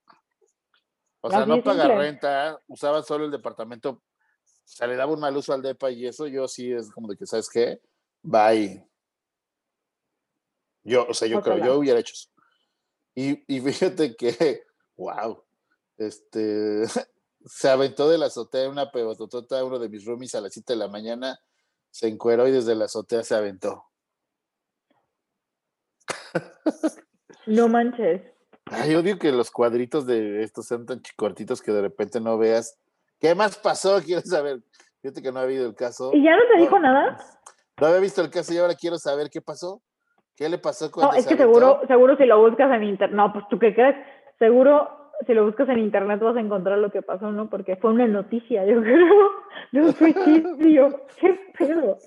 O 1.19 1.29
sea, 1.29 1.45
no 1.45 1.61
paga 1.61 1.89
renta, 1.89 2.57
usaba 2.67 3.03
solo 3.03 3.25
el 3.25 3.31
departamento, 3.31 3.89
o 3.89 4.01
sea, 4.63 4.87
le 4.87 4.95
daba 4.95 5.11
un 5.11 5.19
mal 5.19 5.35
uso 5.35 5.53
al 5.53 5.61
depa 5.61 5.91
y 5.91 6.07
eso 6.07 6.25
yo 6.25 6.47
sí 6.47 6.71
es 6.71 6.89
como 6.89 7.09
de 7.09 7.17
que, 7.17 7.25
¿sabes 7.25 7.49
qué? 7.49 7.81
Bye. 8.23 8.87
Yo, 10.83 11.05
o 11.05 11.13
sea, 11.13 11.27
yo 11.27 11.41
creo, 11.41 11.57
yo 11.57 11.77
hubiera 11.77 11.99
hecho 11.99 12.13
eso. 12.13 12.29
Y, 13.13 13.43
y 13.53 13.59
fíjate 13.59 14.15
que, 14.15 14.63
wow, 14.95 15.43
este, 16.07 16.83
se 17.45 17.69
aventó 17.69 18.09
de 18.09 18.17
la 18.17 18.27
azotea 18.27 18.69
una 18.69 18.91
pebototota, 18.91 19.63
uno 19.63 19.79
de 19.79 19.89
mis 19.89 20.05
roomies 20.05 20.35
a 20.35 20.41
las 20.41 20.53
7 20.53 20.73
de 20.73 20.79
la 20.79 20.87
mañana, 20.87 21.39
se 21.89 22.07
encueró 22.07 22.47
y 22.47 22.51
desde 22.51 22.75
la 22.75 22.85
azotea 22.85 23.23
se 23.23 23.35
aventó. 23.35 23.85
No 27.45 27.67
manches. 27.67 28.21
Ay, 28.65 28.95
odio 28.95 29.19
que 29.19 29.31
los 29.31 29.51
cuadritos 29.51 30.05
de 30.05 30.43
estos 30.43 30.67
sean 30.67 30.85
tan 30.85 31.01
chicortitos 31.01 31.61
que 31.61 31.71
de 31.71 31.81
repente 31.81 32.21
no 32.21 32.37
veas. 32.37 32.79
¿Qué 33.19 33.35
más 33.35 33.57
pasó? 33.57 33.99
Quiero 34.05 34.21
saber. 34.21 34.61
Fíjate 35.01 35.21
que 35.21 35.31
no 35.31 35.39
ha 35.39 35.43
habido 35.43 35.65
el 35.65 35.75
caso. 35.75 36.11
¿Y 36.13 36.23
ya 36.23 36.35
no 36.35 36.43
te 36.53 36.61
dijo 36.61 36.79
nada? 36.79 37.17
No 37.79 37.87
había 37.87 37.99
visto 37.99 38.21
el 38.21 38.29
caso 38.29 38.53
y 38.53 38.59
ahora 38.59 38.75
quiero 38.75 38.99
saber 38.99 39.31
qué 39.31 39.41
pasó. 39.41 39.81
¿Qué 40.35 40.47
le 40.47 40.59
pasó 40.59 40.91
cuando 40.91 41.11
No, 41.11 41.17
es 41.17 41.25
que 41.25 41.35
seguro, 41.35 41.81
seguro 41.87 42.15
si 42.15 42.25
lo 42.25 42.39
buscas 42.39 42.71
en 42.71 42.83
internet. 42.83 43.15
No, 43.15 43.33
pues 43.33 43.45
tú 43.49 43.57
qué 43.57 43.73
crees. 43.73 43.95
Seguro 44.37 45.00
si 45.25 45.33
lo 45.33 45.45
buscas 45.45 45.69
en 45.69 45.79
internet 45.79 46.19
vas 46.19 46.35
a 46.35 46.41
encontrar 46.41 46.77
lo 46.79 46.91
que 46.91 47.01
pasó, 47.01 47.31
¿no? 47.31 47.49
Porque 47.49 47.75
fue 47.75 47.91
una 47.91 48.07
noticia, 48.07 48.65
yo 48.65 48.81
creo, 48.81 49.31
de 49.71 49.81
un 49.81 49.93
suicidio. 49.93 51.05
¡Qué 51.19 51.39
pedo! 51.57 51.97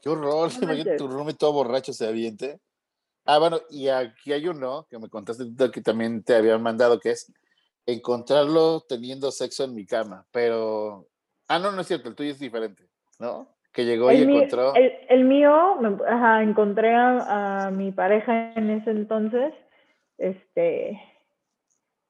Qué 0.00 0.08
horror, 0.08 0.50
imagínate 0.62 0.96
tu 0.96 1.08
roomie 1.08 1.34
todo 1.34 1.52
borracho 1.52 1.92
se 1.92 2.06
aviente. 2.06 2.60
Ah, 3.24 3.38
bueno, 3.38 3.58
y 3.68 3.88
aquí 3.88 4.32
hay 4.32 4.46
uno 4.46 4.86
que 4.88 4.98
me 4.98 5.08
contaste 5.08 5.44
que 5.72 5.82
también 5.82 6.22
te 6.22 6.36
habían 6.36 6.62
mandado, 6.62 6.98
que 7.00 7.10
es 7.10 7.32
encontrarlo 7.84 8.82
teniendo 8.88 9.30
sexo 9.30 9.64
en 9.64 9.74
mi 9.74 9.86
cama, 9.86 10.24
pero... 10.30 11.08
Ah, 11.48 11.58
no, 11.58 11.72
no 11.72 11.80
es 11.80 11.86
cierto, 11.86 12.08
el 12.08 12.14
tuyo 12.14 12.30
es 12.30 12.38
diferente, 12.38 12.88
¿no? 13.18 13.48
Que 13.72 13.84
llegó 13.84 14.12
y 14.12 14.22
encontró... 14.22 14.72
El, 14.74 15.24
mío, 15.24 15.52
ajá, 16.06 16.42
encontré 16.42 16.94
a, 16.94 17.66
a 17.66 17.70
mi 17.70 17.90
pareja 17.90 18.52
en 18.52 18.70
ese 18.70 18.90
entonces, 18.90 19.52
este, 20.16 21.00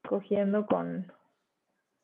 cogiendo 0.09 0.67
con... 0.67 1.13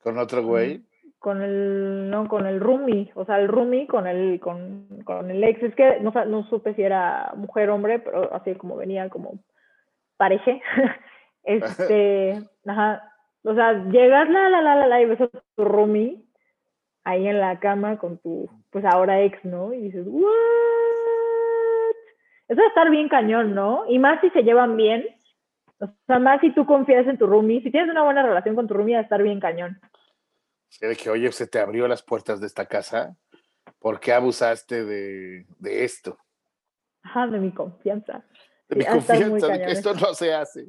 ¿Con 0.03 0.19
otro 0.19 0.43
güey? 0.43 0.85
Con 1.19 1.41
el, 1.41 2.11
no, 2.11 2.29
con 2.29 2.47
el 2.47 2.61
roomie, 2.61 3.11
o 3.15 3.25
sea, 3.25 3.39
el 3.41 3.49
roomie 3.49 3.87
con 3.87 4.07
el, 4.07 4.39
con, 4.41 4.87
con 5.05 5.31
el 5.31 5.43
ex. 5.43 5.63
Es 5.63 5.75
que 5.75 6.01
no, 6.01 6.13
no 6.27 6.45
supe 6.49 6.75
si 6.75 6.83
era 6.83 7.33
mujer 7.35 7.71
o 7.71 7.77
hombre, 7.77 7.99
pero 7.99 8.35
así 8.35 8.55
como 8.57 8.77
venía 8.77 9.09
como 9.09 9.39
pareje. 10.19 10.61
este, 11.45 12.43
ajá, 12.67 13.11
o 13.43 13.55
sea, 13.55 13.73
llegas 13.91 14.29
la, 14.29 14.51
la, 14.51 14.61
la, 14.61 14.77
la, 14.77 14.87
la 14.87 15.01
y 15.01 15.07
ves 15.07 15.21
a 15.23 15.29
tu 15.29 15.65
roomie 15.65 16.23
ahí 17.05 17.27
en 17.27 17.41
la 17.41 17.59
cama 17.59 17.99
con 17.99 18.19
tu, 18.19 18.51
pues 18.71 18.85
ahora 18.85 19.23
ex, 19.23 19.43
¿no? 19.45 19.73
Y 19.73 19.81
dices, 19.81 20.05
¿what? 20.07 20.25
Eso 22.49 22.61
va 22.61 22.67
a 22.67 22.69
estar 22.69 22.91
bien 22.91 23.09
cañón, 23.09 23.55
¿no? 23.55 23.85
Y 23.89 23.99
más 23.99 24.21
si 24.21 24.31
se 24.31 24.43
llevan 24.43 24.77
bien, 24.77 25.07
o 25.85 26.07
sea, 26.07 26.19
más 26.19 26.41
si 26.41 26.53
tú 26.53 26.67
confías 26.67 27.07
en 27.07 27.19
tu 27.19 27.27
roomie, 27.27 27.63
si 27.63 27.71
tienes 27.71 27.91
una 27.91 28.05
buena 28.05 28.23
relación 28.23 28.55
con 28.55 28.67
tu 28.67 28.75
roomie, 28.75 28.95
va 28.95 29.01
a 29.01 29.05
estar 29.05 29.23
bien 29.23 29.41
cañón. 29.41 29.81
de 30.81 30.97
que, 30.97 31.11
oye, 31.11 31.31
se 31.33 31.47
te 31.47 31.59
abrió 31.59 31.89
las 31.89 32.03
puertas 32.03 32.41
de 32.41 32.47
esta 32.47 32.67
casa, 32.67 33.17
¿por 33.79 34.01
qué 34.01 34.13
abusaste 34.13 34.85
de, 34.85 35.47
de 35.59 35.85
esto? 35.85 36.19
Ajá, 37.03 37.27
de 37.27 37.39
mi 37.39 37.53
confianza. 37.53 38.25
De 38.69 38.77
mi 38.77 38.85
confianza, 38.85 39.49
de 39.49 39.59
que 39.59 39.73
esto 39.73 39.95
no 39.95 40.15
se 40.15 40.33
hace. 40.35 40.67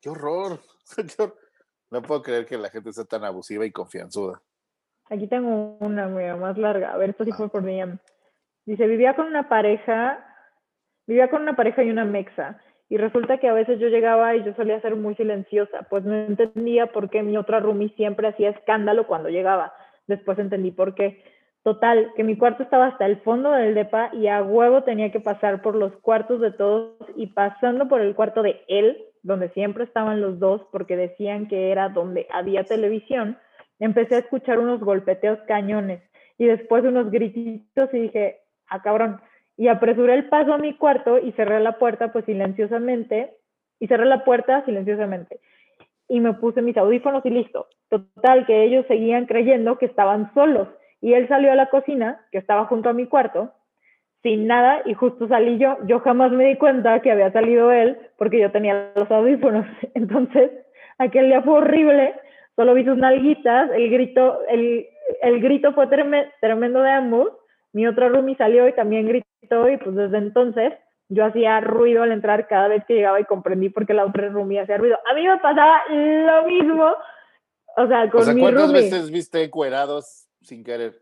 ¡Qué 0.00 0.10
horror! 0.10 0.60
No 1.90 2.02
puedo 2.02 2.22
creer 2.22 2.44
que 2.44 2.58
la 2.58 2.68
gente 2.68 2.92
sea 2.92 3.04
tan 3.04 3.24
abusiva 3.24 3.64
y 3.64 3.72
confianzuda. 3.72 4.42
Aquí 5.10 5.26
tengo 5.26 5.78
una 5.78 6.06
más 6.36 6.58
larga. 6.58 6.92
A 6.92 6.98
ver, 6.98 7.10
esto 7.10 7.24
sí 7.24 7.32
fue 7.32 7.48
por 7.48 7.62
DM. 7.64 7.98
Dice, 8.66 8.86
vivía 8.86 9.16
con 9.16 9.26
una 9.26 9.48
pareja, 9.48 10.22
vivía 11.06 11.30
con 11.30 11.42
una 11.42 11.56
pareja 11.56 11.82
y 11.82 11.90
una 11.90 12.04
mexa. 12.04 12.60
Y 12.88 12.96
resulta 12.96 13.38
que 13.38 13.48
a 13.48 13.52
veces 13.52 13.78
yo 13.78 13.88
llegaba 13.88 14.34
y 14.34 14.44
yo 14.44 14.54
solía 14.54 14.80
ser 14.80 14.96
muy 14.96 15.14
silenciosa, 15.14 15.86
pues 15.90 16.04
no 16.04 16.14
entendía 16.14 16.86
por 16.86 17.10
qué 17.10 17.22
mi 17.22 17.36
otra 17.36 17.60
roomie 17.60 17.90
siempre 17.96 18.28
hacía 18.28 18.50
escándalo 18.50 19.06
cuando 19.06 19.28
llegaba. 19.28 19.74
Después 20.06 20.38
entendí 20.38 20.70
por 20.70 20.94
qué. 20.94 21.22
Total, 21.64 22.12
que 22.16 22.24
mi 22.24 22.36
cuarto 22.36 22.62
estaba 22.62 22.86
hasta 22.86 23.04
el 23.04 23.18
fondo 23.18 23.50
del 23.50 23.74
depa 23.74 24.10
y 24.14 24.28
a 24.28 24.42
huevo 24.42 24.84
tenía 24.84 25.12
que 25.12 25.20
pasar 25.20 25.60
por 25.60 25.74
los 25.74 25.92
cuartos 25.96 26.40
de 26.40 26.52
todos 26.52 26.96
y 27.14 27.26
pasando 27.26 27.88
por 27.88 28.00
el 28.00 28.14
cuarto 28.14 28.42
de 28.42 28.62
él, 28.68 28.96
donde 29.22 29.50
siempre 29.50 29.84
estaban 29.84 30.22
los 30.22 30.38
dos 30.38 30.62
porque 30.72 30.96
decían 30.96 31.46
que 31.46 31.70
era 31.70 31.90
donde 31.90 32.26
había 32.30 32.64
televisión, 32.64 33.36
empecé 33.80 34.14
a 34.14 34.20
escuchar 34.20 34.58
unos 34.58 34.80
golpeteos 34.80 35.38
cañones 35.46 36.00
y 36.38 36.46
después 36.46 36.84
unos 36.84 37.10
grititos 37.10 37.92
y 37.92 37.98
dije, 37.98 38.40
ah 38.68 38.80
cabrón, 38.80 39.20
y 39.58 39.66
apresuré 39.66 40.14
el 40.14 40.28
paso 40.28 40.54
a 40.54 40.58
mi 40.58 40.74
cuarto 40.74 41.18
y 41.18 41.32
cerré 41.32 41.58
la 41.58 41.78
puerta 41.78 42.12
pues 42.12 42.24
silenciosamente 42.24 43.34
y 43.80 43.88
cerré 43.88 44.06
la 44.06 44.24
puerta 44.24 44.64
silenciosamente. 44.64 45.40
Y 46.08 46.20
me 46.20 46.32
puse 46.34 46.62
mis 46.62 46.76
audífonos 46.76 47.26
y 47.26 47.30
listo. 47.30 47.66
Total, 47.90 48.46
que 48.46 48.62
ellos 48.62 48.86
seguían 48.86 49.26
creyendo 49.26 49.76
que 49.76 49.86
estaban 49.86 50.32
solos. 50.32 50.68
Y 51.00 51.12
él 51.12 51.26
salió 51.28 51.50
a 51.50 51.56
la 51.56 51.66
cocina, 51.66 52.24
que 52.30 52.38
estaba 52.38 52.66
junto 52.66 52.88
a 52.88 52.92
mi 52.92 53.06
cuarto, 53.06 53.52
sin 54.22 54.46
nada, 54.46 54.82
y 54.84 54.94
justo 54.94 55.26
salí 55.26 55.58
yo. 55.58 55.76
Yo 55.86 56.00
jamás 56.00 56.30
me 56.30 56.46
di 56.46 56.56
cuenta 56.56 57.00
que 57.00 57.10
había 57.10 57.32
salido 57.32 57.72
él, 57.72 57.98
porque 58.16 58.40
yo 58.40 58.52
tenía 58.52 58.92
los 58.94 59.10
audífonos. 59.10 59.66
Entonces, 59.94 60.52
aquel 60.98 61.26
día 61.26 61.42
fue 61.42 61.54
horrible. 61.54 62.14
Solo 62.54 62.74
vi 62.74 62.84
sus 62.84 62.96
nalguitas, 62.96 63.70
el 63.72 63.90
grito, 63.90 64.40
el, 64.48 64.86
el 65.20 65.40
grito 65.40 65.72
fue 65.72 65.88
tremendo 65.88 66.80
de 66.80 66.90
ambos. 66.90 67.32
Mi 67.72 67.86
otra 67.86 68.08
roomie 68.08 68.36
salió 68.36 68.66
y 68.66 68.72
también 68.72 69.06
gritó, 69.06 69.27
y 69.42 69.76
pues 69.76 69.94
desde 69.96 70.18
entonces 70.18 70.72
yo 71.08 71.24
hacía 71.24 71.60
ruido 71.60 72.02
al 72.02 72.12
entrar 72.12 72.46
cada 72.48 72.68
vez 72.68 72.84
que 72.86 72.94
llegaba 72.94 73.20
y 73.20 73.24
comprendí 73.24 73.70
por 73.70 73.86
qué 73.86 73.94
la 73.94 74.04
otra 74.04 74.28
roomie 74.28 74.60
hacía 74.60 74.76
ruido. 74.76 74.98
A 75.10 75.14
mí 75.14 75.26
me 75.26 75.38
pasaba 75.38 75.80
lo 75.88 76.44
mismo. 76.44 76.92
O 77.76 77.86
sea, 77.86 78.10
con 78.10 78.20
o 78.20 78.24
sea, 78.24 78.34
¿cuántas 78.34 78.72
veces 78.72 79.10
viste 79.10 79.42
encuerados 79.42 80.28
sin 80.42 80.64
querer? 80.64 81.00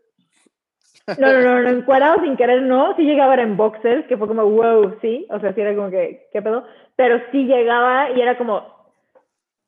No, 1.17 1.33
no, 1.33 1.41
no, 1.41 1.61
no, 1.61 1.69
encuerados 1.69 2.21
sin 2.21 2.37
querer 2.37 2.61
no. 2.61 2.95
Sí 2.95 3.03
llegaba 3.03 3.35
en 3.35 3.57
boxers, 3.57 4.07
que 4.07 4.17
fue 4.17 4.27
como, 4.27 4.45
wow, 4.45 4.97
sí. 5.01 5.27
O 5.29 5.39
sea, 5.39 5.53
sí 5.53 5.61
era 5.61 5.75
como 5.75 5.89
que, 5.89 6.29
¿qué 6.31 6.41
pedo? 6.41 6.65
Pero 6.95 7.19
sí 7.31 7.43
llegaba 7.45 8.11
y 8.11 8.21
era 8.21 8.37
como, 8.37 8.61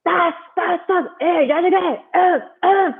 ¡tas, 0.03 0.35
tas, 0.55 0.87
tas! 0.87 1.05
¡Eh, 1.19 1.47
ya 1.47 1.61
llegué! 1.61 1.77
¡Eh, 1.77 2.43
eh! 2.63 2.95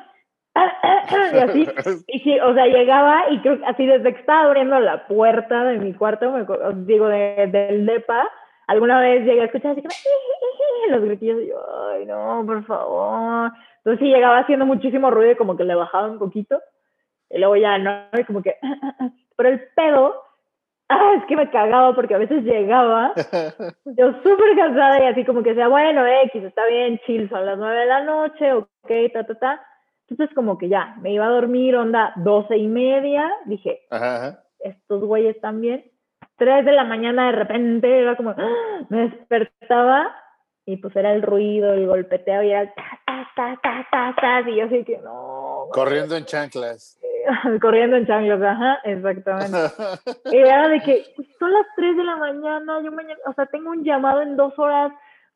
y 1.34 1.38
así, 1.38 1.68
y 2.08 2.20
sí, 2.20 2.40
o 2.40 2.54
sea, 2.54 2.66
llegaba 2.66 3.30
y 3.30 3.40
creo 3.40 3.60
que 3.60 3.66
así 3.66 3.86
desde 3.86 4.14
que 4.14 4.20
estaba 4.20 4.44
abriendo 4.44 4.80
la 4.80 5.08
puerta 5.08 5.64
de 5.64 5.78
mi 5.78 5.94
cuarto, 5.94 6.32
me, 6.32 6.46
digo, 6.86 7.08
de, 7.08 7.48
del 7.48 7.86
DEPA, 7.86 8.28
alguna 8.68 9.00
vez 9.00 9.26
llegué 9.26 9.42
a 9.42 9.46
escuchar 9.46 9.72
así 9.72 9.82
que 9.82 9.90
los 10.92 11.04
gritillos 11.04 11.42
y 11.42 11.48
yo, 11.50 11.90
ay, 11.92 12.06
no, 12.06 12.44
por 12.46 12.64
favor. 12.66 13.52
Entonces 13.78 14.00
sí, 14.00 14.12
llegaba 14.12 14.40
haciendo 14.40 14.66
muchísimo 14.66 15.12
ruido 15.12 15.32
y 15.32 15.36
como 15.36 15.56
que 15.56 15.64
le 15.64 15.76
bajaba 15.76 16.10
un 16.10 16.20
poquito, 16.20 16.60
y 17.30 17.38
luego 17.38 17.56
ya 17.56 17.78
no, 17.78 18.06
y 18.18 18.24
como 18.24 18.42
que, 18.42 18.56
pero 19.36 19.50
el 19.50 19.62
pedo, 19.76 20.24
ah, 20.90 21.14
es 21.18 21.26
que 21.26 21.36
me 21.36 21.50
cagaba 21.52 21.94
porque 21.94 22.16
a 22.16 22.20
veces 22.20 22.44
llegaba, 22.44 23.14
yo 23.86 24.14
súper 24.24 24.56
cansada 24.56 25.04
y 25.04 25.08
así 25.08 25.26
como 25.26 25.44
que 25.44 25.54
sea, 25.54 25.68
bueno, 25.68 26.06
X, 26.26 26.44
está 26.44 26.66
bien, 26.66 27.00
chill, 27.06 27.30
son 27.30 27.46
las 27.46 27.58
nueve 27.58 27.80
de 27.80 27.86
la 27.86 28.04
noche, 28.04 28.54
ok, 28.54 28.92
ta, 29.14 29.24
ta, 29.26 29.36
ta 29.36 29.69
entonces 30.10 30.36
como 30.36 30.58
que 30.58 30.70
ya, 30.70 30.96
me 31.02 31.14
iba 31.14 31.26
a 31.26 31.32
dormir, 31.32 31.76
onda, 31.76 32.14
doce 32.18 32.58
y 32.58 32.68
media, 32.68 33.32
dije, 33.46 33.82
estos 34.60 35.04
güeyes 35.04 35.40
también. 35.42 35.86
Tres 36.38 36.66
de 36.66 36.72
la 36.72 36.84
mañana 36.84 37.28
de 37.28 37.32
repente 37.34 38.02
era 38.02 38.16
como, 38.16 38.32
¡ah! 38.32 38.86
me 38.90 39.10
despertaba 39.10 40.16
y 40.66 40.78
pues 40.78 40.96
era 40.96 41.14
el 41.14 41.22
ruido, 41.22 41.74
el 41.74 41.88
golpeteo 41.88 42.44
y 42.44 42.52
era 42.52 42.74
ta, 42.74 43.28
ta, 43.36 43.60
ta, 43.62 43.88
ta, 43.92 44.16
ta, 44.20 44.50
y 44.50 44.56
yo 44.58 44.66
así 44.66 44.84
que 44.84 44.98
no. 45.00 45.68
Corriendo 45.72 46.16
en 46.16 46.26
chanclas. 46.26 47.00
Corriendo 47.62 47.98
en 47.98 48.08
chanclas, 48.08 48.42
ajá, 48.42 48.80
exactamente. 48.84 49.58
y 50.32 50.38
era 50.38 50.68
de 50.70 50.80
que 50.82 51.04
son 51.38 51.52
las 51.52 51.66
tres 51.76 51.98
de 51.98 52.04
la 52.04 52.16
mañana, 52.16 52.82
yo 52.84 52.92
mañana, 52.92 53.20
o 53.26 53.34
sea, 53.34 53.46
tengo 53.48 53.72
un 53.72 53.84
llamado 53.84 54.22
en 54.22 54.36
dos 54.36 54.58
horas, 54.58 54.92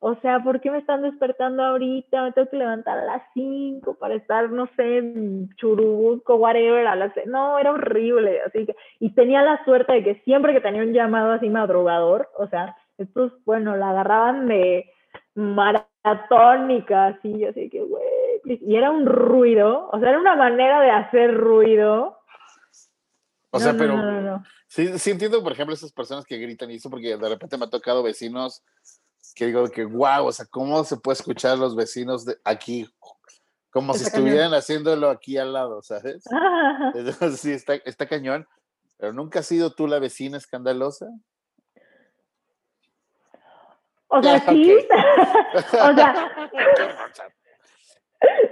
o 0.05 0.19
sea, 0.19 0.43
¿por 0.43 0.59
qué 0.59 0.69
me 0.69 0.79
están 0.79 1.01
despertando 1.01 1.63
ahorita? 1.63 2.23
Me 2.23 2.33
tengo 2.33 2.49
que 2.49 2.57
levantar 2.57 2.99
a 2.99 3.05
las 3.05 3.23
5 3.33 3.95
para 3.95 4.15
estar, 4.15 4.49
no 4.49 4.67
sé, 4.75 4.97
en 4.97 5.49
Churubusco, 5.55 6.35
whatever, 6.35 6.85
a 6.87 6.95
las... 6.97 7.13
No, 7.25 7.57
era 7.57 7.71
horrible, 7.71 8.41
así 8.41 8.65
que... 8.65 8.75
Y 8.99 9.15
tenía 9.15 9.41
la 9.43 9.63
suerte 9.63 9.93
de 9.93 10.03
que 10.03 10.21
siempre 10.25 10.51
que 10.51 10.59
tenía 10.59 10.81
un 10.81 10.91
llamado 10.91 11.31
así 11.31 11.47
madrugador, 11.47 12.29
o 12.37 12.49
sea, 12.49 12.75
estos, 12.97 13.31
bueno, 13.45 13.77
la 13.77 13.91
agarraban 13.91 14.45
de 14.45 14.91
maratónica, 15.35 17.05
así, 17.05 17.45
así 17.45 17.69
que, 17.69 17.81
güey, 17.81 18.03
y 18.43 18.75
era 18.75 18.91
un 18.91 19.05
ruido, 19.05 19.89
o 19.89 19.99
sea, 20.01 20.09
era 20.09 20.19
una 20.19 20.35
manera 20.35 20.81
de 20.81 20.91
hacer 20.91 21.33
ruido. 21.33 22.17
O 23.51 23.59
sea, 23.59 23.73
pero 23.77 24.43
sí, 24.67 24.99
sí 24.99 25.11
entiendo, 25.11 25.41
por 25.41 25.53
ejemplo, 25.53 25.73
esas 25.73 25.93
personas 25.93 26.25
que 26.25 26.39
gritan 26.39 26.69
y 26.71 26.75
eso, 26.75 26.89
porque 26.89 27.15
de 27.15 27.29
repente 27.29 27.57
me 27.57 27.63
ha 27.63 27.69
tocado 27.69 28.03
vecinos 28.03 28.61
que 29.34 29.48
digo 29.48 29.67
que 29.69 29.86
wow, 29.86 30.26
o 30.26 30.32
sea, 30.32 30.46
¿cómo 30.50 30.84
se 30.84 30.98
puede 30.98 31.13
escuchar 31.13 31.58
los 31.58 31.76
vecinos 31.76 32.26
de 32.26 32.38
aquí? 32.43 32.88
Como 33.69 33.93
si 33.93 34.04
estuvieran 34.04 34.54
haciéndolo 34.54 35.10
aquí 35.10 35.38
al 35.38 35.54
lado, 35.54 35.82
¿sabes? 35.82 36.24
Entonces, 36.93 37.39
sí, 37.39 37.52
está, 37.52 37.76
está 37.76 38.08
cañón. 38.08 38.48
Pero 38.98 39.13
nunca 39.13 39.39
has 39.39 39.48
sido 39.48 39.74
tú 39.74 39.88
la 39.88 40.00
vecina 40.00 40.38
escandalosa. 40.38 41.08
O 44.08 44.22
sea, 44.22 44.39
sí. 44.50 44.72
o 45.74 45.93
sea. 45.96 46.32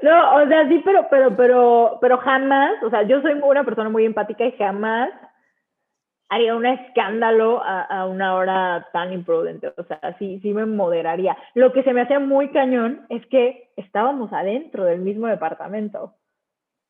no, 0.01 0.35
o 0.35 0.47
sea, 0.47 0.67
sí, 0.67 0.81
pero, 0.83 1.07
pero, 1.09 1.37
pero, 1.37 1.97
pero 2.01 2.17
jamás, 2.17 2.81
o 2.83 2.89
sea, 2.89 3.03
yo 3.03 3.21
soy 3.21 3.33
una 3.33 3.63
persona 3.63 3.89
muy 3.89 4.05
empática 4.05 4.43
y 4.43 4.57
jamás 4.57 5.11
haría 6.31 6.55
un 6.55 6.65
escándalo 6.65 7.61
a, 7.61 8.05
una 8.05 8.35
hora 8.35 8.87
tan 8.93 9.11
imprudente. 9.11 9.73
O 9.77 9.83
sea, 9.83 10.15
sí, 10.17 10.39
sí 10.41 10.53
me 10.53 10.65
moderaría. 10.65 11.37
Lo 11.55 11.73
que 11.73 11.83
se 11.83 11.91
me 11.91 12.01
hacía 12.01 12.19
muy 12.21 12.51
cañón 12.51 13.05
es 13.09 13.25
que 13.27 13.69
estábamos 13.75 14.31
adentro 14.31 14.85
del 14.85 15.01
mismo 15.01 15.27
departamento. 15.27 16.13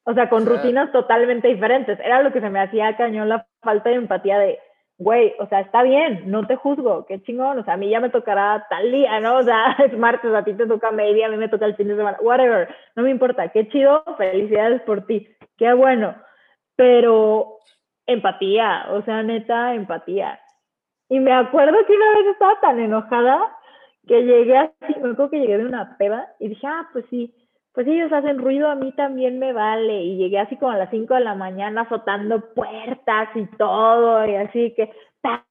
O 0.03 0.13
sea, 0.13 0.29
con 0.29 0.45
rutinas 0.45 0.91
totalmente 0.91 1.47
diferentes. 1.47 1.99
Era 2.01 2.21
lo 2.21 2.31
que 2.31 2.39
se 2.39 2.51
me 2.51 2.59
hacía 2.59 2.95
cañón 2.95 3.29
la 3.29 3.47
falta 3.63 3.89
de 3.89 3.95
empatía 3.95 4.37
de, 4.37 4.59
güey, 4.99 5.33
o 5.39 5.47
sea, 5.47 5.61
está 5.61 5.81
bien, 5.81 6.29
no 6.29 6.45
te 6.45 6.55
juzgo, 6.55 7.07
qué 7.07 7.23
chingón. 7.23 7.57
O 7.57 7.63
sea, 7.63 7.73
a 7.73 7.77
mí 7.77 7.89
ya 7.89 7.99
me 7.99 8.11
tocará 8.11 8.67
tal 8.69 8.91
día, 8.91 9.19
¿no? 9.21 9.37
O 9.37 9.43
sea, 9.43 9.75
es 9.85 9.97
martes, 9.97 10.31
a 10.35 10.43
ti 10.43 10.53
te 10.53 10.67
toca 10.67 10.91
media, 10.91 11.25
a 11.25 11.29
mí 11.29 11.37
me 11.37 11.49
toca 11.49 11.65
el 11.65 11.75
fin 11.75 11.87
de 11.87 11.95
semana, 11.95 12.19
whatever. 12.21 12.69
No 12.95 13.01
me 13.01 13.09
importa, 13.09 13.47
qué 13.47 13.67
chido, 13.69 14.03
felicidades 14.19 14.83
por 14.83 15.07
ti, 15.07 15.27
qué 15.57 15.73
bueno. 15.73 16.13
Pero 16.75 17.57
empatía, 18.07 18.87
o 18.91 19.01
sea, 19.03 19.23
neta, 19.23 19.73
empatía. 19.73 20.39
Y 21.09 21.19
me 21.19 21.33
acuerdo 21.33 21.77
que 21.85 21.93
una 21.93 22.11
vez 22.17 22.27
estaba 22.27 22.59
tan 22.61 22.79
enojada 22.79 23.39
que 24.07 24.23
llegué 24.23 24.57
así, 24.57 24.73
me 25.01 25.11
acuerdo 25.11 25.29
que 25.29 25.39
llegué 25.39 25.57
de 25.57 25.65
una 25.65 25.97
peba 25.97 26.25
y 26.39 26.49
dije, 26.49 26.65
ah, 26.67 26.87
pues 26.93 27.05
sí, 27.09 27.33
pues 27.73 27.87
ellos 27.87 28.11
hacen 28.11 28.39
ruido, 28.39 28.69
a 28.69 28.75
mí 28.75 28.91
también 28.93 29.39
me 29.39 29.53
vale. 29.53 30.01
Y 30.03 30.17
llegué 30.17 30.39
así 30.39 30.57
como 30.57 30.71
a 30.71 30.77
las 30.77 30.89
5 30.89 31.13
de 31.13 31.21
la 31.21 31.35
mañana 31.35 31.81
azotando 31.81 32.53
puertas 32.53 33.29
y 33.35 33.45
todo, 33.57 34.25
y 34.25 34.35
así 34.35 34.73
que, 34.75 34.91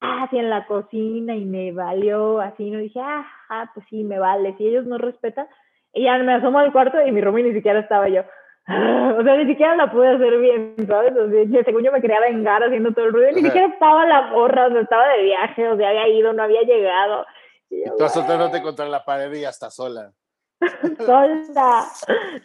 así 0.01 0.39
en 0.39 0.51
la 0.51 0.67
cocina 0.67 1.35
y 1.37 1.45
me 1.45 1.73
valió, 1.73 2.41
así, 2.41 2.71
no 2.71 2.79
dije, 2.79 3.01
ah, 3.03 3.71
pues 3.75 3.87
sí, 3.89 4.05
me 4.05 4.19
vale. 4.19 4.55
Si 4.59 4.67
ellos 4.67 4.87
no 4.87 4.99
respetan, 4.99 5.47
y 5.93 6.05
ya 6.05 6.19
me 6.19 6.35
asomo 6.35 6.59
al 6.59 6.73
cuarto 6.73 7.05
y 7.05 7.13
mi 7.13 7.21
roomie 7.21 7.45
ni 7.45 7.53
siquiera 7.53 7.81
estaba 7.81 8.09
yo. 8.09 8.23
O 9.19 9.23
sea, 9.23 9.37
ni 9.37 9.47
siquiera 9.47 9.77
la 9.77 9.91
pude 9.91 10.09
hacer 10.09 10.39
bien, 10.39 10.75
¿sabes? 10.87 11.13
O 11.17 11.29
sea, 11.29 11.65
según 11.65 11.83
yo 11.83 11.93
me 11.93 12.01
quería 12.01 12.21
vengar 12.21 12.63
haciendo 12.63 12.93
todo 12.93 13.07
el 13.07 13.13
ruido, 13.13 13.33
ni 13.33 13.43
siquiera 13.43 13.67
estaba 13.67 14.07
la 14.07 14.31
borra, 14.31 14.69
o 14.69 14.71
sea, 14.71 14.81
estaba 14.81 15.09
de 15.09 15.23
viaje, 15.25 15.69
o 15.69 15.77
sea, 15.77 15.89
había 15.89 16.09
ido, 16.09 16.33
no 16.33 16.43
había 16.43 16.63
llegado. 16.63 17.27
Y, 17.69 17.85
tú 17.99 18.05
azotándote 18.05 18.63
contra 18.63 18.89
la 18.89 19.05
pared 19.05 19.33
y 19.35 19.45
hasta 19.45 19.71
sola. 19.71 20.13
sola. 21.05 21.85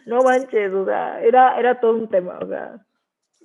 No 0.06 0.22
manches, 0.22 0.72
o 0.72 0.84
sea, 0.84 1.20
era, 1.20 1.58
era 1.58 1.80
todo 1.80 1.92
un 1.92 2.08
tema, 2.08 2.38
o 2.42 2.46
sea, 2.46 2.76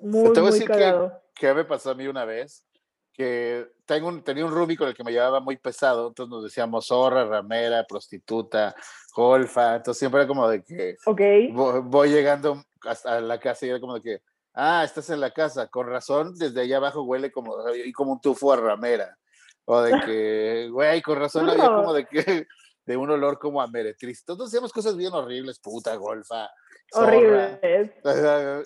muy, 0.01 0.33
Te 0.33 0.39
voy 0.41 0.49
muy 0.49 0.59
a 0.59 0.63
decir 0.63 1.11
Que, 1.35 1.53
me 1.53 1.63
pasó 1.63 1.91
a 1.91 1.95
mí 1.95 2.07
una 2.07 2.25
vez, 2.25 2.65
que 3.13 3.67
tengo 3.91 4.07
un, 4.07 4.23
tenía 4.23 4.45
un 4.45 4.53
roomie 4.53 4.77
con 4.77 4.87
el 4.87 4.93
que 4.93 5.03
me 5.03 5.11
llevaba 5.11 5.41
muy 5.41 5.57
pesado, 5.57 6.07
entonces 6.07 6.31
nos 6.31 6.43
decíamos 6.45 6.87
zorra, 6.87 7.25
ramera, 7.25 7.85
prostituta, 7.85 8.73
golfa, 9.13 9.75
entonces 9.75 9.99
siempre 9.99 10.21
era 10.21 10.27
como 10.29 10.47
de 10.47 10.63
que 10.63 10.95
okay. 11.05 11.51
voy, 11.51 12.09
llegando 12.09 12.63
hasta 12.85 13.19
la 13.19 13.37
casa 13.37 13.65
y 13.65 13.69
era 13.69 13.81
como 13.81 13.95
de 13.95 14.01
que, 14.01 14.21
ah, 14.53 14.83
estás 14.85 15.09
en 15.09 15.19
la 15.19 15.31
casa, 15.31 15.67
con 15.67 15.87
razón, 15.87 16.33
desde 16.37 16.61
allá 16.61 16.77
abajo 16.77 17.03
huele 17.03 17.33
como, 17.33 17.53
y 17.75 17.91
como 17.91 18.13
un 18.13 18.21
tufo 18.21 18.53
a 18.53 18.55
ramera, 18.55 19.17
o 19.65 19.81
de 19.81 19.99
que, 20.05 20.69
güey, 20.71 21.01
con 21.01 21.19
razón 21.19 21.49
había 21.49 21.67
como 21.67 21.93
de 21.93 22.05
que, 22.05 22.47
de 22.85 22.95
un 22.95 23.09
olor 23.09 23.39
como 23.39 23.61
a 23.61 23.67
meretriz, 23.67 24.19
entonces 24.21 24.47
hacíamos 24.47 24.71
cosas 24.71 24.95
bien 24.95 25.11
horribles, 25.11 25.59
puta, 25.59 25.95
golfa, 25.97 26.49
Horribles. 26.93 27.59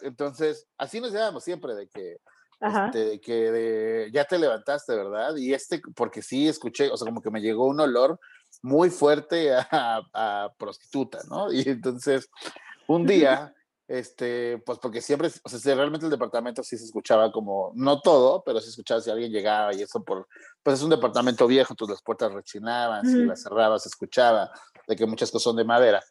Entonces, 0.02 0.68
así 0.78 1.00
nos 1.00 1.12
llevamos 1.12 1.44
siempre, 1.44 1.76
de 1.76 1.88
que, 1.88 2.18
este, 2.60 3.20
que 3.20 4.10
ya 4.14 4.26
te 4.26 4.40
levantaste, 4.40 4.96
¿verdad? 4.96 5.36
Y 5.36 5.54
este, 5.54 5.82
porque 5.96 6.22
sí 6.22 6.48
escuché, 6.48 6.90
o 6.90 6.98
sea, 6.98 7.06
como 7.06 7.22
que 7.22 7.32
me 7.32 7.42
llegó 7.42 7.66
un 7.66 7.80
olor 7.80 8.20
muy 8.62 8.90
fuerte 8.90 9.54
a, 9.54 10.52
prostituta, 10.58 11.20
¿no? 11.30 11.52
Y 11.52 11.62
entonces, 11.68 12.30
un 12.88 13.06
día, 13.08 13.54
este, 13.88 14.58
pues 14.66 14.80
porque 14.80 15.02
siempre, 15.02 15.30
o 15.44 15.50
sea, 15.50 15.76
realmente 15.76 16.06
el 16.06 16.12
departamento 16.12 16.64
sí 16.64 16.78
se 16.78 16.86
escuchaba 16.86 17.32
como, 17.32 17.72
no 17.76 18.02
todo, 18.02 18.44
pero 18.44 18.60
se 18.60 18.70
escuchaba 18.70 19.02
si 19.02 19.12
alguien 19.12 19.32
llegaba 19.32 19.74
y 19.74 19.82
eso 19.82 20.04
por, 20.04 20.28
pues 20.64 20.78
es 20.78 20.84
un 20.84 20.90
departamento 20.90 21.46
viejo, 21.48 21.74
entonces 21.74 21.96
las 21.96 22.04
puertas 22.04 22.34
rechinaban, 22.34 23.06
si 23.06 23.24
las 23.26 23.44
cerrabas 23.44 23.84
se 23.84 23.90
escuchaba, 23.90 24.50
de 24.88 24.96
que 24.96 25.06
muchas 25.06 25.30
cosas 25.30 25.44
son 25.44 25.56
de 25.58 25.64
madera. 25.64 26.04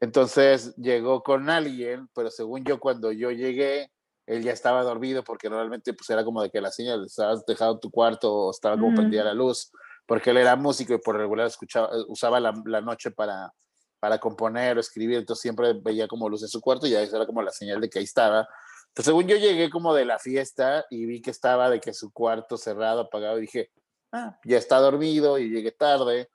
Entonces 0.00 0.74
llegó 0.76 1.22
con 1.22 1.50
alguien, 1.50 2.08
pero 2.14 2.30
según 2.30 2.64
yo 2.64 2.80
cuando 2.80 3.12
yo 3.12 3.30
llegué, 3.30 3.92
él 4.30 4.42
ya 4.44 4.52
estaba 4.52 4.84
dormido 4.84 5.24
porque 5.24 5.50
normalmente 5.50 5.92
pues 5.92 6.08
era 6.08 6.24
como 6.24 6.40
de 6.42 6.50
que 6.50 6.60
la 6.60 6.70
señal 6.70 7.04
estabas 7.04 7.44
dejado 7.44 7.80
tu 7.80 7.90
cuarto 7.90 8.32
o 8.32 8.50
estaba 8.52 8.76
como 8.78 8.94
prendida 8.94 9.24
la 9.24 9.34
luz 9.34 9.72
porque 10.06 10.30
él 10.30 10.36
era 10.36 10.54
músico 10.56 10.94
y 10.94 10.98
por 10.98 11.16
regular 11.16 11.46
escuchaba, 11.46 11.90
usaba 12.08 12.38
la, 12.38 12.52
la 12.64 12.80
noche 12.80 13.10
para, 13.10 13.52
para 14.00 14.18
componer 14.18 14.76
o 14.76 14.80
escribir, 14.80 15.18
entonces 15.18 15.42
siempre 15.42 15.72
veía 15.74 16.08
como 16.08 16.28
luz 16.28 16.42
en 16.42 16.48
su 16.48 16.60
cuarto 16.60 16.86
y 16.86 16.90
ya 16.90 17.02
era 17.02 17.26
como 17.26 17.42
la 17.42 17.52
señal 17.52 17.80
de 17.80 17.88
que 17.88 17.98
ahí 17.98 18.04
estaba. 18.04 18.48
Entonces, 18.88 19.04
según 19.04 19.28
yo 19.28 19.36
llegué 19.36 19.70
como 19.70 19.94
de 19.94 20.04
la 20.04 20.18
fiesta 20.18 20.84
y 20.90 21.06
vi 21.06 21.22
que 21.22 21.30
estaba 21.30 21.70
de 21.70 21.80
que 21.80 21.92
su 21.92 22.12
cuarto 22.12 22.56
cerrado, 22.56 23.02
apagado, 23.02 23.38
y 23.38 23.42
dije, 23.42 23.70
ah, 24.10 24.36
ya 24.44 24.58
está 24.58 24.78
dormido 24.78 25.38
y 25.38 25.48
llegué 25.48 25.70
tarde. 25.70 26.28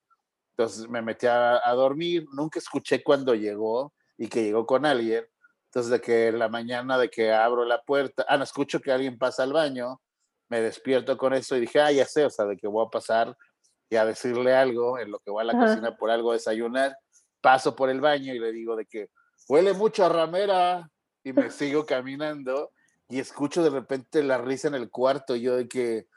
Entonces 0.51 0.87
me 0.87 1.01
metí 1.01 1.27
a, 1.27 1.59
a 1.61 1.73
dormir, 1.73 2.25
nunca 2.31 2.59
escuché 2.59 3.03
cuando 3.03 3.35
llegó 3.35 3.93
y 4.17 4.29
que 4.29 4.43
llegó 4.43 4.65
con 4.65 4.85
alguien. 4.85 5.25
Entonces, 5.75 5.91
de 5.91 5.99
que 5.99 6.31
la 6.31 6.47
mañana 6.47 6.97
de 6.97 7.09
que 7.09 7.33
abro 7.33 7.65
la 7.65 7.81
puerta, 7.81 8.25
ah, 8.29 8.37
no 8.37 8.45
escucho 8.45 8.79
que 8.79 8.93
alguien 8.93 9.17
pasa 9.17 9.43
al 9.43 9.51
baño, 9.51 9.99
me 10.47 10.61
despierto 10.61 11.17
con 11.17 11.33
eso 11.33 11.57
y 11.57 11.59
dije, 11.59 11.81
ah, 11.81 11.91
ya 11.91 12.05
sé, 12.05 12.23
o 12.23 12.29
sea, 12.29 12.45
de 12.45 12.55
que 12.55 12.65
voy 12.65 12.85
a 12.85 12.89
pasar 12.89 13.35
y 13.89 13.97
a 13.97 14.05
decirle 14.05 14.55
algo 14.55 14.97
en 14.97 15.11
lo 15.11 15.19
que 15.19 15.31
voy 15.31 15.41
a 15.41 15.43
la 15.43 15.59
cocina 15.59 15.97
por 15.97 16.09
algo 16.09 16.31
a 16.31 16.35
desayunar. 16.35 16.97
Paso 17.41 17.75
por 17.75 17.89
el 17.89 17.99
baño 17.99 18.33
y 18.33 18.39
le 18.39 18.53
digo 18.53 18.77
de 18.77 18.85
que 18.85 19.09
huele 19.49 19.73
mucho 19.73 20.05
a 20.05 20.09
ramera 20.09 20.89
y 21.25 21.33
me 21.33 21.51
sigo 21.51 21.85
caminando 21.85 22.71
y 23.09 23.19
escucho 23.19 23.61
de 23.61 23.69
repente 23.69 24.23
la 24.23 24.37
risa 24.37 24.69
en 24.69 24.75
el 24.75 24.89
cuarto. 24.89 25.35
Y 25.35 25.41
yo 25.41 25.57
de 25.57 25.67
que 25.67 26.07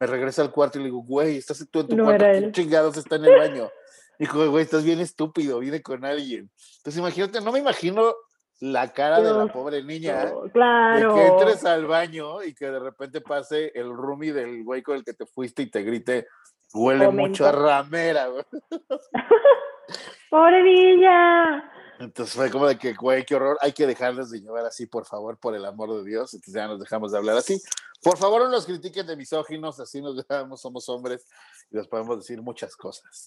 me 0.00 0.08
regreso 0.08 0.42
al 0.42 0.50
cuarto 0.50 0.78
y 0.78 0.82
le 0.82 0.86
digo, 0.86 1.04
güey, 1.04 1.36
estás 1.36 1.64
tú 1.70 1.78
en 1.78 1.86
tu 1.86 1.96
cuarto, 1.96 2.24
¿qué 2.24 2.50
chingados 2.50 2.96
está 2.96 3.14
en 3.14 3.26
el 3.26 3.38
baño? 3.38 3.70
Dijo, 4.18 4.50
güey, 4.50 4.64
estás 4.64 4.82
bien 4.82 4.98
estúpido, 4.98 5.60
viene 5.60 5.80
con 5.80 6.04
alguien. 6.04 6.50
Entonces 6.78 6.98
imagínate, 6.98 7.40
no 7.40 7.52
me 7.52 7.60
imagino 7.60 8.12
la 8.60 8.92
cara 8.92 9.20
de 9.20 9.32
la 9.32 9.52
pobre 9.52 9.82
niña. 9.82 10.32
claro. 10.52 11.14
De 11.14 11.20
que 11.20 11.26
entres 11.26 11.64
al 11.64 11.86
baño 11.86 12.42
y 12.42 12.54
que 12.54 12.66
de 12.66 12.78
repente 12.78 13.20
pase 13.20 13.72
el 13.74 13.92
roomie 13.92 14.32
del 14.32 14.64
güey 14.64 14.82
con 14.82 14.96
el 14.96 15.04
que 15.04 15.14
te 15.14 15.26
fuiste 15.26 15.62
y 15.62 15.70
te 15.70 15.82
grite, 15.82 16.26
huele 16.72 17.08
mucho 17.08 17.46
a 17.46 17.52
ramera. 17.52 18.28
pobre 20.30 20.62
niña. 20.62 21.72
Entonces 21.98 22.34
fue 22.34 22.50
como 22.50 22.66
de 22.66 22.76
que, 22.78 22.94
güey, 22.94 23.24
qué 23.24 23.34
horror, 23.34 23.58
hay 23.60 23.72
que 23.72 23.86
dejarles 23.86 24.30
de 24.30 24.40
llevar 24.40 24.64
así, 24.66 24.86
por 24.86 25.06
favor, 25.06 25.38
por 25.38 25.54
el 25.54 25.64
amor 25.64 25.92
de 25.96 26.04
Dios. 26.04 26.34
Entonces 26.34 26.54
ya 26.54 26.66
nos 26.66 26.80
dejamos 26.80 27.12
de 27.12 27.18
hablar 27.18 27.36
así. 27.36 27.60
Por 28.02 28.18
favor, 28.18 28.42
no 28.42 28.50
nos 28.50 28.66
critiquen 28.66 29.06
de 29.06 29.16
misóginos, 29.16 29.80
así 29.80 30.00
nos 30.00 30.16
dejamos, 30.16 30.60
somos 30.60 30.88
hombres 30.88 31.26
y 31.70 31.76
les 31.76 31.88
podemos 31.88 32.18
decir 32.18 32.40
muchas 32.42 32.76
cosas. 32.76 33.26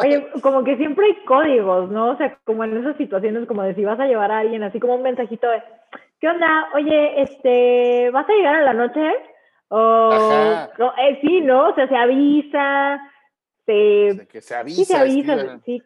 Oye, 0.00 0.26
como 0.42 0.64
que 0.64 0.76
siempre 0.76 1.06
hay 1.06 1.24
códigos, 1.24 1.90
¿no? 1.90 2.12
O 2.12 2.16
sea, 2.16 2.38
como 2.44 2.64
en 2.64 2.76
esas 2.78 2.96
situaciones, 2.96 3.46
como 3.46 3.62
de 3.62 3.74
si 3.74 3.84
vas 3.84 4.00
a 4.00 4.06
llevar 4.06 4.32
a 4.32 4.38
alguien, 4.38 4.62
así 4.62 4.80
como 4.80 4.94
un 4.94 5.02
mensajito 5.02 5.48
de, 5.48 5.62
¿qué 6.20 6.28
onda? 6.28 6.68
Oye, 6.74 7.22
este, 7.22 8.10
¿vas 8.10 8.28
a 8.28 8.32
llegar 8.32 8.56
a 8.56 8.62
la 8.62 8.72
noche? 8.72 9.00
O, 9.68 10.10
eh, 10.12 11.18
sí, 11.20 11.40
¿no? 11.42 11.68
O 11.68 11.74
sea, 11.74 11.86
se 11.86 11.96
avisa, 11.96 13.00
se... 13.66 14.26
que 14.28 14.40
se 14.40 14.56
avisa. 14.56 14.76
Sí, 14.76 14.84
se 14.84 14.96
avisa, 14.96 15.60
sí 15.64 15.82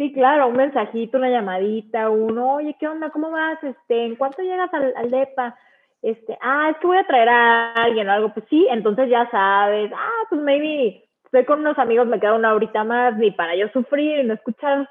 Sí, 0.00 0.14
claro, 0.14 0.48
un 0.48 0.56
mensajito, 0.56 1.18
una 1.18 1.28
llamadita, 1.28 2.08
uno, 2.08 2.54
oye, 2.54 2.74
¿qué 2.80 2.88
onda? 2.88 3.10
¿Cómo 3.10 3.30
vas? 3.30 3.62
Este, 3.62 4.06
¿en 4.06 4.16
cuánto 4.16 4.40
llegas 4.40 4.72
al, 4.72 4.94
al 4.96 5.10
DEPA? 5.10 5.58
Este, 6.00 6.38
ah, 6.40 6.70
es 6.70 6.78
que 6.78 6.86
voy 6.86 6.96
a 6.96 7.06
traer 7.06 7.28
a 7.28 7.74
alguien 7.74 8.08
o 8.08 8.12
algo, 8.12 8.32
pues 8.32 8.46
sí, 8.48 8.66
entonces 8.70 9.10
ya 9.10 9.30
sabes, 9.30 9.92
ah, 9.94 10.22
pues 10.30 10.40
maybe 10.40 11.06
estoy 11.22 11.44
con 11.44 11.60
unos 11.60 11.78
amigos, 11.78 12.06
me 12.06 12.18
queda 12.18 12.32
una 12.32 12.54
horita 12.54 12.82
más, 12.82 13.14
ni 13.18 13.30
para 13.30 13.54
yo 13.54 13.68
sufrir 13.74 14.20
y 14.20 14.26
no 14.26 14.32
escuchar 14.32 14.88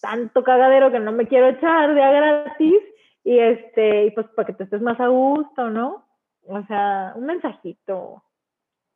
tanto 0.00 0.42
cagadero 0.42 0.90
que 0.90 1.00
no 1.00 1.12
me 1.12 1.28
quiero 1.28 1.48
echar 1.48 1.94
de 1.94 2.02
a 2.02 2.10
gratis, 2.10 2.80
y 3.24 3.38
este, 3.38 4.06
y 4.06 4.10
pues 4.12 4.26
para 4.28 4.46
que 4.46 4.54
te 4.54 4.64
estés 4.64 4.80
más 4.80 4.98
a 5.00 5.08
gusto, 5.08 5.68
¿no? 5.68 6.06
O 6.46 6.62
sea, 6.62 7.12
un 7.14 7.26
mensajito, 7.26 8.22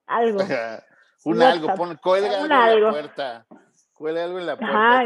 algo. 0.06 0.38
un 1.26 1.42
algo, 1.42 1.74
pon, 1.74 1.98
cuelga 2.02 2.44
algo, 2.44 2.54
algo. 2.54 2.86
la 2.86 2.90
puerta. 2.92 3.46
Huele 3.98 4.20
algo 4.20 4.38
en 4.38 4.46
la 4.46 4.56
puerta. 4.56 5.04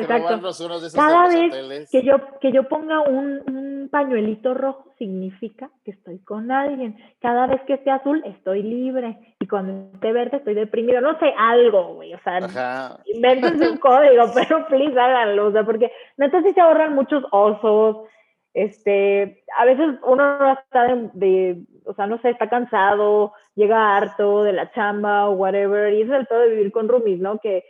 Cada 0.94 1.28
vez 1.28 1.88
que 1.90 2.02
yo, 2.02 2.16
que 2.40 2.52
yo 2.52 2.68
ponga 2.68 3.00
un, 3.00 3.40
un, 3.46 3.88
pañuelito 3.90 4.54
rojo 4.54 4.92
significa 4.98 5.70
que 5.84 5.92
estoy 5.92 6.18
con 6.20 6.50
alguien. 6.50 6.96
Cada 7.20 7.46
vez 7.46 7.62
que 7.62 7.74
esté 7.74 7.90
azul 7.90 8.22
estoy 8.24 8.62
libre. 8.62 9.36
Y 9.40 9.48
cuando 9.48 9.90
esté 9.94 10.12
verde 10.12 10.38
estoy 10.38 10.54
deprimido. 10.54 11.00
No 11.00 11.18
sé, 11.18 11.32
algo, 11.38 11.94
güey. 11.94 12.12
O 12.14 12.20
sea, 12.20 12.98
invéntense 13.06 13.70
un 13.70 13.76
código, 13.78 14.24
pero 14.34 14.66
please 14.66 14.98
háganlo. 14.98 15.46
O 15.46 15.52
sea, 15.52 15.64
porque 15.64 15.90
neta 16.18 16.42
sí 16.42 16.52
se 16.52 16.60
ahorran 16.60 16.94
muchos 16.94 17.24
osos. 17.30 18.08
Este, 18.54 19.42
a 19.58 19.64
veces 19.64 19.88
uno 20.04 20.52
está 20.52 20.84
de, 20.84 21.10
de, 21.14 21.62
o 21.86 21.94
sea, 21.94 22.06
no 22.06 22.20
sé, 22.20 22.30
está 22.30 22.50
cansado, 22.50 23.32
llega 23.54 23.96
harto 23.96 24.42
de 24.44 24.52
la 24.52 24.70
chamba 24.72 25.28
o 25.28 25.32
whatever. 25.32 25.92
Y 25.94 26.02
eso 26.02 26.12
es 26.12 26.20
el 26.20 26.26
todo 26.26 26.40
de 26.40 26.50
vivir 26.50 26.72
con 26.72 26.88
roomies, 26.88 27.20
¿no? 27.20 27.38
Que 27.38 27.64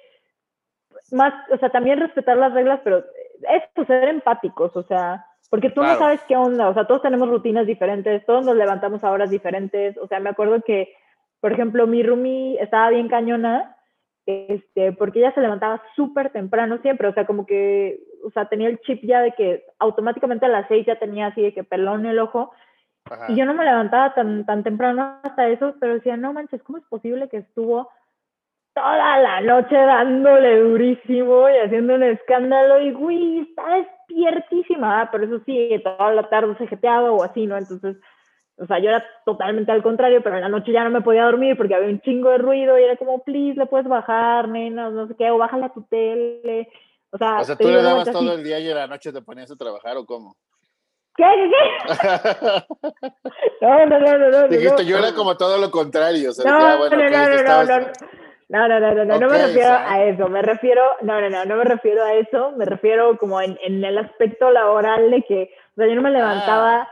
más, 1.10 1.34
o 1.50 1.56
sea, 1.58 1.70
también 1.70 1.98
respetar 1.98 2.36
las 2.36 2.52
reglas, 2.52 2.80
pero 2.84 2.98
es 2.98 3.62
pues, 3.74 3.86
ser 3.86 4.08
empáticos, 4.08 4.76
o 4.76 4.82
sea, 4.84 5.26
porque 5.50 5.70
tú 5.70 5.82
no 5.82 5.96
sabes 5.96 6.20
qué 6.28 6.36
onda, 6.36 6.68
o 6.68 6.74
sea, 6.74 6.86
todos 6.86 7.02
tenemos 7.02 7.28
rutinas 7.28 7.66
diferentes, 7.66 8.24
todos 8.24 8.44
nos 8.44 8.56
levantamos 8.56 9.04
a 9.04 9.10
horas 9.10 9.30
diferentes, 9.30 9.96
o 9.98 10.06
sea, 10.06 10.20
me 10.20 10.30
acuerdo 10.30 10.62
que, 10.62 10.94
por 11.40 11.52
ejemplo, 11.52 11.86
mi 11.86 12.02
roomie 12.02 12.56
estaba 12.60 12.90
bien 12.90 13.08
cañona, 13.08 13.76
este, 14.24 14.92
porque 14.92 15.18
ella 15.18 15.34
se 15.34 15.40
levantaba 15.40 15.82
súper 15.96 16.30
temprano 16.30 16.78
siempre, 16.78 17.08
o 17.08 17.12
sea, 17.12 17.26
como 17.26 17.44
que, 17.44 18.00
o 18.24 18.30
sea, 18.30 18.46
tenía 18.46 18.68
el 18.68 18.80
chip 18.80 19.00
ya 19.02 19.20
de 19.20 19.32
que 19.32 19.64
automáticamente 19.78 20.46
a 20.46 20.48
las 20.48 20.68
seis 20.68 20.86
ya 20.86 20.98
tenía 20.98 21.26
así 21.26 21.42
de 21.42 21.52
que 21.52 21.64
pelón 21.64 22.06
el 22.06 22.18
ojo, 22.18 22.52
y 23.28 23.34
yo 23.34 23.44
no 23.44 23.54
me 23.54 23.64
levantaba 23.64 24.14
tan, 24.14 24.46
tan 24.46 24.62
temprano 24.62 25.18
hasta 25.22 25.48
eso, 25.48 25.74
pero 25.80 25.94
decía, 25.94 26.16
no 26.16 26.32
manches, 26.32 26.62
¿cómo 26.62 26.78
es 26.78 26.84
posible 26.84 27.28
que 27.28 27.38
estuvo 27.38 27.90
toda 28.74 29.18
la 29.18 29.40
noche 29.40 29.74
dándole 29.74 30.60
durísimo 30.60 31.48
y 31.48 31.58
haciendo 31.58 31.94
un 31.94 32.02
escándalo 32.04 32.80
y, 32.80 32.92
güey, 32.92 33.40
está 33.40 33.62
despiertísima, 33.74 35.08
pero 35.10 35.24
eso 35.24 35.40
sí, 35.44 35.80
toda 35.84 36.12
la 36.12 36.28
tarde 36.28 36.56
se 36.56 36.66
jeteaba 36.66 37.10
o 37.12 37.22
así, 37.22 37.46
¿no? 37.46 37.56
Entonces, 37.56 37.96
o 38.56 38.66
sea, 38.66 38.78
yo 38.78 38.88
era 38.88 39.04
totalmente 39.24 39.72
al 39.72 39.82
contrario, 39.82 40.22
pero 40.22 40.36
en 40.36 40.42
la 40.42 40.48
noche 40.48 40.72
ya 40.72 40.84
no 40.84 40.90
me 40.90 41.02
podía 41.02 41.24
dormir 41.24 41.56
porque 41.56 41.74
había 41.74 41.88
un 41.88 42.00
chingo 42.00 42.30
de 42.30 42.38
ruido 42.38 42.78
y 42.78 42.84
era 42.84 42.96
como, 42.96 43.22
please, 43.22 43.58
le 43.58 43.66
puedes 43.66 43.88
bajar, 43.88 44.48
nena, 44.48 44.90
no 44.90 45.06
sé 45.06 45.14
qué, 45.16 45.30
o 45.30 45.38
bájale 45.38 45.66
a 45.66 45.72
tu 45.72 45.82
tele. 45.82 46.68
O 47.10 47.18
sea, 47.18 47.40
o 47.40 47.44
sea 47.44 47.56
tú 47.56 47.68
le 47.68 47.82
dabas 47.82 48.10
todo 48.10 48.32
el 48.32 48.42
día 48.42 48.58
y 48.58 48.70
en 48.70 48.76
la 48.76 48.86
noche 48.86 49.12
te 49.12 49.20
ponías 49.20 49.50
a 49.50 49.56
trabajar 49.56 49.96
o 49.98 50.06
cómo? 50.06 50.36
¿Qué? 51.14 51.24
¿Qué? 51.24 51.96
qué? 52.00 53.14
no, 53.60 53.86
no, 53.86 54.00
no, 54.00 54.30
no, 54.30 54.48
Dijiste, 54.48 54.86
yo 54.86 54.96
era 54.96 55.12
como 55.14 55.36
todo 55.36 55.58
lo 55.58 55.70
contrario. 55.70 56.30
O 56.30 56.32
sea, 56.32 56.50
no, 56.50 56.56
ah, 56.56 56.76
bueno, 56.78 56.96
no, 56.96 57.02
no, 57.02 57.28
no, 57.28 57.42
no, 57.42 57.64
no, 57.64 57.80
no, 57.80 58.21
no, 58.52 58.68
no, 58.68 59.04
no, 59.06 59.18
no 59.18 59.28
me 59.28 59.38
refiero 59.38 59.70
a 59.70 60.04
eso, 60.04 60.28
me 60.28 60.42
refiero, 60.42 60.82
no, 61.00 61.22
no, 61.22 61.30
no, 61.30 61.46
no 61.46 61.56
me 61.56 61.64
refiero 61.64 62.04
a 62.04 62.12
eso, 62.12 62.52
me 62.52 62.66
refiero 62.66 63.16
como 63.16 63.40
en, 63.40 63.58
en 63.62 63.82
el 63.82 63.96
aspecto 63.96 64.50
laboral 64.50 65.10
de 65.10 65.22
que, 65.22 65.50
o 65.72 65.74
sea, 65.76 65.86
yo 65.86 65.94
no 65.94 66.02
me 66.02 66.10
levantaba 66.10 66.82
ah. 66.82 66.88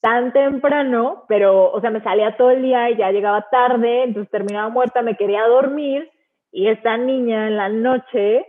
tan 0.00 0.32
temprano, 0.32 1.26
pero, 1.28 1.70
o 1.70 1.80
sea, 1.80 1.90
me 1.90 2.02
salía 2.02 2.36
todo 2.36 2.50
el 2.50 2.62
día 2.62 2.90
y 2.90 2.96
ya 2.96 3.12
llegaba 3.12 3.46
tarde, 3.52 4.02
entonces 4.02 4.32
terminaba 4.32 4.68
muerta, 4.68 5.00
me 5.00 5.16
quería 5.16 5.46
dormir 5.46 6.10
y 6.50 6.66
esta 6.66 6.96
niña 6.96 7.46
en 7.46 7.56
la 7.56 7.68
noche, 7.68 8.44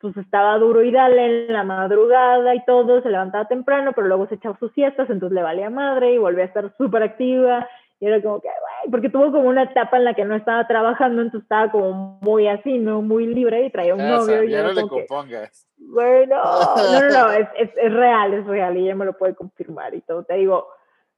pues 0.00 0.16
estaba 0.16 0.56
duro 0.56 0.82
y 0.82 0.92
dale 0.92 1.46
en 1.46 1.52
la 1.52 1.62
madrugada 1.62 2.54
y 2.54 2.64
todo, 2.64 3.02
se 3.02 3.10
levantaba 3.10 3.48
temprano, 3.48 3.92
pero 3.94 4.06
luego 4.06 4.26
se 4.28 4.36
echaba 4.36 4.56
sus 4.58 4.72
siestas, 4.72 5.10
entonces 5.10 5.34
le 5.34 5.42
valía 5.42 5.68
madre 5.68 6.14
y 6.14 6.18
volvía 6.18 6.44
a 6.44 6.46
estar 6.46 6.74
súper 6.78 7.02
activa 7.02 7.68
y 8.00 8.06
era 8.06 8.22
como 8.22 8.40
que, 8.40 8.48
porque 8.90 9.08
tuvo 9.08 9.32
como 9.32 9.48
una 9.48 9.64
etapa 9.64 9.96
en 9.96 10.04
la 10.04 10.14
que 10.14 10.24
no 10.24 10.34
estaba 10.34 10.66
trabajando, 10.66 11.22
entonces 11.22 11.44
estaba 11.44 11.70
como 11.70 12.18
muy 12.20 12.48
así, 12.48 12.78
¿no? 12.78 13.02
Muy 13.02 13.26
libre 13.26 13.64
y 13.64 13.70
traía 13.70 13.94
un 13.94 14.06
novio. 14.06 14.42
y 14.42 14.50
ya 14.50 14.62
no 14.62 14.72
le 14.72 14.86
compongas. 14.86 15.68
Bueno, 15.76 16.36
no, 16.36 17.00
no, 17.00 17.08
no, 17.10 17.32
es, 17.32 17.48
es, 17.58 17.70
es, 17.76 17.92
real, 17.92 18.34
es 18.34 18.46
real 18.46 18.76
y 18.76 18.84
ella 18.84 18.94
me 18.94 19.04
lo 19.04 19.16
puede 19.16 19.34
confirmar 19.34 19.94
y 19.94 20.00
todo. 20.02 20.24
Te 20.24 20.34
digo, 20.34 20.68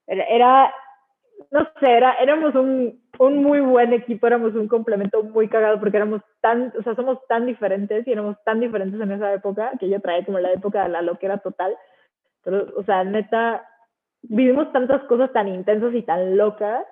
era, 0.07 0.25
era 0.25 0.75
no 1.51 1.69
sé, 1.81 1.91
era, 1.91 2.15
éramos 2.15 2.55
un, 2.55 3.01
un, 3.19 3.43
muy 3.43 3.61
buen 3.61 3.93
equipo, 3.93 4.27
éramos 4.27 4.55
un 4.55 4.69
complemento 4.69 5.23
muy 5.23 5.49
cagado 5.49 5.79
porque 5.79 5.97
éramos 5.97 6.23
tan, 6.41 6.73
o 6.79 6.83
sea, 6.83 6.95
somos 6.95 7.19
tan 7.29 7.47
diferentes 7.47 8.07
y 8.07 8.13
éramos 8.13 8.37
tan 8.45 8.61
diferentes 8.61 9.01
en 9.01 9.13
esa 9.13 9.33
época 9.33 9.73
que 9.79 9.89
yo 9.89 10.01
traía 10.01 10.25
como 10.25 10.39
la 10.39 10.53
época 10.53 10.85
de 10.85 10.89
la 10.91 11.03
loquera 11.03 11.39
total. 11.39 11.77
Pero, 12.43 12.67
o 12.77 12.83
sea, 12.85 13.05
neta, 13.05 13.67
vivimos 14.23 14.73
tantas 14.73 15.03
cosas 15.05 15.33
tan 15.33 15.49
intensas 15.49 15.95
y 15.95 16.03
tan 16.03 16.37
locas 16.37 16.85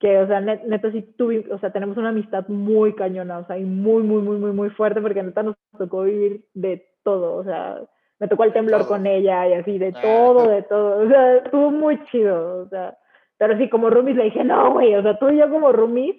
que, 0.00 0.18
o 0.18 0.26
sea, 0.26 0.40
neta 0.40 0.90
sí 0.90 1.02
tuvimos, 1.16 1.50
o 1.50 1.58
sea, 1.58 1.70
tenemos 1.70 1.96
una 1.96 2.10
amistad 2.10 2.46
muy 2.48 2.94
cañona, 2.94 3.38
o 3.38 3.46
sea, 3.46 3.58
y 3.58 3.64
muy, 3.64 4.02
muy, 4.02 4.22
muy, 4.22 4.36
muy, 4.38 4.52
muy 4.52 4.70
fuerte 4.70 5.00
porque 5.00 5.22
neta 5.22 5.42
nos 5.42 5.56
tocó 5.78 6.02
vivir 6.02 6.44
de 6.54 6.86
todo, 7.04 7.36
o 7.36 7.44
sea, 7.44 7.80
me 8.18 8.28
tocó 8.28 8.44
el 8.44 8.52
temblor 8.52 8.86
con 8.86 9.06
ella 9.06 9.48
y 9.48 9.54
así, 9.54 9.78
de 9.78 9.92
ah. 9.94 10.00
todo, 10.00 10.48
de 10.48 10.62
todo, 10.62 11.04
o 11.04 11.08
sea, 11.08 11.36
estuvo 11.36 11.70
muy 11.70 12.02
chido, 12.06 12.62
o 12.62 12.68
sea, 12.68 12.96
pero 13.38 13.56
sí, 13.58 13.68
como 13.68 13.90
roomies 13.90 14.16
le 14.16 14.24
dije, 14.24 14.44
no, 14.44 14.72
güey, 14.72 14.94
o 14.94 15.02
sea, 15.02 15.18
tú 15.18 15.28
y 15.30 15.38
yo 15.38 15.50
como 15.50 15.72
roomies, 15.72 16.16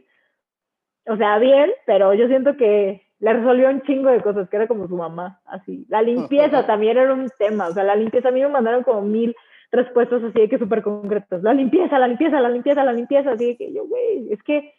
o 1.07 1.17
sea, 1.17 1.37
bien, 1.39 1.71
pero 1.85 2.13
yo 2.13 2.27
siento 2.27 2.57
que 2.57 3.05
le 3.19 3.33
resolvió 3.33 3.69
un 3.69 3.81
chingo 3.83 4.09
de 4.09 4.21
cosas, 4.21 4.49
que 4.49 4.55
era 4.57 4.67
como 4.67 4.87
su 4.87 4.97
mamá, 4.97 5.41
así. 5.45 5.85
La 5.89 6.01
limpieza 6.01 6.65
también 6.65 6.97
era 6.97 7.13
un 7.13 7.29
tema, 7.37 7.67
o 7.67 7.71
sea, 7.71 7.83
la 7.83 7.95
limpieza 7.95 8.29
a 8.29 8.31
mí 8.31 8.41
me 8.41 8.49
mandaron 8.49 8.83
como 8.83 9.01
mil 9.01 9.35
respuestas 9.71 10.23
así 10.23 10.39
de 10.39 10.49
que 10.49 10.57
súper 10.57 10.81
concretas. 10.81 11.43
La 11.43 11.53
limpieza, 11.53 11.99
la 11.99 12.07
limpieza, 12.07 12.39
la 12.41 12.49
limpieza, 12.49 12.83
la 12.83 12.93
limpieza. 12.93 13.31
Así 13.31 13.45
de 13.45 13.57
que 13.57 13.73
yo, 13.73 13.85
güey, 13.85 14.31
es 14.31 14.41
que 14.43 14.73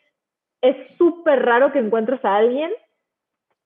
es 0.63 0.77
súper 0.99 1.45
raro 1.45 1.73
que 1.73 1.79
encuentres 1.79 2.25
a 2.25 2.37
alguien 2.37 2.71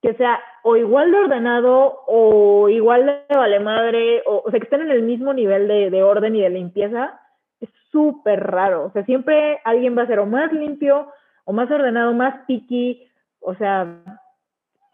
que 0.02 0.14
sea 0.14 0.40
o 0.62 0.76
igual 0.76 1.10
de 1.12 1.18
ordenado 1.18 2.04
o 2.06 2.68
igual 2.68 3.24
de 3.28 3.36
vale 3.36 3.60
madre, 3.60 4.22
o, 4.26 4.42
o 4.44 4.50
sea, 4.50 4.58
que 4.58 4.64
estén 4.64 4.80
en 4.80 4.90
el 4.90 5.02
mismo 5.02 5.34
nivel 5.34 5.68
de, 5.68 5.90
de 5.90 6.02
orden 6.02 6.34
y 6.36 6.40
de 6.40 6.50
limpieza, 6.50 7.20
es 7.60 7.68
súper 7.90 8.40
raro. 8.40 8.86
O 8.86 8.92
sea, 8.92 9.04
siempre 9.04 9.60
alguien 9.64 9.96
va 9.96 10.02
a 10.02 10.06
ser 10.06 10.18
o 10.18 10.26
más 10.26 10.52
limpio, 10.52 11.12
o 11.44 11.52
más 11.52 11.70
ordenado, 11.70 12.12
más 12.14 12.46
picky, 12.46 13.06
o 13.40 13.54
sea, 13.54 14.02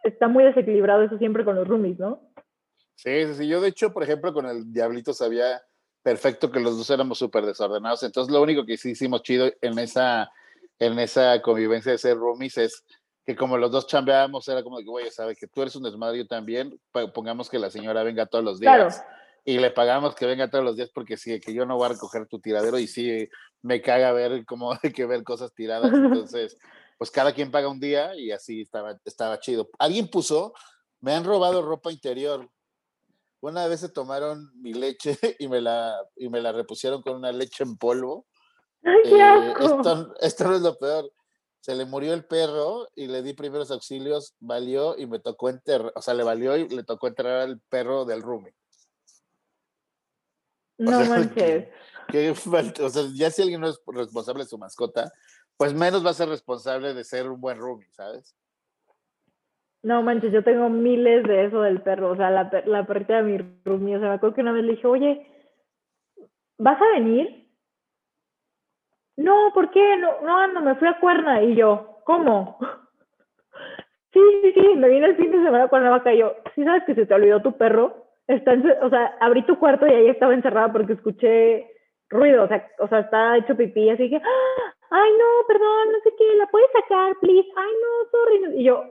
está 0.03 0.29
muy 0.29 0.45
desequilibrado 0.45 1.03
eso 1.03 1.19
siempre 1.19 1.45
con 1.45 1.57
los 1.57 1.69
roomies, 1.69 1.99
¿no? 1.99 2.21
Sí, 2.95 3.35
sí, 3.35 3.49
yo 3.49 3.61
de 3.61 3.69
hecho, 3.69 3.93
por 3.93 4.03
ejemplo, 4.03 4.33
con 4.33 4.47
el 4.47 4.73
Diablito 4.73 5.13
sabía 5.13 5.61
perfecto 6.07 6.53
que 6.53 6.61
los 6.61 6.79
dos 6.79 6.89
éramos 6.91 7.19
súper 7.19 7.45
desordenados, 7.45 8.05
entonces 8.05 8.33
lo 8.33 8.41
único 8.41 8.65
que 8.65 8.77
sí 8.77 8.91
hicimos 8.91 9.25
chido 9.25 9.51
en 9.61 9.77
esa, 9.81 10.31
en 10.79 11.01
esa 11.01 11.43
convivencia 11.43 11.91
de 11.91 11.99
ser 11.99 12.17
roomies 12.17 12.59
es 12.59 12.85
que 13.25 13.35
como 13.35 13.59
los 13.59 13.73
dos 13.73 13.89
chambeábamos, 13.89 14.47
era 14.47 14.63
como 14.63 14.79
que, 14.79 14.85
güey, 14.85 15.11
sabe 15.11 15.35
que 15.35 15.49
tú 15.49 15.63
eres 15.63 15.75
un 15.75 15.83
desmadre, 15.83 16.19
yo 16.19 16.29
también, 16.29 16.81
pongamos 17.13 17.51
que 17.51 17.59
la 17.59 17.71
señora 17.71 18.05
venga 18.05 18.27
todos 18.27 18.45
los 18.45 18.61
días. 18.61 19.03
Y 19.45 19.59
le 19.59 19.73
pagamos 19.73 20.15
que 20.15 20.27
venga 20.27 20.49
todos 20.49 20.65
los 20.65 20.77
días 20.77 20.91
porque 20.95 21.17
sí, 21.17 21.41
que 21.41 21.53
yo 21.53 21.67
no 21.67 21.75
voy 21.75 21.87
a 21.87 21.95
recoger 21.95 22.29
tu 22.29 22.39
tiradero 22.39 22.79
y 22.79 22.87
sí, 22.87 23.29
me 23.63 23.83
caga 23.83 24.13
ver 24.13 24.45
cómo 24.45 24.71
hay 24.85 24.93
que 24.93 25.07
ver 25.07 25.25
cosas 25.25 25.53
tiradas. 25.55 25.91
Entonces, 25.93 26.57
pues 26.99 27.11
cada 27.11 27.33
quien 27.33 27.51
paga 27.51 27.69
un 27.69 27.81
día 27.81 28.15
y 28.15 28.31
así 28.31 28.61
estaba, 28.61 28.97
estaba 29.05 29.41
chido. 29.41 29.71
Alguien 29.81 30.07
puso, 30.07 30.55
me 31.01 31.15
han 31.15 31.25
robado 31.25 31.63
ropa 31.63 31.91
interior. 31.91 32.49
Una 33.47 33.67
vez 33.67 33.81
se 33.81 33.89
tomaron 33.89 34.51
mi 34.61 34.75
leche 34.75 35.19
y 35.39 35.49
me 35.49 35.61
la, 35.61 35.97
y 36.17 36.29
me 36.29 36.41
la 36.41 36.53
repusieron 36.53 37.03
con 37.03 37.17
una 37.17 37.33
leche 37.33 37.65
en 37.65 37.77
polvo. 37.77 38.27
Eh, 38.83 39.55
esto, 39.61 40.15
esto 40.21 40.45
no 40.45 40.57
es 40.57 40.63
lo 40.63 40.79
peor 40.79 41.11
se 41.67 41.75
le 41.75 41.85
murió 41.85 42.15
el 42.15 42.25
perro 42.25 42.89
y 42.95 43.09
le 43.09 43.25
di 43.25 43.33
primeros 43.33 43.73
auxilios, 43.73 44.37
valió 44.39 44.97
y 44.97 45.09
me 45.09 45.19
tocó 45.19 45.49
enterrar, 45.49 45.93
o 45.97 46.01
sea, 46.01 46.15
le 46.15 46.23
valió 46.23 46.57
y 46.57 46.69
le 46.69 46.85
tocó 46.85 47.09
enterrar 47.09 47.41
al 47.41 47.61
perro 47.69 48.05
del 48.05 48.23
roomie. 48.23 48.55
No 50.79 51.01
manches. 51.07 51.67
o 52.81 52.89
sea, 52.89 53.03
ya 53.17 53.33
si 53.33 53.43
alguien 53.43 53.61
no 53.61 53.69
es 53.69 53.81
responsable 53.85 54.45
de 54.45 54.49
su 54.49 54.59
mascota, 54.59 55.13
pues 55.57 55.75
menos 55.75 56.07
va 56.07 56.11
a 56.11 56.15
ser 56.15 56.29
responsable 56.29 56.95
de 56.95 57.03
ser 57.03 57.29
un 57.29 57.41
buen 57.41 57.59
roomie, 57.59 57.91
¿sabes? 57.91 58.37
No 59.87 60.03
manches, 60.03 60.33
yo 60.33 60.43
tengo 60.43 60.69
miles 60.69 61.23
de 61.23 61.45
eso 61.45 61.63
del 61.63 61.81
perro, 61.81 62.11
o 62.11 62.17
sea, 62.17 62.31
la, 62.31 62.51
la 62.67 62.87
perrita 62.87 63.17
de 63.17 63.23
mi 63.23 63.39
roomie, 63.65 63.97
o 63.97 64.01
sea, 64.01 64.09
me 64.09 64.15
acuerdo 64.17 64.35
que 64.35 64.41
una 64.41 64.53
vez 64.53 64.65
le 64.65 64.73
dije, 64.73 64.87
oye, 64.87 65.27
¿vas 66.59 66.81
a 66.81 66.99
venir? 66.99 67.47
no, 69.17 69.51
¿por 69.55 69.71
qué? 69.71 69.97
No, 69.97 70.21
no 70.23 70.39
ando, 70.39 70.61
me 70.61 70.75
fui 70.77 70.89
a 70.89 70.99
Cuerna. 70.99 71.43
Y 71.43 71.55
yo, 71.55 72.01
¿cómo? 72.05 72.59
sí, 74.13 74.21
sí, 74.43 74.53
sí, 74.53 74.75
me 74.77 74.89
vine 74.89 75.07
el 75.07 75.17
fin 75.17 75.33
de 75.33 75.43
semana 75.43 75.65
a 75.65 75.69
Cuernavaca 75.69 76.13
y 76.13 76.19
yo, 76.19 76.35
¿sí 76.55 76.65
sabes 76.65 76.85
que 76.85 76.95
se 76.95 77.07
te 77.07 77.15
olvidó 77.15 77.41
tu 77.41 77.57
perro? 77.57 78.07
Está 78.27 78.55
o 78.83 78.91
sea, 78.91 79.17
abrí 79.21 79.43
tu 79.43 79.59
cuarto 79.59 79.87
y 79.87 79.91
ahí 79.91 80.09
estaba 80.09 80.35
encerrada 80.35 80.73
porque 80.73 80.95
escuché 80.95 81.71
ruido, 82.11 82.45
o 82.45 82.49
sea, 82.49 82.69
o 82.81 82.89
sea, 82.89 83.01
está 83.01 83.37
hecho 83.37 83.57
pipí, 83.57 83.89
así 83.89 84.11
que, 84.11 84.17
ay, 84.17 85.11
no, 85.19 85.47
perdón, 85.47 85.93
no 85.93 85.99
sé 86.03 86.13
qué, 86.19 86.37
¿la 86.37 86.47
puedes 86.49 86.71
sacar, 86.73 87.17
please? 87.21 87.49
Ay, 87.57 87.73
no, 87.83 88.11
sorry. 88.11 88.61
Y 88.61 88.65
yo, 88.65 88.83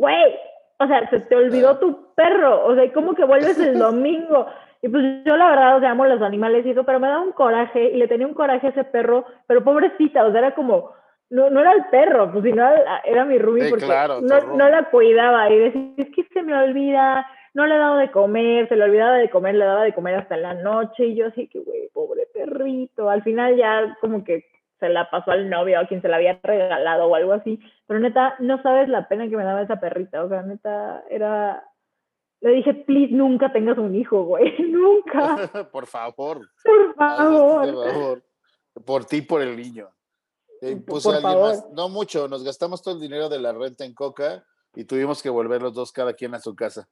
güey, 0.00 0.34
o 0.78 0.86
sea, 0.86 1.08
se 1.10 1.20
te 1.20 1.36
olvidó 1.36 1.78
tu 1.78 2.14
perro, 2.14 2.64
o 2.64 2.74
sea, 2.74 2.90
¿cómo 2.92 3.14
que 3.14 3.24
vuelves 3.24 3.58
el 3.58 3.78
domingo? 3.78 4.46
Y 4.82 4.88
pues 4.88 5.04
yo 5.26 5.36
la 5.36 5.50
verdad, 5.50 5.76
o 5.76 5.80
sea, 5.80 5.90
amo 5.90 6.06
los 6.06 6.22
animales 6.22 6.64
y 6.64 6.70
eso, 6.70 6.84
pero 6.84 6.98
me 6.98 7.08
da 7.08 7.20
un 7.20 7.32
coraje 7.32 7.90
y 7.90 7.96
le 7.98 8.08
tenía 8.08 8.26
un 8.26 8.32
coraje 8.32 8.68
a 8.68 8.70
ese 8.70 8.84
perro, 8.84 9.26
pero 9.46 9.62
pobrecita, 9.62 10.24
o 10.24 10.30
sea, 10.30 10.40
era 10.40 10.54
como, 10.54 10.90
no, 11.28 11.50
no 11.50 11.60
era 11.60 11.72
el 11.72 11.84
perro, 11.90 12.32
pues 12.32 12.44
sino 12.44 12.66
era, 13.04 13.24
mi 13.26 13.38
Ruby 13.38 13.68
porque 13.68 13.86
no, 13.86 14.56
no, 14.56 14.68
la 14.70 14.84
cuidaba 14.90 15.50
y 15.50 15.58
decía, 15.58 15.82
es 15.98 16.08
que 16.14 16.24
se 16.32 16.42
me 16.42 16.56
olvida, 16.56 17.26
no 17.52 17.66
le 17.66 17.74
he 17.74 17.78
dado 17.78 17.96
de 17.96 18.10
comer, 18.10 18.66
se 18.68 18.76
le 18.76 18.84
olvidaba 18.84 19.16
de 19.16 19.28
comer, 19.28 19.56
le 19.56 19.66
daba 19.66 19.84
de 19.84 19.92
comer 19.92 20.14
hasta 20.14 20.38
la 20.38 20.54
noche 20.54 21.06
y 21.06 21.14
yo 21.14 21.26
así 21.26 21.46
que, 21.48 21.58
güey, 21.58 21.90
pobre 21.92 22.26
perrito. 22.32 23.10
Al 23.10 23.22
final 23.22 23.56
ya 23.56 23.96
como 24.00 24.24
que 24.24 24.49
se 24.80 24.88
la 24.88 25.10
pasó 25.10 25.30
al 25.30 25.48
novio 25.48 25.78
a 25.78 25.86
quien 25.86 26.02
se 26.02 26.08
la 26.08 26.16
había 26.16 26.40
regalado 26.42 27.06
o 27.06 27.14
algo 27.14 27.32
así, 27.32 27.60
pero 27.86 28.00
neta, 28.00 28.34
no 28.40 28.60
sabes 28.62 28.88
la 28.88 29.06
pena 29.06 29.28
que 29.28 29.36
me 29.36 29.44
daba 29.44 29.62
esa 29.62 29.78
perrita, 29.78 30.24
o 30.24 30.28
sea, 30.28 30.42
neta, 30.42 31.04
era 31.08 31.62
le 32.40 32.52
dije, 32.52 32.72
please, 32.72 33.12
nunca 33.12 33.52
tengas 33.52 33.76
un 33.78 33.94
hijo, 33.94 34.24
güey. 34.24 34.54
Nunca. 34.70 35.68
por 35.72 35.86
favor. 35.86 36.40
Por 36.64 36.94
favor. 36.94 38.24
Por 38.84 39.04
ti, 39.04 39.22
por 39.22 39.42
el 39.42 39.56
niño. 39.56 39.90
Puse 40.86 41.10
alguien 41.10 41.40
más. 41.40 41.70
No 41.72 41.88
mucho, 41.88 42.28
nos 42.28 42.44
gastamos 42.44 42.82
todo 42.82 42.94
el 42.94 43.00
dinero 43.00 43.28
de 43.28 43.38
la 43.38 43.52
renta 43.52 43.84
en 43.84 43.94
coca 43.94 44.44
y 44.74 44.84
tuvimos 44.84 45.22
que 45.22 45.28
volver 45.28 45.62
los 45.62 45.74
dos 45.74 45.92
cada 45.92 46.14
quien 46.14 46.34
a 46.34 46.40
su 46.40 46.54
casa. 46.54 46.88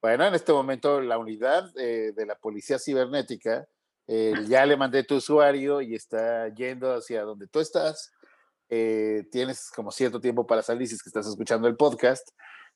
Bueno, 0.00 0.26
en 0.26 0.34
este 0.34 0.52
momento 0.52 1.00
la 1.00 1.18
unidad 1.18 1.72
de 1.74 2.26
la 2.26 2.36
policía 2.36 2.78
cibernética 2.78 3.66
eh, 4.08 4.32
ya 4.48 4.64
le 4.66 4.76
mandé 4.76 5.02
tu 5.04 5.16
usuario 5.16 5.80
y 5.80 5.94
está 5.94 6.48
yendo 6.54 6.94
hacia 6.94 7.22
donde 7.22 7.46
tú 7.46 7.60
estás. 7.60 8.12
Eh, 8.68 9.24
tienes 9.30 9.70
como 9.70 9.90
cierto 9.90 10.20
tiempo 10.20 10.46
para 10.46 10.62
salir 10.62 10.88
si 10.88 10.94
es 10.94 11.02
que 11.02 11.08
estás 11.08 11.26
escuchando 11.26 11.68
el 11.68 11.76
podcast. 11.76 12.28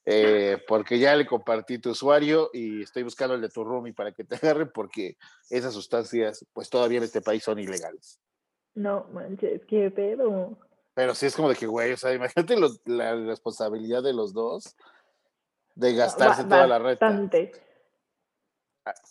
Eh, 0.03 0.57
porque 0.67 0.97
ya 0.97 1.15
le 1.15 1.27
compartí 1.27 1.77
tu 1.77 1.91
usuario 1.91 2.49
y 2.53 2.81
estoy 2.81 3.03
buscando 3.03 3.35
el 3.35 3.41
de 3.41 3.49
tu 3.49 3.63
roomie 3.63 3.93
para 3.93 4.11
que 4.11 4.23
te 4.23 4.35
agarre 4.41 4.65
porque 4.65 5.15
esas 5.49 5.73
sustancias 5.73 6.43
pues 6.53 6.69
todavía 6.69 6.97
en 6.97 7.03
este 7.03 7.21
país 7.21 7.43
son 7.43 7.59
ilegales. 7.59 8.19
No 8.73 9.07
manches, 9.11 9.61
qué 9.67 9.91
pedo. 9.91 10.57
Pero 10.93 11.13
sí 11.13 11.25
es 11.25 11.35
como 11.35 11.49
de 11.49 11.55
que, 11.55 11.67
güey, 11.67 11.93
o 11.93 11.97
sea, 11.97 12.13
imagínate 12.13 12.55
la 12.85 13.15
responsabilidad 13.15 14.03
de 14.03 14.13
los 14.13 14.33
dos 14.33 14.75
de 15.75 15.95
gastarse 15.95 16.43
toda 16.43 16.67
la 16.67 16.79
renta. 16.79 17.07
Ah, 17.07 17.27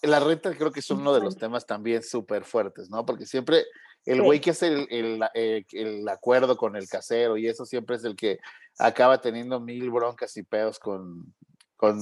la 0.02 0.20
renta 0.20 0.54
creo 0.54 0.72
que 0.72 0.80
es 0.80 0.90
uno 0.90 1.12
de 1.14 1.20
los 1.20 1.36
temas 1.36 1.66
también 1.66 2.02
súper 2.02 2.44
fuertes, 2.44 2.90
¿no? 2.90 3.04
Porque 3.04 3.26
siempre 3.26 3.64
el 4.04 4.22
güey 4.22 4.40
que 4.40 4.50
hace 4.50 4.86
el, 4.90 5.22
eh, 5.34 5.64
el, 5.72 6.08
acuerdo 6.08 6.56
con 6.56 6.74
el 6.76 6.88
casero 6.88 7.36
y 7.36 7.46
eso 7.46 7.66
siempre 7.66 7.96
es 7.96 8.04
el 8.04 8.16
que 8.16 8.38
acaba 8.78 9.20
teniendo 9.20 9.60
mil 9.60 9.90
broncas 9.90 10.36
y 10.36 10.42
pedos 10.42 10.78
con, 10.78 11.34
con, 11.76 12.00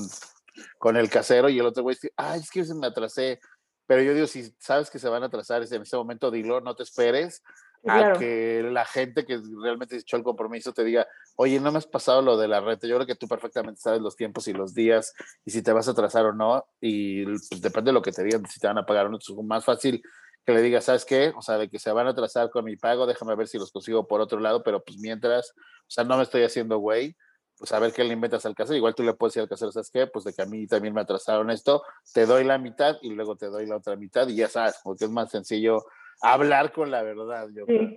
con 0.79 0.97
el 0.97 1.11
casero 1.11 1.49
y 1.49 1.59
el 1.59 1.67
otro 1.67 1.83
güey 1.83 1.97
dice, 1.97 2.13
ay, 2.17 2.41
es 2.41 2.51
que 2.51 2.63
me 2.75 2.87
atrasé. 2.87 3.41
Pero 3.87 4.03
yo 4.03 4.15
digo, 4.15 4.27
si 4.27 4.55
sabes 4.59 4.91
que 4.91 4.99
se 4.99 5.09
van 5.09 5.23
a 5.23 5.27
atrasar 5.27 5.63
en 5.63 5.83
ese 5.83 5.97
momento, 5.97 6.31
dilo, 6.31 6.61
no 6.61 6.77
te 6.77 6.83
esperes 6.83 7.43
a 7.87 8.13
que 8.19 8.63
la 8.63 8.85
gente 8.85 9.25
que 9.25 9.41
realmente 9.63 9.97
echó 9.97 10.17
el 10.17 10.23
compromiso 10.23 10.73
te 10.73 10.85
diga, 10.85 11.07
oye, 11.37 11.61
no 11.61 11.71
me 11.71 11.79
has 11.79 11.87
pasado 11.87 12.23
lo 12.23 12.37
de 12.37 12.49
la 12.49 12.61
renta. 12.61 12.87
Yo 12.87 12.97
creo 12.97 13.07
que 13.07 13.15
tú 13.15 13.29
perfectamente 13.29 13.81
sabes 13.81 14.01
los 14.01 14.17
tiempos 14.17 14.49
y 14.49 14.53
los 14.53 14.75
días 14.75 15.15
y 15.45 15.51
si 15.51 15.63
te 15.63 15.73
vas 15.73 15.89
a 15.89 15.93
atrasar 15.93 16.27
o 16.27 16.33
no. 16.33 16.67
Y 16.81 17.25
pues, 17.25 17.61
depende 17.61 17.91
de 17.91 17.95
lo 17.95 18.03
que 18.03 18.13
te 18.13 18.25
digan, 18.25 18.45
si 18.47 18.61
te 18.61 18.67
van 18.67 18.79
a 18.79 18.87
pagar 18.87 19.07
o 19.07 19.09
no. 19.11 19.19
Es 19.19 19.31
más 19.45 19.65
fácil 19.65 20.03
que 20.45 20.53
le 20.53 20.63
diga, 20.63 20.81
¿sabes 20.81 21.05
qué? 21.05 21.33
O 21.37 21.43
sea, 21.43 21.59
de 21.59 21.69
que 21.69 21.79
se 21.79 21.93
van 21.93 22.07
a 22.07 22.11
atrasar 22.11 22.51
con 22.51 22.65
mi 22.65 22.77
pago, 22.77 23.07
déjame 23.07 23.37
ver 23.37 23.49
si 23.49 23.59
los 23.59 23.71
consigo 23.71 24.07
por 24.07 24.21
otro 24.21 24.41
lado, 24.41 24.63
pero 24.63 24.83
pues 24.83 24.99
mientras, 24.99 25.51
o 25.51 25.91
sea, 25.91 26.05
no 26.05 26.17
me 26.17 26.23
estoy 26.23 26.43
haciendo 26.43 26.79
güey, 26.79 27.17
pues 27.59 27.73
a 27.73 27.79
ver 27.79 27.93
qué 27.93 28.05
le 28.05 28.15
inventas 28.15 28.47
al 28.47 28.55
casero. 28.55 28.77
Igual 28.77 28.95
tú 28.95 29.03
le 29.03 29.15
puedes 29.15 29.35
decir 29.35 29.43
al 29.43 29.49
casero, 29.49 29.73
¿sabes 29.73 29.91
qué? 29.91 30.07
Pues 30.07 30.25
de 30.25 30.33
que 30.33 30.43
a 30.43 30.47
mí 30.47 30.67
también 30.67 30.95
me 30.95 31.01
atrasaron 31.01 31.51
esto, 31.51 31.83
te 32.15 32.25
doy 32.25 32.45
la 32.45 32.57
mitad 32.57 32.97
y 33.03 33.11
luego 33.11 33.37
te 33.37 33.47
doy 33.47 33.67
la 33.67 33.77
otra 33.77 33.97
mitad 33.97 34.27
y 34.29 34.37
ya 34.37 34.49
sabes, 34.49 34.77
porque 34.83 35.05
es 35.05 35.11
más 35.11 35.31
sencillo 35.31 35.85
hablar 36.23 36.73
con 36.73 36.91
la 36.91 37.03
verdad. 37.03 37.49
Yo 37.55 37.65
sí. 37.67 37.95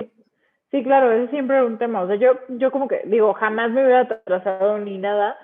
sí, 0.72 0.84
claro, 0.84 1.11
es 1.11 1.30
siempre 1.30 1.63
un 1.63 1.78
tema. 1.78 2.01
O 2.01 2.07
sea, 2.07 2.15
yo, 2.15 2.39
yo 2.49 2.72
como 2.72 2.88
que 2.88 3.01
digo, 3.05 3.34
jamás 3.34 3.72
me 3.72 3.84
hubiera 3.84 4.01
atrasado 4.01 4.78
ni 4.80 4.97
nada, 4.97 5.38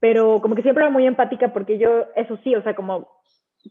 pero 0.00 0.40
como 0.40 0.54
que 0.54 0.62
siempre 0.62 0.84
era 0.84 0.90
muy 0.90 1.06
empática 1.06 1.52
porque 1.52 1.78
yo, 1.78 2.06
eso 2.16 2.38
sí, 2.44 2.54
o 2.54 2.62
sea, 2.62 2.74
como 2.74 3.08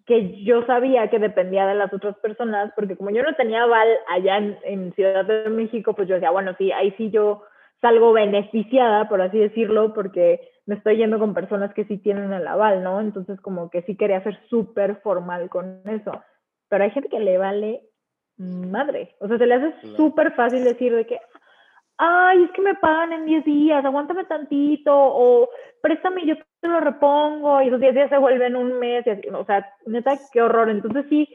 que 0.06 0.44
yo 0.44 0.66
sabía 0.66 1.10
que 1.10 1.20
dependía 1.20 1.68
de 1.68 1.76
las 1.76 1.94
otras 1.94 2.18
personas, 2.18 2.72
porque 2.76 2.98
como 2.98 3.12
yo 3.12 3.22
no 3.22 3.36
tenía 3.36 3.64
aval 3.64 3.88
allá 4.10 4.38
en, 4.64 4.94
Ciudad 4.94 5.26
de 5.26 5.50
México, 5.50 5.94
pues 5.94 6.08
yo 6.08 6.16
decía, 6.16 6.32
bueno, 6.32 6.56
sí, 6.58 6.72
ahí 6.72 6.92
sí 6.98 7.12
yo 7.12 7.44
salgo 7.80 8.14
beneficiada, 8.14 9.08
por 9.08 9.22
así 9.22 9.38
decirlo, 9.38 9.94
porque 9.94 10.40
me 10.66 10.76
estoy 10.76 10.98
yendo 10.98 11.20
con 11.20 11.34
personas 11.34 11.74
que 11.74 11.86
sí 11.86 11.98
tienen 11.98 12.34
el 12.34 12.48
aval, 12.48 12.84
¿no? 12.84 13.02
Entonces 13.02 13.40
como 13.42 13.70
que 13.70 13.82
sí 13.84 13.96
quería 13.96 14.24
ser 14.24 14.40
súper 14.50 15.02
formal 15.02 15.50
con 15.50 15.82
eso. 15.86 16.12
Pero 16.70 16.84
hay 16.84 16.92
gente 16.92 17.10
que 17.10 17.20
le 17.20 17.38
vale 17.38 17.84
madre, 18.38 19.16
o 19.20 19.28
sea, 19.28 19.38
se 19.38 19.46
le 19.46 19.56
hace 19.56 19.74
súper 19.96 20.34
fácil 20.34 20.64
decir 20.64 20.96
de 20.96 21.06
que, 21.06 21.20
ay, 21.98 22.44
es 22.44 22.52
que 22.52 22.62
me 22.62 22.76
pagan 22.76 23.14
en 23.14 23.26
10 23.26 23.46
días, 23.46 23.86
aguántame 23.86 24.26
tantito, 24.26 24.92
o 24.94 25.50
préstame, 25.82 26.26
yo 26.26 26.36
te 26.60 26.68
lo 26.68 26.80
repongo, 26.80 27.62
y 27.62 27.68
esos 27.68 27.80
10 27.80 27.94
días 27.94 28.10
se 28.10 28.18
vuelven 28.18 28.56
un 28.56 28.80
mes, 28.80 29.06
y 29.06 29.12
así, 29.12 29.28
o 29.30 29.46
sea, 29.46 29.70
neta, 29.86 30.18
qué 30.32 30.42
horror. 30.42 30.70
Entonces 30.70 31.06
sí, 31.10 31.30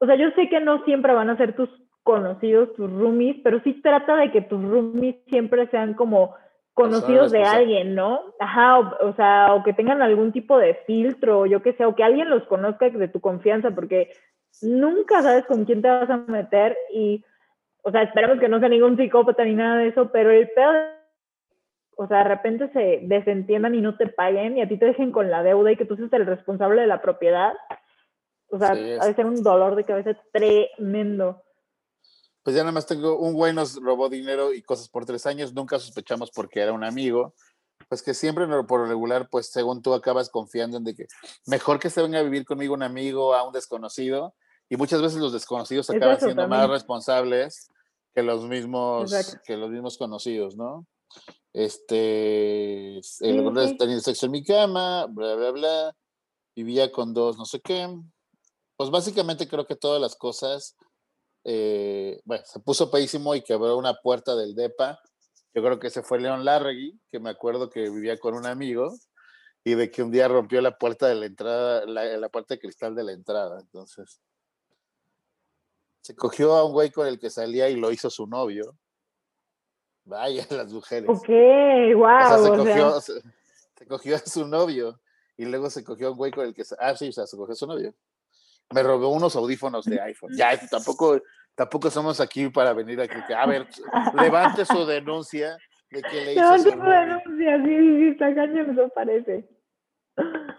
o 0.00 0.06
sea, 0.06 0.16
yo 0.16 0.30
sé 0.30 0.48
que 0.48 0.60
no 0.60 0.84
siempre 0.84 1.12
van 1.12 1.30
a 1.30 1.36
ser 1.36 1.54
tus 1.54 1.68
conocidos, 2.02 2.74
tus 2.74 2.90
roomies, 2.90 3.36
pero 3.44 3.60
sí 3.60 3.74
trata 3.82 4.16
de 4.16 4.30
que 4.30 4.40
tus 4.40 4.62
roomies 4.62 5.16
siempre 5.26 5.66
sean 5.68 5.94
como 5.94 6.34
conocidos 6.72 7.32
de 7.32 7.42
alguien, 7.42 7.96
¿no? 7.96 8.20
Ajá, 8.38 8.78
o, 8.78 9.12
sea, 9.14 9.52
o 9.52 9.64
que 9.64 9.72
tengan 9.72 10.00
algún 10.00 10.30
tipo 10.30 10.56
de 10.58 10.74
filtro, 10.86 11.44
yo 11.44 11.60
qué 11.60 11.72
sé, 11.72 11.84
o 11.84 11.96
que 11.96 12.04
alguien 12.04 12.30
los 12.30 12.44
conozca 12.44 12.88
de 12.88 13.08
tu 13.08 13.20
confianza, 13.20 13.72
porque 13.72 14.12
nunca 14.62 15.22
sabes 15.22 15.46
con 15.46 15.64
quién 15.64 15.82
te 15.82 15.88
vas 15.88 16.10
a 16.10 16.16
meter 16.16 16.76
y 16.92 17.24
o 17.82 17.90
sea, 17.90 18.02
esperemos 18.02 18.38
que 18.38 18.48
no 18.48 18.58
sea 18.58 18.68
ningún 18.68 18.96
psicópata 18.96 19.44
ni 19.44 19.54
nada 19.54 19.78
de 19.78 19.88
eso, 19.88 20.10
pero 20.12 20.30
el 20.30 20.50
peor, 20.50 20.76
o 21.96 22.06
sea, 22.06 22.18
de 22.18 22.24
repente 22.24 22.70
se 22.72 23.00
desentiendan 23.04 23.74
y 23.74 23.80
no 23.80 23.96
te 23.96 24.08
paguen 24.08 24.58
y 24.58 24.60
a 24.60 24.68
ti 24.68 24.78
te 24.78 24.86
dejen 24.86 25.10
con 25.10 25.30
la 25.30 25.42
deuda 25.42 25.72
y 25.72 25.76
que 25.76 25.86
tú 25.86 25.96
seas 25.96 26.12
el 26.12 26.26
responsable 26.26 26.82
de 26.82 26.86
la 26.86 27.00
propiedad, 27.00 27.54
o 28.50 28.58
sea, 28.58 28.72
ha 28.72 29.06
de 29.06 29.14
ser 29.14 29.24
un 29.24 29.42
dolor 29.42 29.74
de 29.74 29.84
cabeza 29.84 30.14
tremendo. 30.32 31.42
Pues 32.42 32.56
ya 32.56 32.62
nada 32.62 32.72
más 32.72 32.86
tengo 32.86 33.18
un 33.18 33.34
güey 33.34 33.54
nos 33.54 33.82
robó 33.82 34.08
dinero 34.08 34.52
y 34.52 34.62
cosas 34.62 34.88
por 34.88 35.06
tres 35.06 35.24
años, 35.26 35.54
nunca 35.54 35.78
sospechamos 35.78 36.30
porque 36.30 36.60
era 36.60 36.72
un 36.72 36.84
amigo, 36.84 37.34
pues 37.88 38.02
que 38.02 38.14
siempre 38.14 38.46
por 38.64 38.86
regular, 38.86 39.28
pues 39.30 39.50
según 39.50 39.82
tú 39.82 39.94
acabas 39.94 40.28
confiando 40.28 40.76
en 40.76 40.84
de 40.84 40.94
que 40.94 41.06
mejor 41.46 41.78
que 41.78 41.90
se 41.90 42.02
venga 42.02 42.18
a 42.18 42.22
vivir 42.22 42.44
conmigo 42.44 42.74
un 42.74 42.82
amigo 42.82 43.34
a 43.34 43.46
un 43.46 43.52
desconocido, 43.52 44.34
y 44.68 44.76
muchas 44.76 45.00
veces 45.00 45.18
los 45.18 45.32
desconocidos 45.32 45.88
acaban 45.88 46.20
siendo 46.20 46.46
más 46.46 46.68
responsables 46.68 47.70
que 48.14 48.22
los 48.22 48.44
mismos 48.44 49.38
que 49.44 49.56
los 49.56 49.70
mismos 49.70 49.96
conocidos, 49.96 50.56
¿no? 50.56 50.86
Este, 51.54 52.98
el 53.20 53.76
tenía 53.78 54.00
sexo 54.00 54.26
en 54.26 54.32
mi 54.32 54.44
cama, 54.44 55.06
bla, 55.06 55.34
bla, 55.34 55.50
bla, 55.50 55.96
vivía 56.54 56.92
con 56.92 57.14
dos, 57.14 57.38
no 57.38 57.46
sé 57.46 57.60
qué. 57.60 57.88
Pues 58.76 58.90
básicamente 58.90 59.48
creo 59.48 59.66
que 59.66 59.74
todas 59.74 60.00
las 60.00 60.14
cosas, 60.14 60.76
eh, 61.44 62.20
bueno, 62.24 62.44
se 62.46 62.60
puso 62.60 62.90
peísimo 62.90 63.34
y 63.34 63.42
quebró 63.42 63.76
una 63.76 63.94
puerta 63.94 64.36
del 64.36 64.54
DEPA. 64.54 65.00
Yo 65.54 65.62
creo 65.62 65.78
que 65.78 65.88
ese 65.88 66.02
fue 66.02 66.20
León 66.20 66.44
Larregui, 66.44 67.00
que 67.10 67.20
me 67.20 67.30
acuerdo 67.30 67.70
que 67.70 67.90
vivía 67.90 68.18
con 68.18 68.34
un 68.34 68.46
amigo 68.46 68.92
y 69.64 69.74
de 69.74 69.90
que 69.90 70.02
un 70.02 70.10
día 70.10 70.28
rompió 70.28 70.60
la 70.60 70.78
puerta 70.78 71.06
de 71.08 71.14
la 71.14 71.26
entrada, 71.26 71.84
la, 71.86 72.04
la 72.04 72.28
puerta 72.28 72.54
de 72.54 72.60
cristal 72.60 72.94
de 72.94 73.04
la 73.04 73.12
entrada. 73.12 73.60
Entonces, 73.60 74.20
se 76.00 76.16
cogió 76.16 76.54
a 76.54 76.64
un 76.64 76.72
güey 76.72 76.90
con 76.90 77.06
el 77.06 77.18
que 77.18 77.28
salía 77.28 77.68
y 77.68 77.76
lo 77.76 77.92
hizo 77.92 78.08
su 78.08 78.26
novio. 78.26 78.76
Vaya, 80.04 80.46
las 80.50 80.72
mujeres. 80.72 81.08
Ok, 81.08 81.28
wow. 81.28 82.44
se, 82.44 82.48
cogió, 82.48 83.00
se, 83.00 83.86
cogió, 83.86 84.16
a 84.16 84.18
su 84.20 84.46
novio 84.46 84.98
y 85.36 85.44
luego 85.44 85.68
se 85.68 85.84
cogió 85.84 86.08
a 86.08 86.10
un 86.12 86.16
güey 86.16 86.32
con 86.32 86.46
el 86.46 86.54
que. 86.54 86.62
Ah, 86.78 86.96
sí, 86.96 87.08
o 87.08 87.12
sea, 87.12 87.26
se 87.26 87.36
cogió 87.36 87.52
a 87.52 87.56
su 87.56 87.66
novio. 87.66 87.94
Me 88.70 88.82
robó 88.82 89.10
unos 89.10 89.36
audífonos 89.36 89.84
de 89.84 90.00
iPhone. 90.00 90.34
Ya, 90.34 90.58
tampoco, 90.68 91.20
tampoco 91.58 91.90
somos 91.90 92.18
aquí 92.20 92.48
para 92.48 92.72
venir 92.72 92.98
aquí. 93.02 93.18
A 93.34 93.46
ver, 93.46 93.66
levante 94.14 94.64
su 94.64 94.86
denuncia 94.86 95.58
de 95.90 96.00
que 96.00 96.24
le 96.24 96.32
hizo. 96.32 96.40
Levante 96.40 96.70
su 96.70 96.78
denuncia, 96.78 97.64
sí, 97.64 97.98
sí, 97.98 98.08
está 98.08 98.34
cañón, 98.34 98.70
eso 98.70 98.88
parece. 98.94 99.46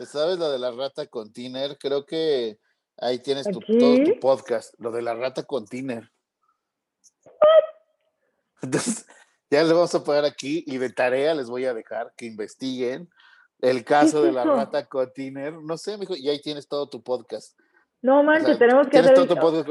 ¿Sabes 0.02 0.38
lo 0.38 0.52
de 0.52 0.60
la 0.60 0.70
rata 0.70 1.08
con 1.08 1.34
Tiner? 1.34 1.78
Creo 1.80 2.06
que 2.06 2.60
Ahí 3.02 3.20
tienes 3.20 3.46
tu, 3.50 3.60
todo 3.60 4.04
tu 4.04 4.20
podcast, 4.20 4.74
lo 4.78 4.92
de 4.92 5.02
la 5.02 5.14
rata 5.14 5.44
con 5.44 5.66
Tiner. 5.66 6.12
Entonces, 8.62 9.06
ya 9.50 9.64
les 9.64 9.72
vamos 9.72 9.96
a 9.96 10.04
poner 10.04 10.26
aquí 10.26 10.66
y 10.68 10.78
de 10.78 10.90
tarea 10.90 11.34
les 11.34 11.50
voy 11.50 11.66
a 11.66 11.74
dejar 11.74 12.14
que 12.18 12.26
investiguen 12.26 13.10
el 13.62 13.86
caso 13.86 14.22
de 14.22 14.34
la 14.34 14.44
rata 14.44 14.86
con 14.88 15.12
Tiner. 15.14 15.54
No 15.54 15.78
sé, 15.78 15.98
mijo, 15.98 16.16
y 16.16 16.28
ahí 16.28 16.42
tienes 16.42 16.68
todo 16.68 16.90
tu 16.90 17.02
podcast. 17.02 17.58
No 18.02 18.24
manches, 18.24 18.58
tenemos 18.58 18.88
que 18.88 19.00
hacer. 19.00 19.14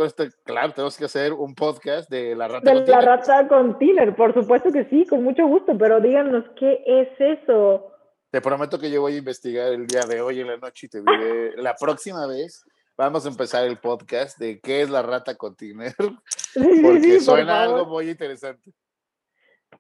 Este, 0.05 0.29
claro, 0.45 0.73
tenemos 0.73 0.99
que 0.99 1.07
hacer 1.07 1.33
un 1.33 1.55
podcast 1.55 2.11
de 2.11 2.37
la 2.37 2.47
rata 2.47 2.75
de 2.75 2.87
la 2.87 3.01
rata 3.01 3.49
con 3.49 3.79
Tiner, 3.79 4.15
por 4.15 4.35
supuesto 4.35 4.71
que 4.71 4.85
sí, 4.85 5.07
con 5.07 5.25
mucho 5.25 5.47
gusto, 5.47 5.77
pero 5.79 6.01
díganos 6.01 6.45
qué 6.57 6.83
es 6.87 7.09
eso. 7.19 7.91
Te 8.31 8.43
prometo 8.43 8.79
que 8.79 8.91
yo 8.91 9.01
voy 9.01 9.15
a 9.15 9.19
investigar 9.19 9.73
el 9.73 9.87
día 9.87 10.03
de 10.03 10.21
hoy 10.21 10.41
en 10.41 10.49
la 10.49 10.59
noche 10.59 10.87
y 10.87 10.91
te 10.91 11.01
diré 11.01 11.57
la 11.63 11.75
próxima 11.75 12.27
vez 12.27 12.67
vamos 12.99 13.25
a 13.25 13.31
empezar 13.31 13.65
el 13.65 13.79
podcast 13.79 14.39
de 14.39 14.61
qué 14.61 14.83
es 14.83 14.91
la 14.91 15.01
rata 15.01 15.37
con 15.37 15.57
Tiner, 15.57 15.95
porque 16.83 17.21
suena 17.21 17.63
algo 17.63 17.87
muy 17.87 18.11
interesante. 18.11 18.73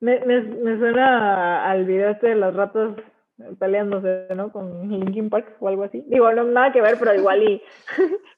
Me, 0.00 0.24
me, 0.24 0.40
me, 0.40 0.78
suena 0.78 1.68
al 1.68 1.84
video 1.84 2.10
este 2.10 2.28
de 2.28 2.36
las 2.36 2.54
ratas 2.54 2.94
peleándose, 3.58 4.28
¿no? 4.34 4.52
Con 4.52 4.88
Linkin 4.88 5.28
Park 5.28 5.56
o 5.60 5.68
algo 5.68 5.84
así. 5.84 6.04
Digo, 6.06 6.32
no 6.32 6.44
nada 6.44 6.72
que 6.72 6.80
ver, 6.80 6.96
pero 6.98 7.14
igual 7.14 7.42
y 7.42 7.62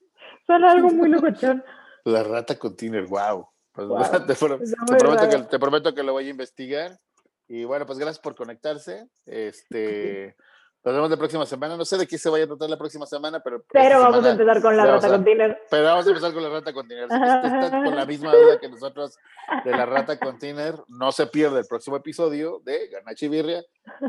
suena 0.51 0.73
algo 0.73 0.91
muy 0.91 1.09
locochón. 1.09 1.65
La 2.05 2.23
rata 2.23 2.59
con 2.59 2.77
Tiner, 2.77 3.07
wow. 3.07 3.47
Pues, 3.73 4.11
te, 4.27 4.35
prometo 4.35 5.29
que, 5.29 5.39
te 5.45 5.59
prometo 5.59 5.95
que 5.95 6.03
lo 6.03 6.13
voy 6.13 6.27
a 6.27 6.31
investigar. 6.31 6.99
Y 7.47 7.65
bueno, 7.65 7.87
pues 7.87 7.99
gracias 7.99 8.21
por 8.21 8.35
conectarse. 8.35 9.07
Este, 9.27 10.37
nos 10.85 10.95
vemos 10.95 11.11
la 11.11 11.17
próxima 11.17 11.47
semana. 11.47 11.77
No 11.77 11.85
sé 11.85 11.99
de 11.99 12.07
qué 12.07 12.19
se 12.19 12.31
vaya 12.31 12.45
a 12.45 12.49
tratar 12.49 12.69
la 12.69 12.79
próxima 12.79 13.07
semana, 13.07 13.41
pero. 13.41 13.65
Pero 13.73 14.01
vamos 14.01 14.25
a 14.25 14.31
empezar 14.33 14.61
con 14.61 14.77
la 14.77 14.87
rata 14.87 15.09
con 15.09 15.25
Tiner. 15.25 15.63
Pero 15.71 15.85
vamos 15.85 16.07
a 16.07 16.09
empezar 16.09 16.33
con 16.33 16.43
la 16.43 16.49
rata 16.49 16.73
con 16.73 16.89
Tiner. 16.89 17.09
Si 17.09 17.85
con 17.85 17.97
la 17.97 18.07
misma 18.07 18.35
duda 18.35 18.59
que 18.59 18.69
nosotros 18.69 19.17
de 19.65 19.71
la 19.71 19.87
rata 19.87 20.19
con 20.19 20.39
Tiner, 20.39 20.75
no 20.89 21.13
se 21.13 21.27
pierde 21.27 21.61
el 21.61 21.67
próximo 21.67 21.97
episodio 21.97 22.61
de 22.65 22.89
Ganachi 22.89 23.29
Birria. 23.29 23.63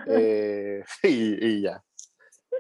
Eh, 0.08 0.84
y, 1.04 1.62
ya. 1.62 1.84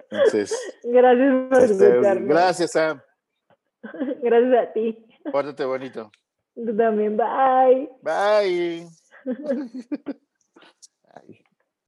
Entonces. 0.09 0.55
Gracias 0.83 1.49
por 1.49 1.63
este, 1.63 2.19
Gracias, 2.25 2.71
Sam. 2.71 3.01
Gracias 4.21 4.69
a 4.69 4.73
ti. 4.73 5.05
Pórtate 5.31 5.65
bonito. 5.65 6.11
Tú 6.55 6.75
también. 6.75 7.17
Bye. 7.17 7.89
Bye. 8.01 8.87